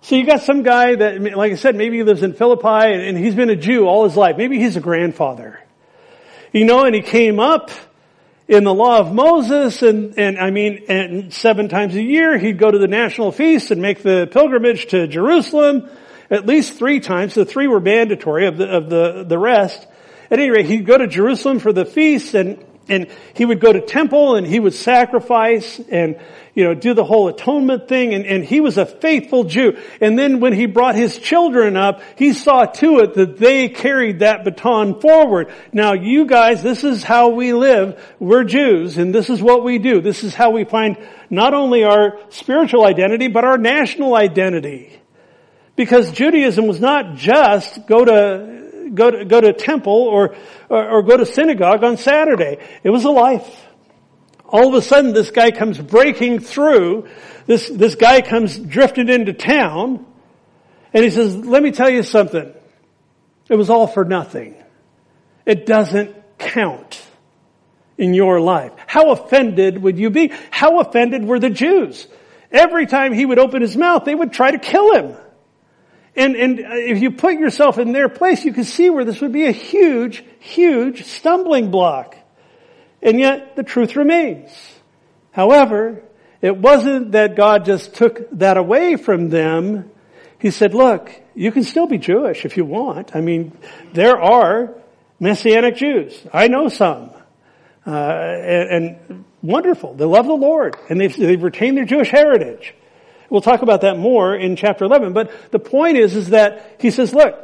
So 0.00 0.16
you 0.16 0.24
got 0.24 0.42
some 0.42 0.62
guy 0.62 0.94
that, 0.94 1.20
like 1.20 1.52
I 1.52 1.56
said, 1.56 1.76
maybe 1.76 1.98
he 1.98 2.02
lives 2.02 2.22
in 2.22 2.32
Philippi 2.32 2.94
and 2.94 3.18
he's 3.18 3.34
been 3.34 3.50
a 3.50 3.56
Jew 3.56 3.86
all 3.86 4.04
his 4.04 4.16
life. 4.16 4.36
Maybe 4.38 4.58
he's 4.58 4.76
a 4.76 4.80
grandfather. 4.80 5.60
You 6.52 6.64
know, 6.64 6.84
and 6.84 6.94
he 6.94 7.02
came 7.02 7.40
up 7.40 7.70
in 8.46 8.64
the 8.64 8.72
law 8.72 9.00
of 9.00 9.12
Moses 9.12 9.82
and, 9.82 10.18
and 10.18 10.38
I 10.38 10.50
mean, 10.50 10.84
and 10.88 11.34
seven 11.34 11.68
times 11.68 11.94
a 11.94 12.02
year 12.02 12.38
he'd 12.38 12.58
go 12.58 12.70
to 12.70 12.78
the 12.78 12.88
national 12.88 13.32
feast 13.32 13.70
and 13.70 13.82
make 13.82 14.02
the 14.02 14.26
pilgrimage 14.30 14.86
to 14.86 15.06
Jerusalem 15.08 15.90
at 16.30 16.46
least 16.46 16.78
three 16.78 17.00
times. 17.00 17.34
The 17.34 17.44
three 17.44 17.66
were 17.66 17.80
mandatory 17.80 18.46
of 18.46 18.56
the, 18.56 18.66
of 18.66 18.88
the, 18.88 19.24
the 19.24 19.38
rest. 19.38 19.86
At 20.30 20.38
any 20.38 20.50
rate, 20.50 20.66
he'd 20.66 20.86
go 20.86 20.98
to 20.98 21.06
Jerusalem 21.06 21.58
for 21.58 21.72
the 21.72 21.84
feast 21.84 22.34
and, 22.34 22.64
and 22.88 23.08
he 23.34 23.44
would 23.44 23.60
go 23.60 23.72
to 23.72 23.80
temple 23.80 24.36
and 24.36 24.46
he 24.46 24.60
would 24.60 24.74
sacrifice 24.74 25.80
and 25.90 26.18
you 26.58 26.64
know, 26.64 26.74
do 26.74 26.92
the 26.92 27.04
whole 27.04 27.28
atonement 27.28 27.86
thing, 27.86 28.14
and, 28.14 28.26
and 28.26 28.44
he 28.44 28.58
was 28.58 28.78
a 28.78 28.84
faithful 28.84 29.44
Jew. 29.44 29.78
And 30.00 30.18
then 30.18 30.40
when 30.40 30.52
he 30.52 30.66
brought 30.66 30.96
his 30.96 31.16
children 31.16 31.76
up, 31.76 32.02
he 32.16 32.32
saw 32.32 32.64
to 32.64 32.98
it 32.98 33.14
that 33.14 33.38
they 33.38 33.68
carried 33.68 34.18
that 34.18 34.42
baton 34.42 35.00
forward. 35.00 35.52
Now 35.72 35.92
you 35.92 36.26
guys, 36.26 36.60
this 36.60 36.82
is 36.82 37.04
how 37.04 37.28
we 37.28 37.52
live. 37.52 38.04
We're 38.18 38.42
Jews, 38.42 38.98
and 38.98 39.14
this 39.14 39.30
is 39.30 39.40
what 39.40 39.62
we 39.62 39.78
do. 39.78 40.00
This 40.00 40.24
is 40.24 40.34
how 40.34 40.50
we 40.50 40.64
find 40.64 40.98
not 41.30 41.54
only 41.54 41.84
our 41.84 42.18
spiritual 42.30 42.84
identity, 42.84 43.28
but 43.28 43.44
our 43.44 43.56
national 43.56 44.16
identity. 44.16 44.98
Because 45.76 46.10
Judaism 46.10 46.66
was 46.66 46.80
not 46.80 47.14
just 47.14 47.86
go 47.86 48.04
to, 48.04 48.67
go 48.94 49.10
to, 49.10 49.24
go 49.24 49.40
to 49.40 49.52
temple 49.52 49.92
or, 49.92 50.36
or, 50.68 50.90
or 50.90 51.02
go 51.02 51.16
to 51.16 51.26
synagogue 51.26 51.84
on 51.84 51.96
Saturday. 51.96 52.58
It 52.82 52.90
was 52.90 53.04
a 53.04 53.10
life 53.10 53.68
all 54.48 54.68
of 54.68 54.74
a 54.74 54.82
sudden 54.82 55.12
this 55.12 55.30
guy 55.30 55.50
comes 55.50 55.78
breaking 55.78 56.40
through, 56.40 57.08
this, 57.46 57.68
this 57.68 57.94
guy 57.94 58.22
comes 58.22 58.58
drifting 58.58 59.08
into 59.08 59.32
town, 59.32 60.06
and 60.94 61.04
he 61.04 61.10
says, 61.10 61.36
let 61.36 61.62
me 61.62 61.70
tell 61.70 61.90
you 61.90 62.02
something. 62.02 62.52
It 63.48 63.54
was 63.54 63.70
all 63.70 63.86
for 63.86 64.04
nothing. 64.04 64.54
It 65.44 65.66
doesn't 65.66 66.16
count 66.38 67.02
in 67.98 68.14
your 68.14 68.40
life. 68.40 68.72
How 68.86 69.10
offended 69.10 69.82
would 69.82 69.98
you 69.98 70.10
be? 70.10 70.32
How 70.50 70.80
offended 70.80 71.24
were 71.24 71.38
the 71.38 71.50
Jews? 71.50 72.06
Every 72.50 72.86
time 72.86 73.12
he 73.12 73.26
would 73.26 73.38
open 73.38 73.60
his 73.60 73.76
mouth, 73.76 74.04
they 74.04 74.14
would 74.14 74.32
try 74.32 74.50
to 74.50 74.58
kill 74.58 74.94
him. 74.94 75.16
And, 76.18 76.34
and 76.34 76.58
if 76.58 77.00
you 77.00 77.12
put 77.12 77.34
yourself 77.34 77.78
in 77.78 77.92
their 77.92 78.08
place, 78.08 78.44
you 78.44 78.52
can 78.52 78.64
see 78.64 78.90
where 78.90 79.04
this 79.04 79.20
would 79.20 79.30
be 79.30 79.46
a 79.46 79.52
huge, 79.52 80.24
huge 80.40 81.04
stumbling 81.04 81.70
block. 81.70 82.16
And 83.00 83.20
yet 83.20 83.54
the 83.54 83.62
truth 83.62 83.94
remains. 83.94 84.50
However, 85.30 86.02
it 86.42 86.56
wasn't 86.56 87.12
that 87.12 87.36
God 87.36 87.64
just 87.64 87.94
took 87.94 88.28
that 88.32 88.56
away 88.56 88.96
from 88.96 89.28
them. 89.28 89.92
He 90.40 90.50
said, 90.50 90.74
look, 90.74 91.08
you 91.36 91.52
can 91.52 91.62
still 91.62 91.86
be 91.86 91.98
Jewish 91.98 92.44
if 92.44 92.56
you 92.56 92.64
want. 92.64 93.14
I 93.14 93.20
mean, 93.20 93.56
there 93.92 94.20
are 94.20 94.74
Messianic 95.20 95.76
Jews. 95.76 96.20
I 96.32 96.48
know 96.48 96.68
some. 96.68 97.10
Uh, 97.86 97.90
and, 97.90 98.70
and, 99.08 99.24
wonderful. 99.40 99.94
They 99.94 100.04
love 100.04 100.26
the 100.26 100.32
Lord 100.32 100.76
and 100.88 101.00
they've, 101.00 101.16
they've 101.16 101.40
retained 101.40 101.76
their 101.76 101.84
Jewish 101.84 102.10
heritage. 102.10 102.74
We'll 103.30 103.40
talk 103.40 103.62
about 103.62 103.82
that 103.82 103.98
more 103.98 104.34
in 104.34 104.56
chapter 104.56 104.84
11. 104.84 105.12
But 105.12 105.50
the 105.50 105.58
point 105.58 105.96
is, 105.96 106.16
is 106.16 106.30
that 106.30 106.76
he 106.80 106.90
says, 106.90 107.12
look, 107.12 107.36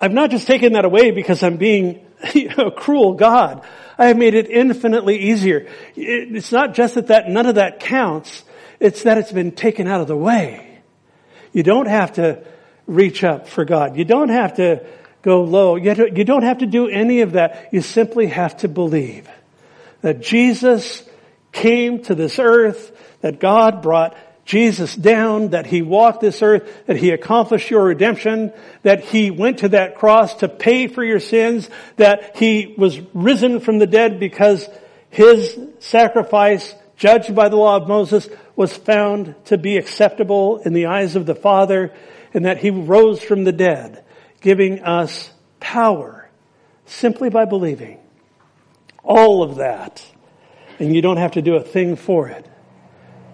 I've 0.00 0.12
not 0.12 0.30
just 0.30 0.46
taken 0.46 0.74
that 0.74 0.84
away 0.84 1.10
because 1.10 1.42
I'm 1.42 1.56
being 1.56 2.04
a 2.58 2.70
cruel 2.70 3.14
God. 3.14 3.64
I 3.96 4.06
have 4.06 4.16
made 4.16 4.34
it 4.34 4.50
infinitely 4.50 5.30
easier. 5.30 5.68
It's 5.96 6.52
not 6.52 6.74
just 6.74 6.96
that, 6.96 7.06
that 7.08 7.28
none 7.28 7.46
of 7.46 7.54
that 7.54 7.80
counts. 7.80 8.44
It's 8.80 9.04
that 9.04 9.18
it's 9.18 9.32
been 9.32 9.52
taken 9.52 9.86
out 9.86 10.00
of 10.00 10.08
the 10.08 10.16
way. 10.16 10.80
You 11.52 11.62
don't 11.62 11.86
have 11.86 12.14
to 12.14 12.44
reach 12.86 13.24
up 13.24 13.48
for 13.48 13.64
God. 13.64 13.96
You 13.96 14.04
don't 14.04 14.28
have 14.28 14.54
to 14.54 14.84
go 15.22 15.42
low. 15.42 15.76
You 15.76 15.94
don't 16.24 16.42
have 16.42 16.58
to 16.58 16.66
do 16.66 16.88
any 16.88 17.22
of 17.22 17.32
that. 17.32 17.70
You 17.72 17.80
simply 17.80 18.26
have 18.26 18.58
to 18.58 18.68
believe 18.68 19.28
that 20.02 20.20
Jesus 20.20 21.02
came 21.52 22.02
to 22.02 22.14
this 22.14 22.38
earth, 22.38 22.92
that 23.22 23.40
God 23.40 23.80
brought 23.80 24.14
Jesus 24.44 24.94
down, 24.94 25.50
that 25.50 25.66
He 25.66 25.82
walked 25.82 26.20
this 26.20 26.42
earth, 26.42 26.86
that 26.86 26.96
He 26.96 27.10
accomplished 27.10 27.70
your 27.70 27.84
redemption, 27.84 28.52
that 28.82 29.04
He 29.04 29.30
went 29.30 29.58
to 29.58 29.70
that 29.70 29.96
cross 29.96 30.34
to 30.36 30.48
pay 30.48 30.86
for 30.86 31.02
your 31.02 31.20
sins, 31.20 31.70
that 31.96 32.36
He 32.36 32.74
was 32.76 33.00
risen 33.14 33.60
from 33.60 33.78
the 33.78 33.86
dead 33.86 34.20
because 34.20 34.68
His 35.08 35.58
sacrifice, 35.78 36.74
judged 36.96 37.34
by 37.34 37.48
the 37.48 37.56
law 37.56 37.76
of 37.76 37.88
Moses, 37.88 38.28
was 38.54 38.76
found 38.76 39.34
to 39.46 39.56
be 39.56 39.78
acceptable 39.78 40.58
in 40.58 40.74
the 40.74 40.86
eyes 40.86 41.16
of 41.16 41.26
the 41.26 41.34
Father, 41.34 41.92
and 42.34 42.44
that 42.44 42.58
He 42.58 42.70
rose 42.70 43.22
from 43.22 43.44
the 43.44 43.52
dead, 43.52 44.04
giving 44.40 44.82
us 44.82 45.30
power 45.58 46.28
simply 46.86 47.30
by 47.30 47.46
believing. 47.46 47.98
All 49.02 49.42
of 49.42 49.56
that. 49.56 50.04
And 50.78 50.94
you 50.94 51.02
don't 51.02 51.16
have 51.18 51.32
to 51.32 51.42
do 51.42 51.54
a 51.56 51.62
thing 51.62 51.96
for 51.96 52.28
it. 52.28 52.46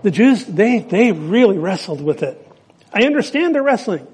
The 0.02 0.10
Jews, 0.10 0.44
they, 0.44 0.78
they 0.78 1.12
really 1.12 1.58
wrestled 1.58 2.00
with 2.00 2.22
it. 2.22 2.46
I 2.92 3.04
understand 3.04 3.54
they're 3.54 3.62
wrestling. 3.62 4.06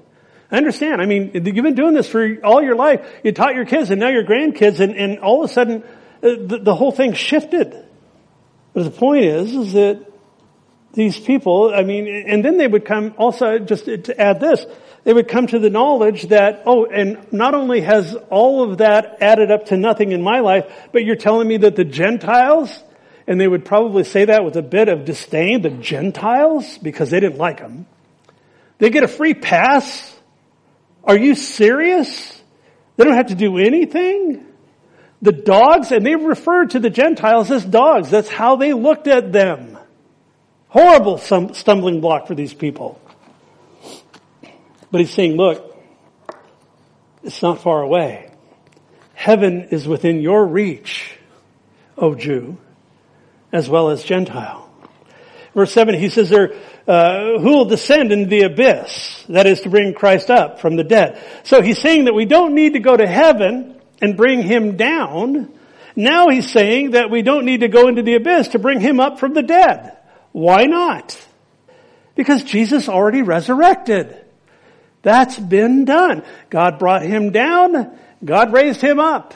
I 0.51 0.57
understand. 0.57 1.01
I 1.01 1.05
mean, 1.05 1.31
you've 1.33 1.63
been 1.63 1.75
doing 1.75 1.93
this 1.93 2.07
for 2.07 2.37
all 2.43 2.61
your 2.61 2.75
life. 2.75 3.05
You 3.23 3.31
taught 3.31 3.55
your 3.55 3.65
kids 3.65 3.89
and 3.89 3.99
now 3.99 4.09
your 4.09 4.23
grandkids 4.23 4.79
and, 4.79 4.95
and 4.95 5.19
all 5.19 5.43
of 5.43 5.49
a 5.49 5.53
sudden 5.53 5.83
uh, 5.83 6.29
the, 6.39 6.59
the 6.61 6.75
whole 6.75 6.91
thing 6.91 7.13
shifted. 7.13 7.75
But 8.73 8.83
the 8.83 8.91
point 8.91 9.25
is, 9.25 9.53
is 9.53 9.73
that 9.73 10.05
these 10.93 11.19
people, 11.19 11.73
I 11.73 11.83
mean, 11.83 12.07
and 12.07 12.43
then 12.43 12.57
they 12.57 12.67
would 12.67 12.85
come 12.85 13.13
also, 13.17 13.59
just 13.59 13.85
to 13.85 14.19
add 14.19 14.39
this, 14.39 14.65
they 15.03 15.13
would 15.13 15.27
come 15.27 15.47
to 15.47 15.59
the 15.59 15.69
knowledge 15.69 16.29
that, 16.29 16.63
oh, 16.65 16.85
and 16.85 17.31
not 17.31 17.53
only 17.53 17.81
has 17.81 18.15
all 18.29 18.63
of 18.63 18.79
that 18.79 19.17
added 19.21 19.51
up 19.51 19.67
to 19.67 19.77
nothing 19.77 20.11
in 20.11 20.21
my 20.21 20.39
life, 20.39 20.65
but 20.91 21.05
you're 21.05 21.15
telling 21.15 21.47
me 21.47 21.57
that 21.57 21.75
the 21.75 21.85
Gentiles, 21.85 22.83
and 23.27 23.39
they 23.39 23.47
would 23.47 23.65
probably 23.65 24.05
say 24.05 24.25
that 24.25 24.45
with 24.45 24.55
a 24.55 24.61
bit 24.61 24.87
of 24.87 25.03
disdain, 25.03 25.61
the 25.61 25.69
Gentiles, 25.69 26.77
because 26.77 27.09
they 27.09 27.19
didn't 27.19 27.37
like 27.37 27.59
them. 27.59 27.85
They 28.77 28.89
get 28.89 29.03
a 29.03 29.07
free 29.07 29.33
pass? 29.33 30.15
Are 31.03 31.17
you 31.17 31.35
serious? 31.35 32.41
They 32.95 33.03
don't 33.03 33.15
have 33.15 33.27
to 33.27 33.35
do 33.35 33.57
anything? 33.57 34.45
The 35.21 35.33
dogs, 35.33 35.91
and 35.91 36.05
they 36.05 36.15
referred 36.15 36.71
to 36.71 36.79
the 36.79 36.89
Gentiles 36.89 37.51
as 37.51 37.65
dogs. 37.65 38.09
That's 38.09 38.29
how 38.29 38.55
they 38.55 38.71
looked 38.71 39.07
at 39.07 39.33
them. 39.33 39.77
Horrible 40.69 41.17
stumbling 41.17 41.99
block 42.01 42.27
for 42.27 42.35
these 42.35 42.53
people. 42.53 43.01
But 44.89 45.01
he's 45.01 45.11
saying, 45.13 45.35
look, 45.35 45.75
it's 47.23 47.41
not 47.41 47.61
far 47.61 47.81
away. 47.81 48.31
Heaven 49.15 49.69
is 49.71 49.85
within 49.85 50.21
your 50.21 50.45
reach, 50.45 51.17
O 51.97 52.15
Jew 52.15 52.57
as 53.51 53.69
well 53.69 53.89
as 53.89 54.03
Gentile. 54.03 54.69
Verse 55.53 55.71
7, 55.71 55.95
he 55.95 56.09
says 56.09 56.29
there, 56.29 56.53
uh, 56.87 57.39
who 57.39 57.49
will 57.49 57.65
descend 57.65 58.11
into 58.11 58.29
the 58.29 58.43
abyss? 58.43 59.25
That 59.27 59.47
is 59.47 59.61
to 59.61 59.69
bring 59.69 59.93
Christ 59.93 60.29
up 60.29 60.61
from 60.61 60.75
the 60.75 60.83
dead. 60.83 61.21
So 61.43 61.61
he's 61.61 61.79
saying 61.79 62.05
that 62.05 62.13
we 62.13 62.25
don't 62.25 62.53
need 62.53 62.73
to 62.73 62.79
go 62.79 62.95
to 62.95 63.07
heaven 63.07 63.75
and 64.01 64.15
bring 64.15 64.43
him 64.43 64.77
down. 64.77 65.51
Now 65.95 66.29
he's 66.29 66.51
saying 66.51 66.91
that 66.91 67.09
we 67.09 67.23
don't 67.23 67.45
need 67.45 67.61
to 67.61 67.67
go 67.67 67.87
into 67.87 68.03
the 68.03 68.15
abyss 68.15 68.49
to 68.49 68.59
bring 68.59 68.79
him 68.79 68.99
up 68.99 69.19
from 69.19 69.33
the 69.33 69.41
dead. 69.41 69.97
Why 70.31 70.65
not? 70.65 71.19
Because 72.13 72.43
Jesus 72.43 72.87
already 72.87 73.23
resurrected. 73.23 74.15
That's 75.01 75.39
been 75.39 75.85
done. 75.85 76.23
God 76.49 76.77
brought 76.79 77.01
him 77.01 77.31
down. 77.31 77.97
God 78.23 78.53
raised 78.53 78.81
him 78.81 78.99
up. 78.99 79.33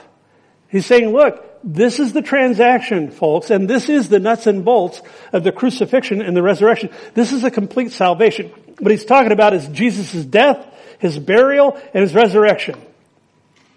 He's 0.69 0.85
saying, 0.85 1.11
look, 1.11 1.50
this 1.63 1.99
is 1.99 2.13
the 2.13 2.21
transaction, 2.21 3.11
folks, 3.11 3.49
and 3.49 3.69
this 3.69 3.89
is 3.89 4.09
the 4.09 4.19
nuts 4.19 4.47
and 4.47 4.65
bolts 4.65 5.01
of 5.31 5.43
the 5.43 5.51
crucifixion 5.51 6.21
and 6.21 6.35
the 6.35 6.41
resurrection. 6.41 6.89
This 7.13 7.31
is 7.31 7.43
a 7.43 7.51
complete 7.51 7.91
salvation. 7.91 8.49
What 8.79 8.91
he's 8.91 9.05
talking 9.05 9.31
about 9.31 9.53
is 9.53 9.67
Jesus' 9.67 10.25
death, 10.25 10.65
his 10.99 11.19
burial, 11.19 11.79
and 11.93 12.01
his 12.01 12.15
resurrection. 12.15 12.79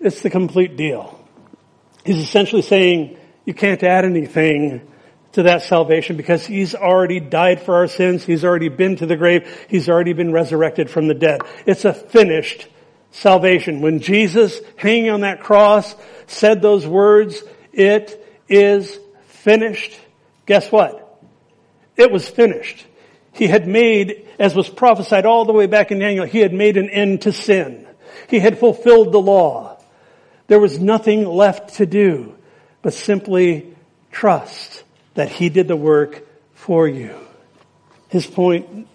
It's 0.01 0.23
the 0.23 0.31
complete 0.31 0.77
deal. 0.77 1.21
He's 2.05 2.19
essentially 2.19 2.63
saying 2.63 3.19
you 3.45 3.55
can't 3.55 3.83
add 3.83 4.05
anything 4.05 4.91
to 5.33 5.45
that 5.45 5.63
salvation 5.63 6.17
because 6.17 6.47
he's 6.47 6.75
already 6.75 7.21
died 7.21 7.61
for 7.61 7.75
our 7.75 7.89
sins. 7.89 8.25
He's 8.25 8.45
already 8.45 8.69
been 8.69 8.97
to 8.97 9.07
the 9.07 9.17
grave. 9.17 9.67
He's 9.69 9.89
already 9.89 10.13
been 10.13 10.33
resurrected 10.33 10.89
from 10.89 11.09
the 11.09 11.15
dead. 11.15 11.41
It's 11.67 11.85
a 11.85 11.93
finished 11.93 12.69
salvation. 13.11 13.81
When 13.81 14.01
Jesus, 14.01 14.61
hanging 14.77 15.11
on 15.11 15.21
that 15.23 15.43
cross, 15.43 15.95
said 16.27 16.63
those 16.63 16.87
words, 16.87 17.43
it 17.79 18.25
is 18.49 18.99
finished. 19.27 19.99
Guess 20.47 20.71
what? 20.71 21.23
It 21.97 22.11
was 22.11 22.29
finished. 22.29 22.85
He 23.33 23.47
had 23.47 23.67
made, 23.67 24.29
as 24.39 24.55
was 24.55 24.69
prophesied 24.69 25.27
all 25.27 25.45
the 25.45 25.53
way 25.53 25.67
back 25.67 25.91
in 25.91 25.99
Daniel, 25.99 26.25
he 26.25 26.39
had 26.39 26.53
made 26.53 26.77
an 26.77 26.89
end 26.89 27.23
to 27.23 27.33
sin. 27.33 27.87
He 28.29 28.39
had 28.39 28.59
fulfilled 28.59 29.13
the 29.13 29.21
law. 29.21 29.79
There 30.47 30.61
was 30.61 30.79
nothing 30.79 31.27
left 31.27 31.75
to 31.77 31.87
do 31.87 32.37
but 32.83 32.95
simply 32.95 33.75
trust 34.13 34.85
that 35.15 35.31
he 35.31 35.49
did 35.49 35.69
the 35.69 35.77
work 35.77 36.27
for 36.55 36.87
you. 36.87 37.15
His 38.09 38.27
point 38.27 38.87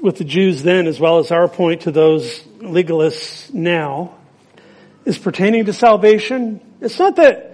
with 0.00 0.18
the 0.18 0.24
Jews 0.24 0.62
then, 0.62 0.86
as 0.86 1.00
well 1.00 1.18
as 1.18 1.30
our 1.30 1.48
point 1.48 1.82
to 1.82 1.90
those 1.90 2.40
legalists 2.60 3.52
now, 3.52 4.14
is 5.04 5.18
pertaining 5.18 5.64
to 5.66 5.72
salvation. 5.72 6.60
It's 6.80 6.98
not 6.98 7.16
that 7.16 7.49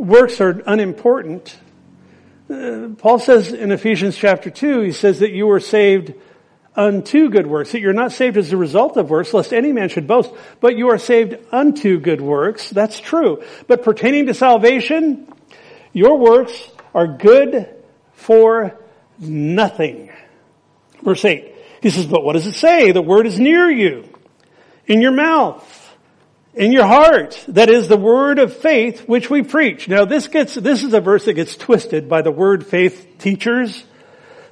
works 0.00 0.40
are 0.40 0.62
unimportant. 0.66 1.56
Uh, 2.48 2.88
Paul 2.96 3.18
says 3.18 3.52
in 3.52 3.70
Ephesians 3.70 4.16
chapter 4.16 4.50
2, 4.50 4.80
he 4.80 4.92
says 4.92 5.20
that 5.20 5.30
you 5.30 5.46
were 5.46 5.60
saved 5.60 6.14
unto 6.74 7.28
good 7.28 7.46
works, 7.46 7.72
that 7.72 7.80
you're 7.80 7.92
not 7.92 8.12
saved 8.12 8.36
as 8.36 8.52
a 8.52 8.56
result 8.56 8.96
of 8.96 9.10
works, 9.10 9.34
lest 9.34 9.52
any 9.52 9.72
man 9.72 9.88
should 9.88 10.06
boast, 10.06 10.32
but 10.60 10.76
you 10.76 10.88
are 10.90 10.98
saved 10.98 11.36
unto 11.52 12.00
good 12.00 12.20
works. 12.20 12.70
That's 12.70 12.98
true. 12.98 13.44
But 13.66 13.82
pertaining 13.82 14.26
to 14.26 14.34
salvation, 14.34 15.32
your 15.92 16.18
works 16.18 16.52
are 16.94 17.06
good 17.06 17.68
for 18.12 18.78
nothing. 19.18 20.10
Verse 21.02 21.24
8, 21.24 21.54
he 21.82 21.90
says, 21.90 22.06
but 22.06 22.24
what 22.24 22.32
does 22.32 22.46
it 22.46 22.54
say? 22.54 22.92
The 22.92 23.02
word 23.02 23.26
is 23.26 23.38
near 23.38 23.70
you, 23.70 24.08
in 24.86 25.00
your 25.00 25.12
mouth 25.12 25.79
in 26.54 26.72
your 26.72 26.86
heart. 26.86 27.42
That 27.48 27.70
is 27.70 27.88
the 27.88 27.96
word 27.96 28.38
of 28.38 28.56
faith 28.56 29.08
which 29.08 29.30
we 29.30 29.42
preach. 29.42 29.88
Now 29.88 30.04
this 30.04 30.28
gets, 30.28 30.54
this 30.54 30.82
is 30.82 30.92
a 30.94 31.00
verse 31.00 31.24
that 31.26 31.34
gets 31.34 31.56
twisted 31.56 32.08
by 32.08 32.22
the 32.22 32.30
word 32.30 32.66
faith 32.66 33.16
teachers. 33.18 33.84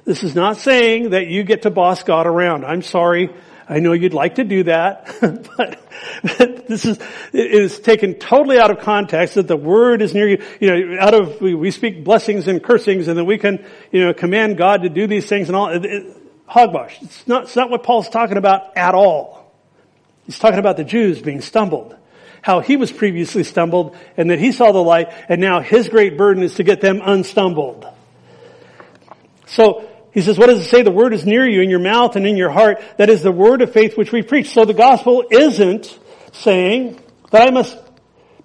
This 0.05 0.23
is 0.23 0.35
not 0.35 0.57
saying 0.57 1.11
that 1.11 1.27
you 1.27 1.43
get 1.43 1.63
to 1.63 1.69
boss 1.69 2.03
God 2.03 2.25
around. 2.25 2.65
I'm 2.65 2.81
sorry. 2.81 3.29
I 3.67 3.79
know 3.79 3.93
you'd 3.93 4.15
like 4.15 4.35
to 4.35 4.43
do 4.43 4.63
that, 4.63 5.15
but, 5.21 5.79
this 6.67 6.85
is, 6.85 6.97
it 7.31 7.51
is 7.51 7.79
taken 7.79 8.15
totally 8.15 8.57
out 8.57 8.71
of 8.71 8.79
context 8.79 9.35
that 9.35 9.47
the 9.47 9.57
word 9.57 10.01
is 10.01 10.15
near 10.15 10.27
you. 10.27 10.43
You 10.59 10.67
know, 10.67 10.99
out 10.99 11.13
of, 11.13 11.39
we, 11.39 11.53
we 11.53 11.69
speak 11.69 12.03
blessings 12.03 12.47
and 12.47 12.63
cursings 12.63 13.07
and 13.07 13.15
then 13.15 13.27
we 13.27 13.37
can, 13.37 13.63
you 13.91 14.05
know, 14.05 14.13
command 14.15 14.57
God 14.57 14.81
to 14.81 14.89
do 14.89 15.05
these 15.05 15.27
things 15.27 15.49
and 15.49 15.55
all. 15.55 15.69
It, 15.69 15.85
it, 15.85 16.17
hogwash. 16.47 16.99
It's 17.03 17.27
not, 17.27 17.43
it's 17.43 17.55
not 17.55 17.69
what 17.69 17.83
Paul's 17.83 18.09
talking 18.09 18.37
about 18.37 18.75
at 18.75 18.95
all. 18.95 19.38
He's 20.29 20.37
talking 20.37 20.59
about 20.59 20.77
the 20.77 20.83
Jews 20.83 21.19
being 21.23 21.41
stumbled. 21.41 21.95
How 22.43 22.59
he 22.59 22.77
was 22.77 22.91
previously 22.91 23.43
stumbled 23.43 23.97
and 24.15 24.29
that 24.29 24.37
he 24.37 24.51
saw 24.51 24.71
the 24.71 24.77
light 24.77 25.11
and 25.27 25.41
now 25.41 25.59
his 25.59 25.89
great 25.89 26.19
burden 26.19 26.43
is 26.43 26.53
to 26.55 26.63
get 26.63 26.81
them 26.81 27.01
unstumbled. 27.03 27.87
So, 29.47 29.89
he 30.11 30.21
says, 30.21 30.37
what 30.37 30.45
does 30.45 30.59
it 30.59 30.69
say? 30.69 30.83
The 30.83 30.91
word 30.91 31.15
is 31.15 31.25
near 31.25 31.49
you 31.49 31.63
in 31.63 31.71
your 31.71 31.79
mouth 31.79 32.15
and 32.15 32.27
in 32.27 32.37
your 32.37 32.51
heart. 32.51 32.79
That 32.97 33.09
is 33.09 33.23
the 33.23 33.31
word 33.31 33.63
of 33.63 33.73
faith 33.73 33.97
which 33.97 34.11
we 34.11 34.21
preach. 34.21 34.51
So 34.51 34.65
the 34.65 34.75
gospel 34.75 35.23
isn't 35.31 35.97
saying 36.31 37.01
that 37.31 37.47
I 37.47 37.49
must 37.49 37.75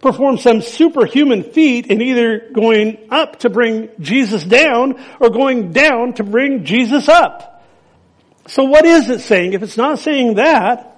perform 0.01 0.39
some 0.39 0.63
superhuman 0.63 1.43
feat 1.43 1.89
in 1.89 2.01
either 2.01 2.49
going 2.51 3.09
up 3.11 3.41
to 3.41 3.51
bring 3.51 3.91
Jesus 4.01 4.43
down 4.43 5.05
or 5.21 5.29
going 5.29 5.73
down 5.73 6.15
to 6.15 6.25
bring 6.25 6.65
Jesus 6.65 7.11
up. 7.11 7.63
So 8.47 8.65
what 8.65 8.87
is 8.87 9.11
it 9.11 9.21
saying? 9.21 9.53
If 9.53 9.63
it's 9.63 9.77
not 9.77 9.99
saying 9.99 10.37
that, 10.37 10.93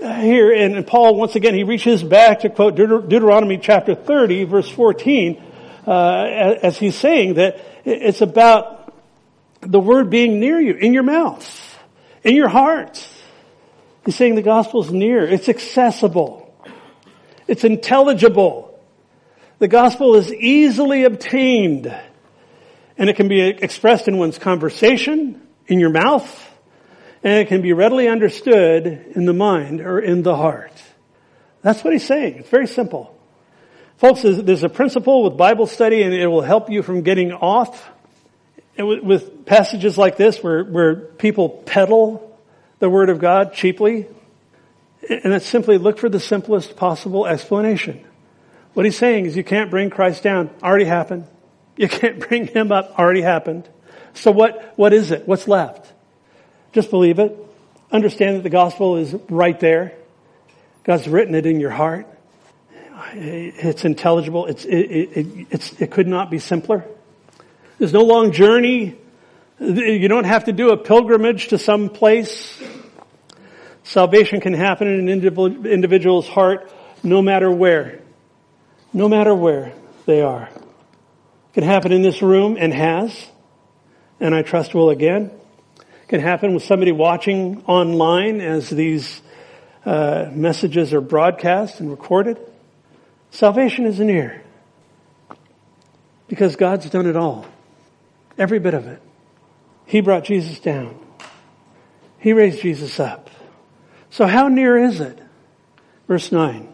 here, 0.00 0.52
and 0.52 0.86
Paul, 0.86 1.16
once 1.16 1.34
again, 1.34 1.54
he 1.54 1.64
reaches 1.64 2.02
back 2.02 2.40
to 2.40 2.50
quote 2.50 2.76
Deuteronomy 2.76 3.58
chapter 3.58 3.94
30, 3.94 4.44
verse 4.44 4.68
14, 4.68 5.42
uh, 5.86 6.24
as 6.62 6.78
he's 6.78 6.96
saying 6.96 7.34
that 7.34 7.60
it's 7.84 8.20
about 8.20 8.94
the 9.60 9.80
word 9.80 10.10
being 10.10 10.38
near 10.40 10.60
you, 10.60 10.74
in 10.74 10.94
your 10.94 11.02
mouth, 11.02 11.78
in 12.22 12.36
your 12.36 12.48
heart. 12.48 13.06
He's 14.04 14.16
saying 14.16 14.36
the 14.36 14.42
gospel 14.42 14.84
is 14.84 14.90
near. 14.90 15.24
It's 15.24 15.48
accessible. 15.48 16.54
It's 17.46 17.64
intelligible. 17.64 18.78
The 19.58 19.68
gospel 19.68 20.14
is 20.14 20.32
easily 20.32 21.04
obtained. 21.04 21.94
And 22.96 23.10
it 23.10 23.16
can 23.16 23.28
be 23.28 23.40
expressed 23.40 24.08
in 24.08 24.16
one's 24.16 24.38
conversation, 24.38 25.40
in 25.66 25.80
your 25.80 25.90
mouth, 25.90 26.47
and 27.28 27.40
it 27.40 27.48
can 27.48 27.60
be 27.60 27.74
readily 27.74 28.08
understood 28.08 28.86
in 28.86 29.26
the 29.26 29.34
mind 29.34 29.82
or 29.82 29.98
in 29.98 30.22
the 30.22 30.34
heart. 30.34 30.72
That's 31.60 31.84
what 31.84 31.92
he's 31.92 32.06
saying. 32.06 32.36
It's 32.36 32.48
very 32.48 32.66
simple. 32.66 33.14
Folks, 33.98 34.22
there's 34.22 34.62
a 34.62 34.70
principle 34.70 35.24
with 35.24 35.36
Bible 35.36 35.66
study 35.66 36.02
and 36.04 36.14
it 36.14 36.26
will 36.26 36.40
help 36.40 36.70
you 36.70 36.82
from 36.82 37.02
getting 37.02 37.32
off 37.32 37.86
with 38.78 39.44
passages 39.44 39.98
like 39.98 40.16
this 40.16 40.42
where, 40.42 40.64
where 40.64 40.96
people 40.96 41.50
peddle 41.50 42.34
the 42.78 42.88
Word 42.88 43.10
of 43.10 43.18
God 43.18 43.52
cheaply. 43.52 44.06
And 45.06 45.34
it's 45.34 45.44
simply 45.44 45.76
look 45.76 45.98
for 45.98 46.08
the 46.08 46.20
simplest 46.20 46.76
possible 46.76 47.26
explanation. 47.26 48.02
What 48.72 48.86
he's 48.86 48.96
saying 48.96 49.26
is 49.26 49.36
you 49.36 49.44
can't 49.44 49.70
bring 49.70 49.90
Christ 49.90 50.22
down. 50.22 50.48
Already 50.62 50.86
happened. 50.86 51.26
You 51.76 51.88
can't 51.88 52.20
bring 52.26 52.46
him 52.46 52.72
up. 52.72 52.98
Already 52.98 53.20
happened. 53.20 53.68
So 54.14 54.30
what, 54.30 54.72
what 54.76 54.94
is 54.94 55.10
it? 55.10 55.28
What's 55.28 55.46
left? 55.46 55.92
Just 56.78 56.90
believe 56.90 57.18
it. 57.18 57.36
Understand 57.90 58.36
that 58.36 58.44
the 58.44 58.50
gospel 58.50 58.98
is 58.98 59.12
right 59.28 59.58
there. 59.58 59.94
God's 60.84 61.08
written 61.08 61.34
it 61.34 61.44
in 61.44 61.58
your 61.58 61.72
heart. 61.72 62.06
It's 63.14 63.84
intelligible. 63.84 64.46
It's, 64.46 64.64
it, 64.64 64.76
it, 64.76 65.46
it's, 65.50 65.72
it 65.82 65.90
could 65.90 66.06
not 66.06 66.30
be 66.30 66.38
simpler. 66.38 66.84
There's 67.80 67.92
no 67.92 68.02
long 68.02 68.30
journey. 68.30 68.96
You 69.58 70.06
don't 70.06 70.22
have 70.22 70.44
to 70.44 70.52
do 70.52 70.70
a 70.70 70.76
pilgrimage 70.76 71.48
to 71.48 71.58
some 71.58 71.88
place. 71.88 72.62
Salvation 73.82 74.40
can 74.40 74.54
happen 74.54 74.86
in 74.86 75.08
an 75.08 75.66
individual's 75.66 76.28
heart 76.28 76.70
no 77.02 77.20
matter 77.20 77.50
where. 77.50 78.02
No 78.92 79.08
matter 79.08 79.34
where 79.34 79.72
they 80.06 80.22
are. 80.22 80.44
It 80.44 81.54
can 81.54 81.64
happen 81.64 81.90
in 81.90 82.02
this 82.02 82.22
room 82.22 82.56
and 82.56 82.72
has. 82.72 83.26
And 84.20 84.32
I 84.32 84.42
trust 84.42 84.76
will 84.76 84.90
again. 84.90 85.32
Can 86.08 86.20
happen 86.20 86.54
with 86.54 86.64
somebody 86.64 86.90
watching 86.90 87.62
online 87.66 88.40
as 88.40 88.70
these 88.70 89.20
uh, 89.84 90.30
messages 90.32 90.94
are 90.94 91.02
broadcast 91.02 91.80
and 91.80 91.90
recorded. 91.90 92.38
Salvation 93.30 93.84
is 93.84 94.00
near. 94.00 94.42
Because 96.26 96.56
God's 96.56 96.88
done 96.88 97.06
it 97.06 97.16
all. 97.16 97.46
Every 98.38 98.58
bit 98.58 98.74
of 98.74 98.86
it. 98.86 99.02
He 99.84 100.00
brought 100.00 100.24
Jesus 100.24 100.58
down. 100.60 100.98
He 102.18 102.32
raised 102.32 102.62
Jesus 102.62 102.98
up. 102.98 103.30
So 104.10 104.26
how 104.26 104.48
near 104.48 104.76
is 104.78 105.00
it? 105.00 105.18
Verse 106.06 106.32
9. 106.32 106.68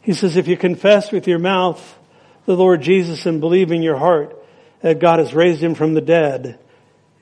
He 0.00 0.12
says, 0.14 0.36
if 0.36 0.48
you 0.48 0.56
confess 0.56 1.12
with 1.12 1.28
your 1.28 1.38
mouth 1.38 1.98
the 2.46 2.56
Lord 2.56 2.82
Jesus 2.82 3.26
and 3.26 3.40
believe 3.40 3.70
in 3.70 3.82
your 3.82 3.98
heart 3.98 4.36
that 4.80 4.98
God 4.98 5.18
has 5.18 5.34
raised 5.34 5.62
him 5.62 5.74
from 5.74 5.94
the 5.94 6.00
dead, 6.00 6.58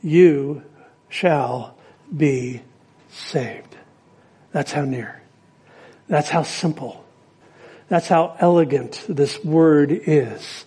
you 0.03 0.63
shall 1.17 1.75
be 2.15 2.61
saved. 3.11 3.75
That's 4.53 4.73
how 4.73 4.85
near. 4.85 5.23
That's 6.09 6.29
how 6.29 6.43
simple. 6.43 7.05
That's 7.89 8.09
how 8.09 8.37
elegant 8.39 9.05
this 9.09 9.43
word 9.45 9.91
is. 9.91 10.65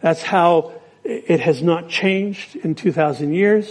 That's 0.00 0.22
how 0.22 0.72
it 1.04 1.40
has 1.40 1.62
not 1.62 1.88
changed 1.88 2.56
in 2.56 2.74
2,000 2.74 3.32
years. 3.32 3.68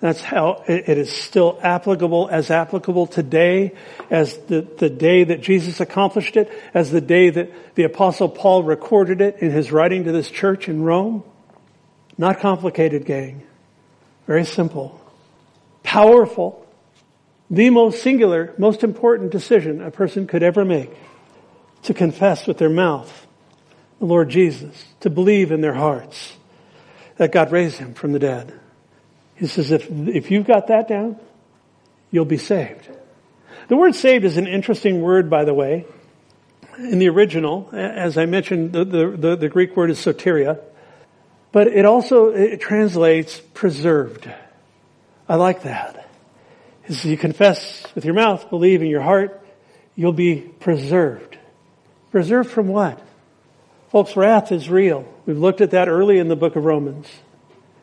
That's 0.00 0.20
how 0.20 0.62
it 0.66 0.98
is 0.98 1.10
still 1.10 1.58
applicable, 1.62 2.28
as 2.30 2.50
applicable 2.50 3.06
today 3.06 3.74
as 4.10 4.36
the, 4.48 4.60
the 4.60 4.90
day 4.90 5.24
that 5.24 5.40
Jesus 5.40 5.80
accomplished 5.80 6.36
it, 6.36 6.50
as 6.74 6.90
the 6.90 7.00
day 7.00 7.30
that 7.30 7.74
the 7.74 7.84
apostle 7.84 8.28
Paul 8.28 8.64
recorded 8.64 9.20
it 9.20 9.38
in 9.38 9.50
his 9.50 9.72
writing 9.72 10.04
to 10.04 10.12
this 10.12 10.30
church 10.30 10.68
in 10.68 10.82
Rome. 10.82 11.22
Not 12.18 12.40
complicated, 12.40 13.06
gang. 13.06 13.42
Very 14.26 14.44
simple. 14.44 15.00
Powerful. 15.94 16.66
The 17.50 17.70
most 17.70 18.02
singular, 18.02 18.52
most 18.58 18.82
important 18.82 19.30
decision 19.30 19.80
a 19.80 19.92
person 19.92 20.26
could 20.26 20.42
ever 20.42 20.64
make. 20.64 20.90
To 21.84 21.94
confess 21.94 22.48
with 22.48 22.58
their 22.58 22.68
mouth 22.68 23.28
the 24.00 24.06
Lord 24.06 24.28
Jesus. 24.28 24.86
To 25.02 25.10
believe 25.10 25.52
in 25.52 25.60
their 25.60 25.72
hearts 25.74 26.32
that 27.16 27.30
God 27.30 27.52
raised 27.52 27.78
him 27.78 27.94
from 27.94 28.10
the 28.10 28.18
dead. 28.18 28.52
He 29.36 29.46
says, 29.46 29.70
if, 29.70 29.88
if 29.88 30.32
you've 30.32 30.48
got 30.48 30.66
that 30.66 30.88
down, 30.88 31.16
you'll 32.10 32.24
be 32.24 32.38
saved. 32.38 32.88
The 33.68 33.76
word 33.76 33.94
saved 33.94 34.24
is 34.24 34.36
an 34.36 34.48
interesting 34.48 35.00
word, 35.00 35.30
by 35.30 35.44
the 35.44 35.54
way. 35.54 35.86
In 36.76 36.98
the 36.98 37.08
original, 37.08 37.68
as 37.72 38.18
I 38.18 38.26
mentioned, 38.26 38.72
the, 38.72 38.84
the, 38.84 39.36
the, 39.36 39.48
Greek 39.48 39.76
word 39.76 39.92
is 39.92 40.04
soteria, 40.04 40.58
but 41.52 41.68
it 41.68 41.84
also, 41.84 42.30
it 42.30 42.60
translates 42.60 43.40
preserved. 43.40 44.28
I 45.28 45.36
like 45.36 45.62
that. 45.62 46.08
As 46.88 47.04
you 47.04 47.16
confess 47.16 47.86
with 47.94 48.04
your 48.04 48.14
mouth, 48.14 48.50
believe 48.50 48.82
in 48.82 48.88
your 48.88 49.00
heart, 49.00 49.40
you'll 49.96 50.12
be 50.12 50.36
preserved. 50.36 51.38
Preserved 52.10 52.50
from 52.50 52.68
what? 52.68 53.00
Folks, 53.90 54.16
wrath 54.16 54.52
is 54.52 54.68
real. 54.68 55.08
We've 55.24 55.38
looked 55.38 55.60
at 55.60 55.70
that 55.70 55.88
early 55.88 56.18
in 56.18 56.28
the 56.28 56.36
book 56.36 56.56
of 56.56 56.64
Romans. 56.64 57.08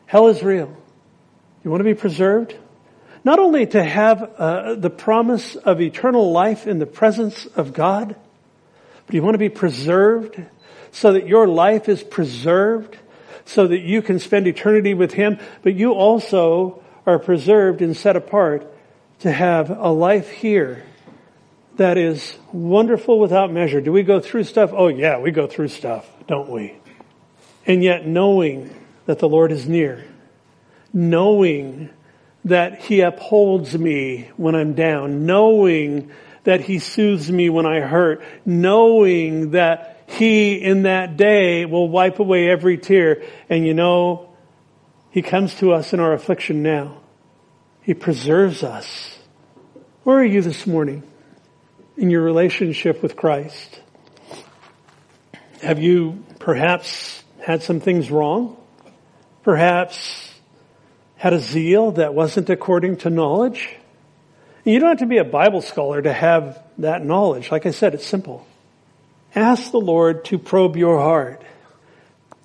Hell 0.06 0.28
is 0.28 0.42
real. 0.42 0.76
You 1.64 1.70
want 1.70 1.80
to 1.80 1.84
be 1.84 1.94
preserved? 1.94 2.54
Not 3.24 3.38
only 3.38 3.66
to 3.66 3.82
have 3.82 4.22
uh, 4.22 4.74
the 4.74 4.90
promise 4.90 5.56
of 5.56 5.80
eternal 5.80 6.32
life 6.32 6.66
in 6.66 6.78
the 6.78 6.86
presence 6.86 7.46
of 7.46 7.72
God, 7.72 8.14
but 9.06 9.14
you 9.14 9.22
want 9.22 9.34
to 9.34 9.38
be 9.38 9.48
preserved 9.48 10.40
so 10.90 11.12
that 11.14 11.26
your 11.26 11.48
life 11.48 11.88
is 11.88 12.02
preserved 12.02 12.98
so 13.44 13.66
that 13.66 13.80
you 13.80 14.02
can 14.02 14.18
spend 14.18 14.46
eternity 14.46 14.94
with 14.94 15.12
Him, 15.12 15.38
but 15.62 15.74
you 15.74 15.92
also 15.92 16.81
are 17.06 17.18
preserved 17.18 17.82
and 17.82 17.96
set 17.96 18.16
apart 18.16 18.66
to 19.20 19.32
have 19.32 19.70
a 19.70 19.90
life 19.90 20.30
here 20.30 20.84
that 21.76 21.96
is 21.96 22.36
wonderful 22.52 23.18
without 23.18 23.52
measure. 23.52 23.80
Do 23.80 23.92
we 23.92 24.02
go 24.02 24.20
through 24.20 24.44
stuff? 24.44 24.70
Oh 24.72 24.88
yeah, 24.88 25.18
we 25.18 25.30
go 25.30 25.46
through 25.46 25.68
stuff, 25.68 26.08
don't 26.26 26.50
we? 26.50 26.78
And 27.66 27.82
yet 27.82 28.06
knowing 28.06 28.74
that 29.06 29.18
the 29.18 29.28
Lord 29.28 29.52
is 29.52 29.68
near, 29.68 30.04
knowing 30.92 31.90
that 32.44 32.80
He 32.80 33.00
upholds 33.00 33.76
me 33.76 34.30
when 34.36 34.54
I'm 34.54 34.74
down, 34.74 35.26
knowing 35.26 36.10
that 36.44 36.60
He 36.60 36.78
soothes 36.78 37.30
me 37.30 37.48
when 37.48 37.66
I 37.66 37.80
hurt, 37.80 38.22
knowing 38.44 39.52
that 39.52 40.04
He 40.08 40.54
in 40.54 40.82
that 40.82 41.16
day 41.16 41.64
will 41.64 41.88
wipe 41.88 42.18
away 42.18 42.50
every 42.50 42.78
tear. 42.78 43.22
And 43.48 43.66
you 43.66 43.74
know, 43.74 44.31
He 45.12 45.22
comes 45.22 45.54
to 45.56 45.72
us 45.72 45.92
in 45.92 46.00
our 46.00 46.12
affliction 46.12 46.64
now. 46.64 46.98
He 47.82 47.94
preserves 47.94 48.64
us. 48.64 49.18
Where 50.02 50.18
are 50.18 50.24
you 50.24 50.42
this 50.42 50.66
morning? 50.66 51.04
in 51.96 52.10
your 52.10 52.22
relationship 52.22 53.02
with 53.02 53.16
Christ? 53.16 53.80
Have 55.62 55.78
you 55.78 56.24
perhaps 56.38 57.22
had 57.40 57.62
some 57.62 57.80
things 57.80 58.10
wrong? 58.10 58.56
Perhaps 59.42 60.32
had 61.16 61.32
a 61.32 61.38
zeal 61.38 61.92
that 61.92 62.14
wasn't 62.14 62.50
according 62.50 62.98
to 62.98 63.10
knowledge? 63.10 63.76
You 64.64 64.78
don't 64.78 64.90
have 64.90 64.98
to 64.98 65.06
be 65.06 65.18
a 65.18 65.24
Bible 65.24 65.60
scholar 65.60 66.00
to 66.02 66.12
have 66.12 66.62
that 66.78 67.04
knowledge. 67.04 67.50
Like 67.50 67.66
I 67.66 67.70
said, 67.70 67.94
it's 67.94 68.06
simple. 68.06 68.46
Ask 69.34 69.70
the 69.70 69.80
Lord 69.80 70.24
to 70.26 70.38
probe 70.38 70.76
your 70.76 70.98
heart. 70.98 71.42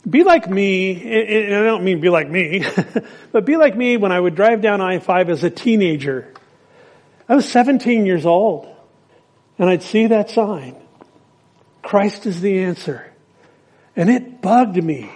Be 0.10 0.24
like 0.24 0.50
me, 0.50 1.46
and 1.46 1.56
I 1.56 1.64
don't 1.64 1.84
mean 1.84 2.00
be 2.00 2.10
like 2.10 2.30
me, 2.30 2.66
but 3.32 3.46
be 3.46 3.58
like 3.58 3.76
me 3.76 3.98
when 3.98 4.12
I 4.12 4.20
would 4.20 4.36
drive 4.36 4.62
down 4.62 4.80
I-5 4.80 5.30
as 5.30 5.44
a 5.44 5.50
teenager. 5.50 6.34
I 7.28 7.36
was 7.36 7.50
17 7.50 8.06
years 8.06 8.26
old. 8.26 8.74
And 9.60 9.70
I'd 9.70 9.84
see 9.84 10.08
that 10.08 10.30
sign. 10.30 10.76
Christ 11.82 12.26
is 12.26 12.42
the 12.42 12.60
answer. 12.60 13.12
And 13.96 14.10
it 14.10 14.42
bugged 14.42 14.82
me. 14.82 15.10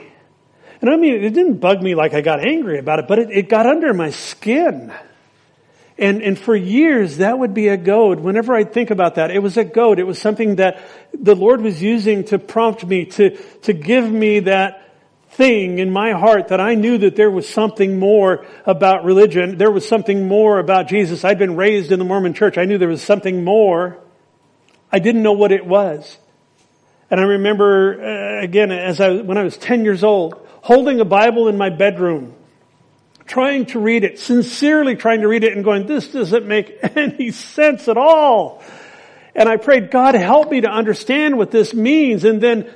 And 0.82 0.90
I 0.90 0.96
mean, 0.96 1.24
it 1.24 1.34
didn't 1.34 1.58
bug 1.58 1.82
me 1.82 1.94
like 1.94 2.14
I 2.14 2.22
got 2.22 2.40
angry 2.40 2.80
about 2.80 3.00
it, 3.00 3.08
but 3.08 3.20
it, 3.20 3.30
it 3.32 3.50
got 3.50 3.68
under 3.68 3.94
my 3.94 4.10
skin. 4.10 4.92
And, 5.98 6.24
and 6.24 6.40
for 6.40 6.56
years, 6.56 7.18
that 7.18 7.38
would 7.38 7.54
be 7.54 7.68
a 7.68 7.78
goad. 7.78 8.20
Whenever 8.20 8.56
I'd 8.56 8.74
think 8.74 8.90
about 8.90 9.16
that, 9.16 9.30
it 9.30 9.40
was 9.40 9.58
a 9.58 9.64
goad. 9.64 10.00
It 10.00 10.08
was 10.08 10.18
something 10.18 10.56
that 10.56 10.82
the 11.14 11.36
Lord 11.36 11.62
was 11.62 11.80
using 11.80 12.24
to 12.26 12.40
prompt 12.40 12.84
me, 12.84 13.06
to, 13.06 13.38
to 13.64 13.74
give 13.74 14.10
me 14.12 14.40
that 14.40 14.81
thing 15.42 15.80
in 15.80 15.90
my 15.90 16.12
heart 16.12 16.50
that 16.50 16.62
I 16.62 16.76
knew 16.76 17.00
that 17.00 17.16
there 17.16 17.32
was 17.32 17.50
something 17.50 17.98
more 17.98 18.46
about 18.64 19.06
religion. 19.06 19.58
There 19.58 19.72
was 19.72 19.88
something 19.88 20.28
more 20.28 20.60
about 20.60 20.88
Jesus. 20.88 21.26
I'd 21.26 21.40
been 21.40 21.56
raised 21.56 21.92
in 21.92 21.98
the 21.98 22.06
Mormon 22.06 22.36
church. 22.36 22.60
I 22.60 22.66
knew 22.66 22.78
there 22.78 22.88
was 22.88 23.02
something 23.02 23.44
more. 23.44 23.98
I 24.92 25.00
didn't 25.00 25.24
know 25.24 25.32
what 25.32 25.52
it 25.52 25.66
was. 25.66 26.16
And 27.10 27.20
I 27.20 27.24
remember, 27.24 28.04
uh, 28.04 28.44
again, 28.44 28.72
as 28.72 29.02
I, 29.02 29.14
when 29.16 29.40
I 29.40 29.42
was 29.42 29.58
10 29.58 29.84
years 29.84 30.04
old, 30.04 30.36
holding 30.62 31.00
a 31.00 31.06
Bible 31.06 31.48
in 31.48 31.58
my 31.58 31.72
bedroom, 31.72 32.36
trying 33.26 33.66
to 33.68 33.80
read 33.80 34.04
it, 34.04 34.20
sincerely 34.20 34.96
trying 34.96 35.22
to 35.22 35.28
read 35.28 35.44
it 35.44 35.54
and 35.54 35.64
going, 35.64 35.88
this 35.88 36.10
doesn't 36.10 36.46
make 36.46 36.78
any 36.96 37.32
sense 37.32 37.88
at 37.88 37.98
all. 37.98 38.62
And 39.34 39.50
I 39.50 39.58
prayed, 39.58 39.90
God 39.90 40.14
help 40.14 40.52
me 40.52 40.62
to 40.62 40.70
understand 40.70 41.36
what 41.36 41.50
this 41.50 41.74
means. 41.74 42.26
And 42.26 42.40
then 42.42 42.72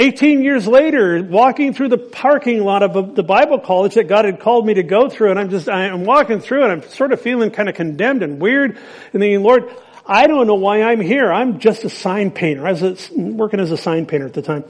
18 0.00 0.42
years 0.42 0.66
later, 0.66 1.22
walking 1.22 1.74
through 1.74 1.90
the 1.90 1.98
parking 1.98 2.64
lot 2.64 2.82
of 2.82 3.14
the 3.14 3.22
Bible 3.22 3.58
college 3.58 3.94
that 3.96 4.08
God 4.08 4.24
had 4.24 4.40
called 4.40 4.66
me 4.66 4.72
to 4.72 4.82
go 4.82 5.10
through, 5.10 5.30
and 5.30 5.38
I'm 5.38 5.50
just, 5.50 5.68
I'm 5.68 6.06
walking 6.06 6.40
through 6.40 6.62
and 6.62 6.72
I'm 6.72 6.82
sort 6.88 7.12
of 7.12 7.20
feeling 7.20 7.50
kind 7.50 7.68
of 7.68 7.74
condemned 7.74 8.22
and 8.22 8.40
weird, 8.40 8.78
and 9.12 9.20
thinking, 9.20 9.42
Lord, 9.42 9.70
I 10.06 10.26
don't 10.26 10.46
know 10.46 10.54
why 10.54 10.84
I'm 10.84 11.02
here. 11.02 11.30
I'm 11.30 11.58
just 11.58 11.84
a 11.84 11.90
sign 11.90 12.30
painter. 12.30 12.66
I 12.66 12.72
was 12.72 13.10
working 13.10 13.60
as 13.60 13.72
a 13.72 13.76
sign 13.76 14.06
painter 14.06 14.24
at 14.24 14.32
the 14.32 14.40
time. 14.40 14.64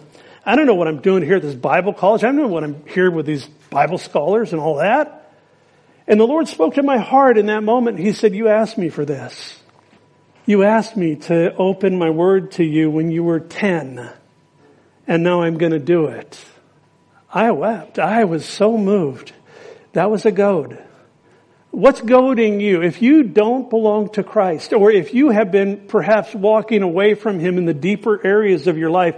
I 0.45 0.57
don't 0.57 0.67
know 0.67 0.75
what 0.75 0.89
I'm 0.89 1.01
doing 1.01 1.23
here 1.23 1.37
at 1.37 1.43
this 1.43 1.55
Bible 1.55 1.95
college. 1.95 2.25
I 2.25 2.27
don't 2.27 2.37
know 2.37 2.49
what 2.49 2.65
I'm 2.65 2.85
here 2.87 3.09
with 3.09 3.25
these 3.25 3.47
Bible 3.71 3.99
scholars 3.99 4.53
and 4.53 4.61
all 4.61 4.79
that. 4.79 5.33
And 6.09 6.19
the 6.19 6.27
Lord 6.27 6.49
spoke 6.49 6.75
to 6.75 6.83
my 6.83 6.99
heart 6.99 7.39
in 7.39 7.47
that 7.47 7.63
moment. 7.63 8.01
He 8.01 8.15
said, 8.15 8.35
you 8.35 8.49
asked 8.49 8.77
me 8.77 8.89
for 8.89 9.05
this. 9.05 9.61
You 10.45 10.65
asked 10.65 10.97
me 10.97 11.15
to 11.17 11.55
open 11.55 11.97
my 11.99 12.11
word 12.11 12.51
to 12.53 12.65
you 12.65 12.91
when 12.91 13.13
you 13.13 13.23
were 13.23 13.39
10 13.39 14.11
and 15.11 15.25
now 15.25 15.43
I'm 15.43 15.59
going 15.59 15.73
to 15.73 15.81
do 15.81 16.07
it. 16.07 16.39
I 17.35 17.51
wept. 17.51 17.99
I 17.99 18.25
was 18.25 18.47
so 18.47 18.79
moved. 18.79 19.33
That 19.93 20.09
was 20.09 20.25
a 20.25 20.31
goad. 20.31 20.81
What's 21.73 22.01
goading 22.01 22.61
you? 22.61 22.81
If 22.83 23.03
you 23.03 23.25
don't 23.25 23.69
belong 23.69 24.11
to 24.11 24.23
Christ, 24.23 24.73
or 24.73 24.93
if 24.93 25.13
you 25.13 25.31
have 25.31 25.51
been 25.51 25.89
perhaps 25.89 26.33
walking 26.33 26.83
away 26.83 27.15
from 27.15 27.41
Him 27.41 27.59
in 27.59 27.65
the 27.65 27.75
deeper 27.75 28.25
areas 28.25 28.69
of 28.69 28.79
your 28.79 28.91
life, 28.91 29.17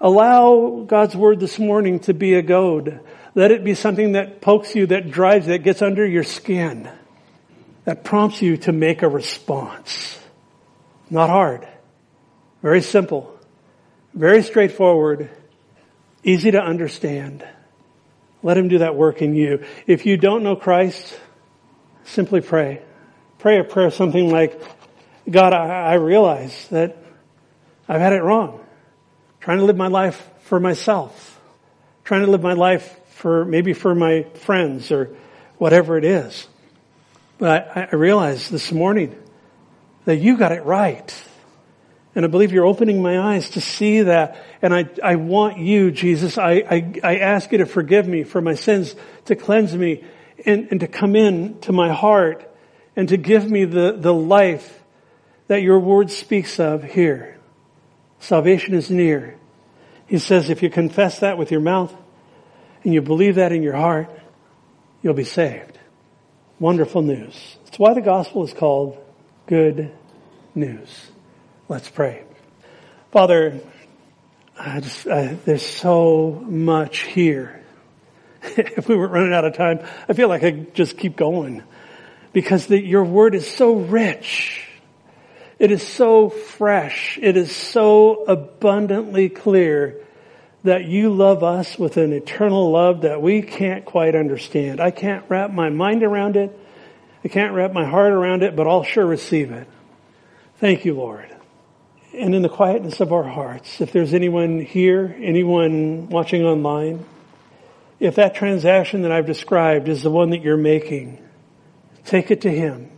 allow 0.00 0.84
God's 0.86 1.16
Word 1.16 1.40
this 1.40 1.58
morning 1.58 1.98
to 2.00 2.14
be 2.14 2.34
a 2.34 2.42
goad. 2.42 3.00
Let 3.34 3.50
it 3.50 3.64
be 3.64 3.74
something 3.74 4.12
that 4.12 4.40
pokes 4.40 4.76
you, 4.76 4.86
that 4.86 5.10
drives, 5.10 5.46
that 5.46 5.64
gets 5.64 5.82
under 5.82 6.06
your 6.06 6.22
skin, 6.22 6.88
that 7.84 8.04
prompts 8.04 8.40
you 8.40 8.58
to 8.58 8.70
make 8.70 9.02
a 9.02 9.08
response. 9.08 10.20
Not 11.10 11.30
hard. 11.30 11.66
Very 12.62 12.80
simple. 12.80 13.33
Very 14.14 14.44
straightforward, 14.44 15.28
easy 16.22 16.52
to 16.52 16.62
understand. 16.62 17.44
Let 18.44 18.56
Him 18.56 18.68
do 18.68 18.78
that 18.78 18.94
work 18.94 19.22
in 19.22 19.34
you. 19.34 19.64
If 19.88 20.06
you 20.06 20.16
don't 20.16 20.44
know 20.44 20.54
Christ, 20.54 21.18
simply 22.04 22.40
pray. 22.40 22.80
Pray 23.40 23.58
a 23.58 23.64
prayer 23.64 23.90
something 23.90 24.30
like, 24.30 24.60
God, 25.28 25.52
I, 25.52 25.94
realize 25.94 26.68
that 26.68 26.96
I've 27.88 28.00
had 28.00 28.12
it 28.12 28.22
wrong. 28.22 28.64
Trying 29.40 29.58
to 29.58 29.64
live 29.64 29.76
my 29.76 29.88
life 29.88 30.30
for 30.42 30.60
myself. 30.60 31.40
Trying 32.04 32.24
to 32.24 32.30
live 32.30 32.42
my 32.42 32.52
life 32.52 33.00
for, 33.08 33.44
maybe 33.44 33.72
for 33.72 33.94
my 33.94 34.22
friends 34.34 34.92
or 34.92 35.16
whatever 35.58 35.98
it 35.98 36.04
is. 36.04 36.46
But 37.38 37.76
I, 37.76 37.88
I 37.90 37.94
realize 37.96 38.48
this 38.48 38.70
morning 38.70 39.20
that 40.04 40.16
you 40.16 40.36
got 40.36 40.52
it 40.52 40.64
right. 40.64 41.12
And 42.14 42.24
I 42.24 42.28
believe 42.28 42.52
you're 42.52 42.66
opening 42.66 43.02
my 43.02 43.18
eyes 43.18 43.50
to 43.50 43.60
see 43.60 44.02
that. 44.02 44.36
And 44.62 44.72
I, 44.72 44.88
I 45.02 45.16
want 45.16 45.58
you, 45.58 45.90
Jesus, 45.90 46.38
I, 46.38 46.52
I, 46.52 46.92
I 47.02 47.16
ask 47.16 47.50
you 47.50 47.58
to 47.58 47.66
forgive 47.66 48.06
me 48.06 48.22
for 48.22 48.40
my 48.40 48.54
sins, 48.54 48.94
to 49.24 49.34
cleanse 49.34 49.74
me, 49.74 50.04
and, 50.46 50.68
and 50.70 50.80
to 50.80 50.86
come 50.86 51.16
in 51.16 51.58
to 51.60 51.72
my 51.72 51.92
heart, 51.92 52.48
and 52.94 53.08
to 53.08 53.16
give 53.16 53.50
me 53.50 53.64
the, 53.64 53.96
the 53.98 54.14
life 54.14 54.82
that 55.48 55.62
your 55.62 55.80
word 55.80 56.10
speaks 56.10 56.60
of 56.60 56.84
here. 56.84 57.38
Salvation 58.20 58.74
is 58.74 58.90
near. 58.90 59.36
He 60.06 60.18
says 60.18 60.50
if 60.50 60.62
you 60.62 60.70
confess 60.70 61.20
that 61.20 61.36
with 61.36 61.50
your 61.50 61.60
mouth, 61.60 61.94
and 62.84 62.94
you 62.94 63.02
believe 63.02 63.36
that 63.36 63.50
in 63.50 63.62
your 63.62 63.74
heart, 63.74 64.08
you'll 65.02 65.14
be 65.14 65.24
saved. 65.24 65.78
Wonderful 66.60 67.02
news. 67.02 67.56
That's 67.64 67.78
why 67.78 67.94
the 67.94 68.00
gospel 68.00 68.44
is 68.44 68.52
called 68.52 68.98
good 69.46 69.90
news. 70.54 71.10
Let's 71.66 71.88
pray. 71.88 72.22
Father, 73.10 73.58
I 74.58 74.80
just, 74.80 75.06
I, 75.06 75.38
there's 75.46 75.64
so 75.64 76.42
much 76.46 77.00
here. 77.00 77.62
if 78.42 78.86
we 78.86 78.96
were 78.96 79.08
running 79.08 79.32
out 79.32 79.46
of 79.46 79.56
time, 79.56 79.80
I 80.06 80.12
feel 80.12 80.28
like 80.28 80.42
I 80.42 80.50
just 80.50 80.98
keep 80.98 81.16
going 81.16 81.62
because 82.34 82.66
the, 82.66 82.78
your 82.78 83.04
word 83.04 83.34
is 83.34 83.48
so 83.48 83.76
rich. 83.76 84.68
It 85.58 85.70
is 85.70 85.86
so 85.86 86.28
fresh. 86.28 87.18
It 87.22 87.38
is 87.38 87.54
so 87.54 88.24
abundantly 88.24 89.30
clear 89.30 90.02
that 90.64 90.84
you 90.84 91.14
love 91.14 91.42
us 91.42 91.78
with 91.78 91.96
an 91.96 92.12
eternal 92.12 92.70
love 92.70 93.02
that 93.02 93.22
we 93.22 93.40
can't 93.40 93.86
quite 93.86 94.14
understand. 94.14 94.80
I 94.80 94.90
can't 94.90 95.24
wrap 95.30 95.50
my 95.50 95.70
mind 95.70 96.02
around 96.02 96.36
it. 96.36 96.58
I 97.24 97.28
can't 97.28 97.54
wrap 97.54 97.72
my 97.72 97.86
heart 97.86 98.12
around 98.12 98.42
it, 98.42 98.54
but 98.54 98.66
I'll 98.66 98.84
sure 98.84 99.06
receive 99.06 99.50
it. 99.50 99.66
Thank 100.58 100.84
you, 100.84 100.92
Lord 100.92 101.33
and 102.16 102.34
in 102.34 102.42
the 102.42 102.48
quietness 102.48 103.00
of 103.00 103.12
our 103.12 103.24
hearts, 103.24 103.80
if 103.80 103.92
there's 103.92 104.14
anyone 104.14 104.60
here, 104.60 105.14
anyone 105.20 106.08
watching 106.08 106.44
online, 106.44 107.04
if 108.00 108.16
that 108.16 108.34
transaction 108.34 109.02
that 109.02 109.12
I've 109.12 109.26
described 109.26 109.88
is 109.88 110.02
the 110.02 110.10
one 110.10 110.30
that 110.30 110.42
you're 110.42 110.56
making, 110.56 111.22
take 112.04 112.30
it 112.30 112.42
to 112.42 112.50
Him. 112.50 112.90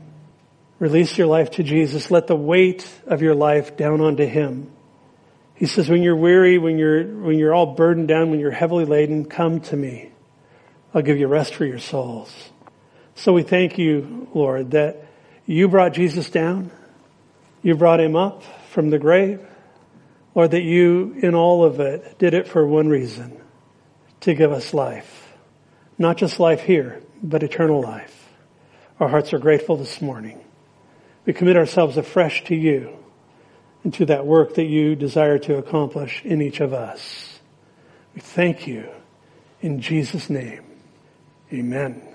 Release 0.79 1.17
your 1.17 1.27
life 1.27 1.53
to 1.53 1.63
Jesus. 1.63 2.11
Let 2.11 2.27
the 2.27 2.37
weight 2.37 2.87
of 3.07 3.23
your 3.23 3.35
life 3.35 3.77
down 3.77 4.01
onto 4.01 4.27
Him. 4.27 4.71
He 5.55 5.67
says, 5.67 5.89
when 5.89 6.03
you're 6.03 6.17
weary, 6.17 6.59
when 6.59 6.77
you're, 6.77 7.05
when 7.05 7.39
you're 7.39 7.55
all 7.55 7.75
burdened 7.75 8.09
down, 8.09 8.31
when 8.31 8.41
you're 8.41 8.51
heavily 8.51 8.85
laden, 8.85 9.25
come 9.25 9.61
to 9.61 9.77
me. 9.77 10.11
I'll 10.93 11.03
give 11.03 11.19
you 11.19 11.29
rest 11.29 11.55
for 11.55 11.65
your 11.65 11.79
souls. 11.79 12.33
So 13.15 13.33
we 13.33 13.43
thank 13.43 13.79
you, 13.79 14.29
Lord, 14.35 14.73
that 14.73 15.07
you 15.47 15.69
brought 15.69 15.95
Jesus 15.95 16.29
down. 16.29 16.71
You 17.63 17.75
brought 17.75 18.01
him 18.01 18.17
up 18.17 18.43
from 18.77 18.91
the 18.91 18.99
grave, 18.99 19.41
or 20.35 20.47
that 20.47 20.61
you, 20.61 21.17
in 21.23 21.35
all 21.35 21.65
of 21.65 21.81
it, 21.81 22.19
did 22.19 22.35
it 22.35 22.47
for 22.47 22.67
one 22.67 22.89
reason, 22.89 23.41
to 24.21 24.35
give 24.35 24.53
us 24.53 24.75
life. 24.75 25.33
Not 25.97 26.19
just 26.19 26.39
life 26.39 26.61
here, 26.61 27.01
but 27.23 27.43
eternal 27.43 27.81
life. 27.81 28.29
Our 29.01 29.09
hearts 29.09 29.33
are 29.33 29.39
grateful 29.39 29.79
this 29.79 30.03
morning. 30.03 30.45
We 31.25 31.33
commit 31.33 31.57
ourselves 31.57 31.97
afresh 31.97 32.45
to 32.45 32.55
you 32.55 32.95
and 33.83 33.95
to 33.95 34.05
that 34.05 34.27
work 34.27 34.57
that 34.57 34.67
you 34.67 34.95
desire 34.95 35.39
to 35.39 35.57
accomplish 35.57 36.21
in 36.23 36.43
each 36.43 36.61
of 36.61 36.75
us. 36.75 37.41
We 38.15 38.21
thank 38.21 38.67
you 38.67 38.91
in 39.63 39.81
Jesus' 39.81 40.29
name. 40.29 40.65
Amen. 41.51 42.06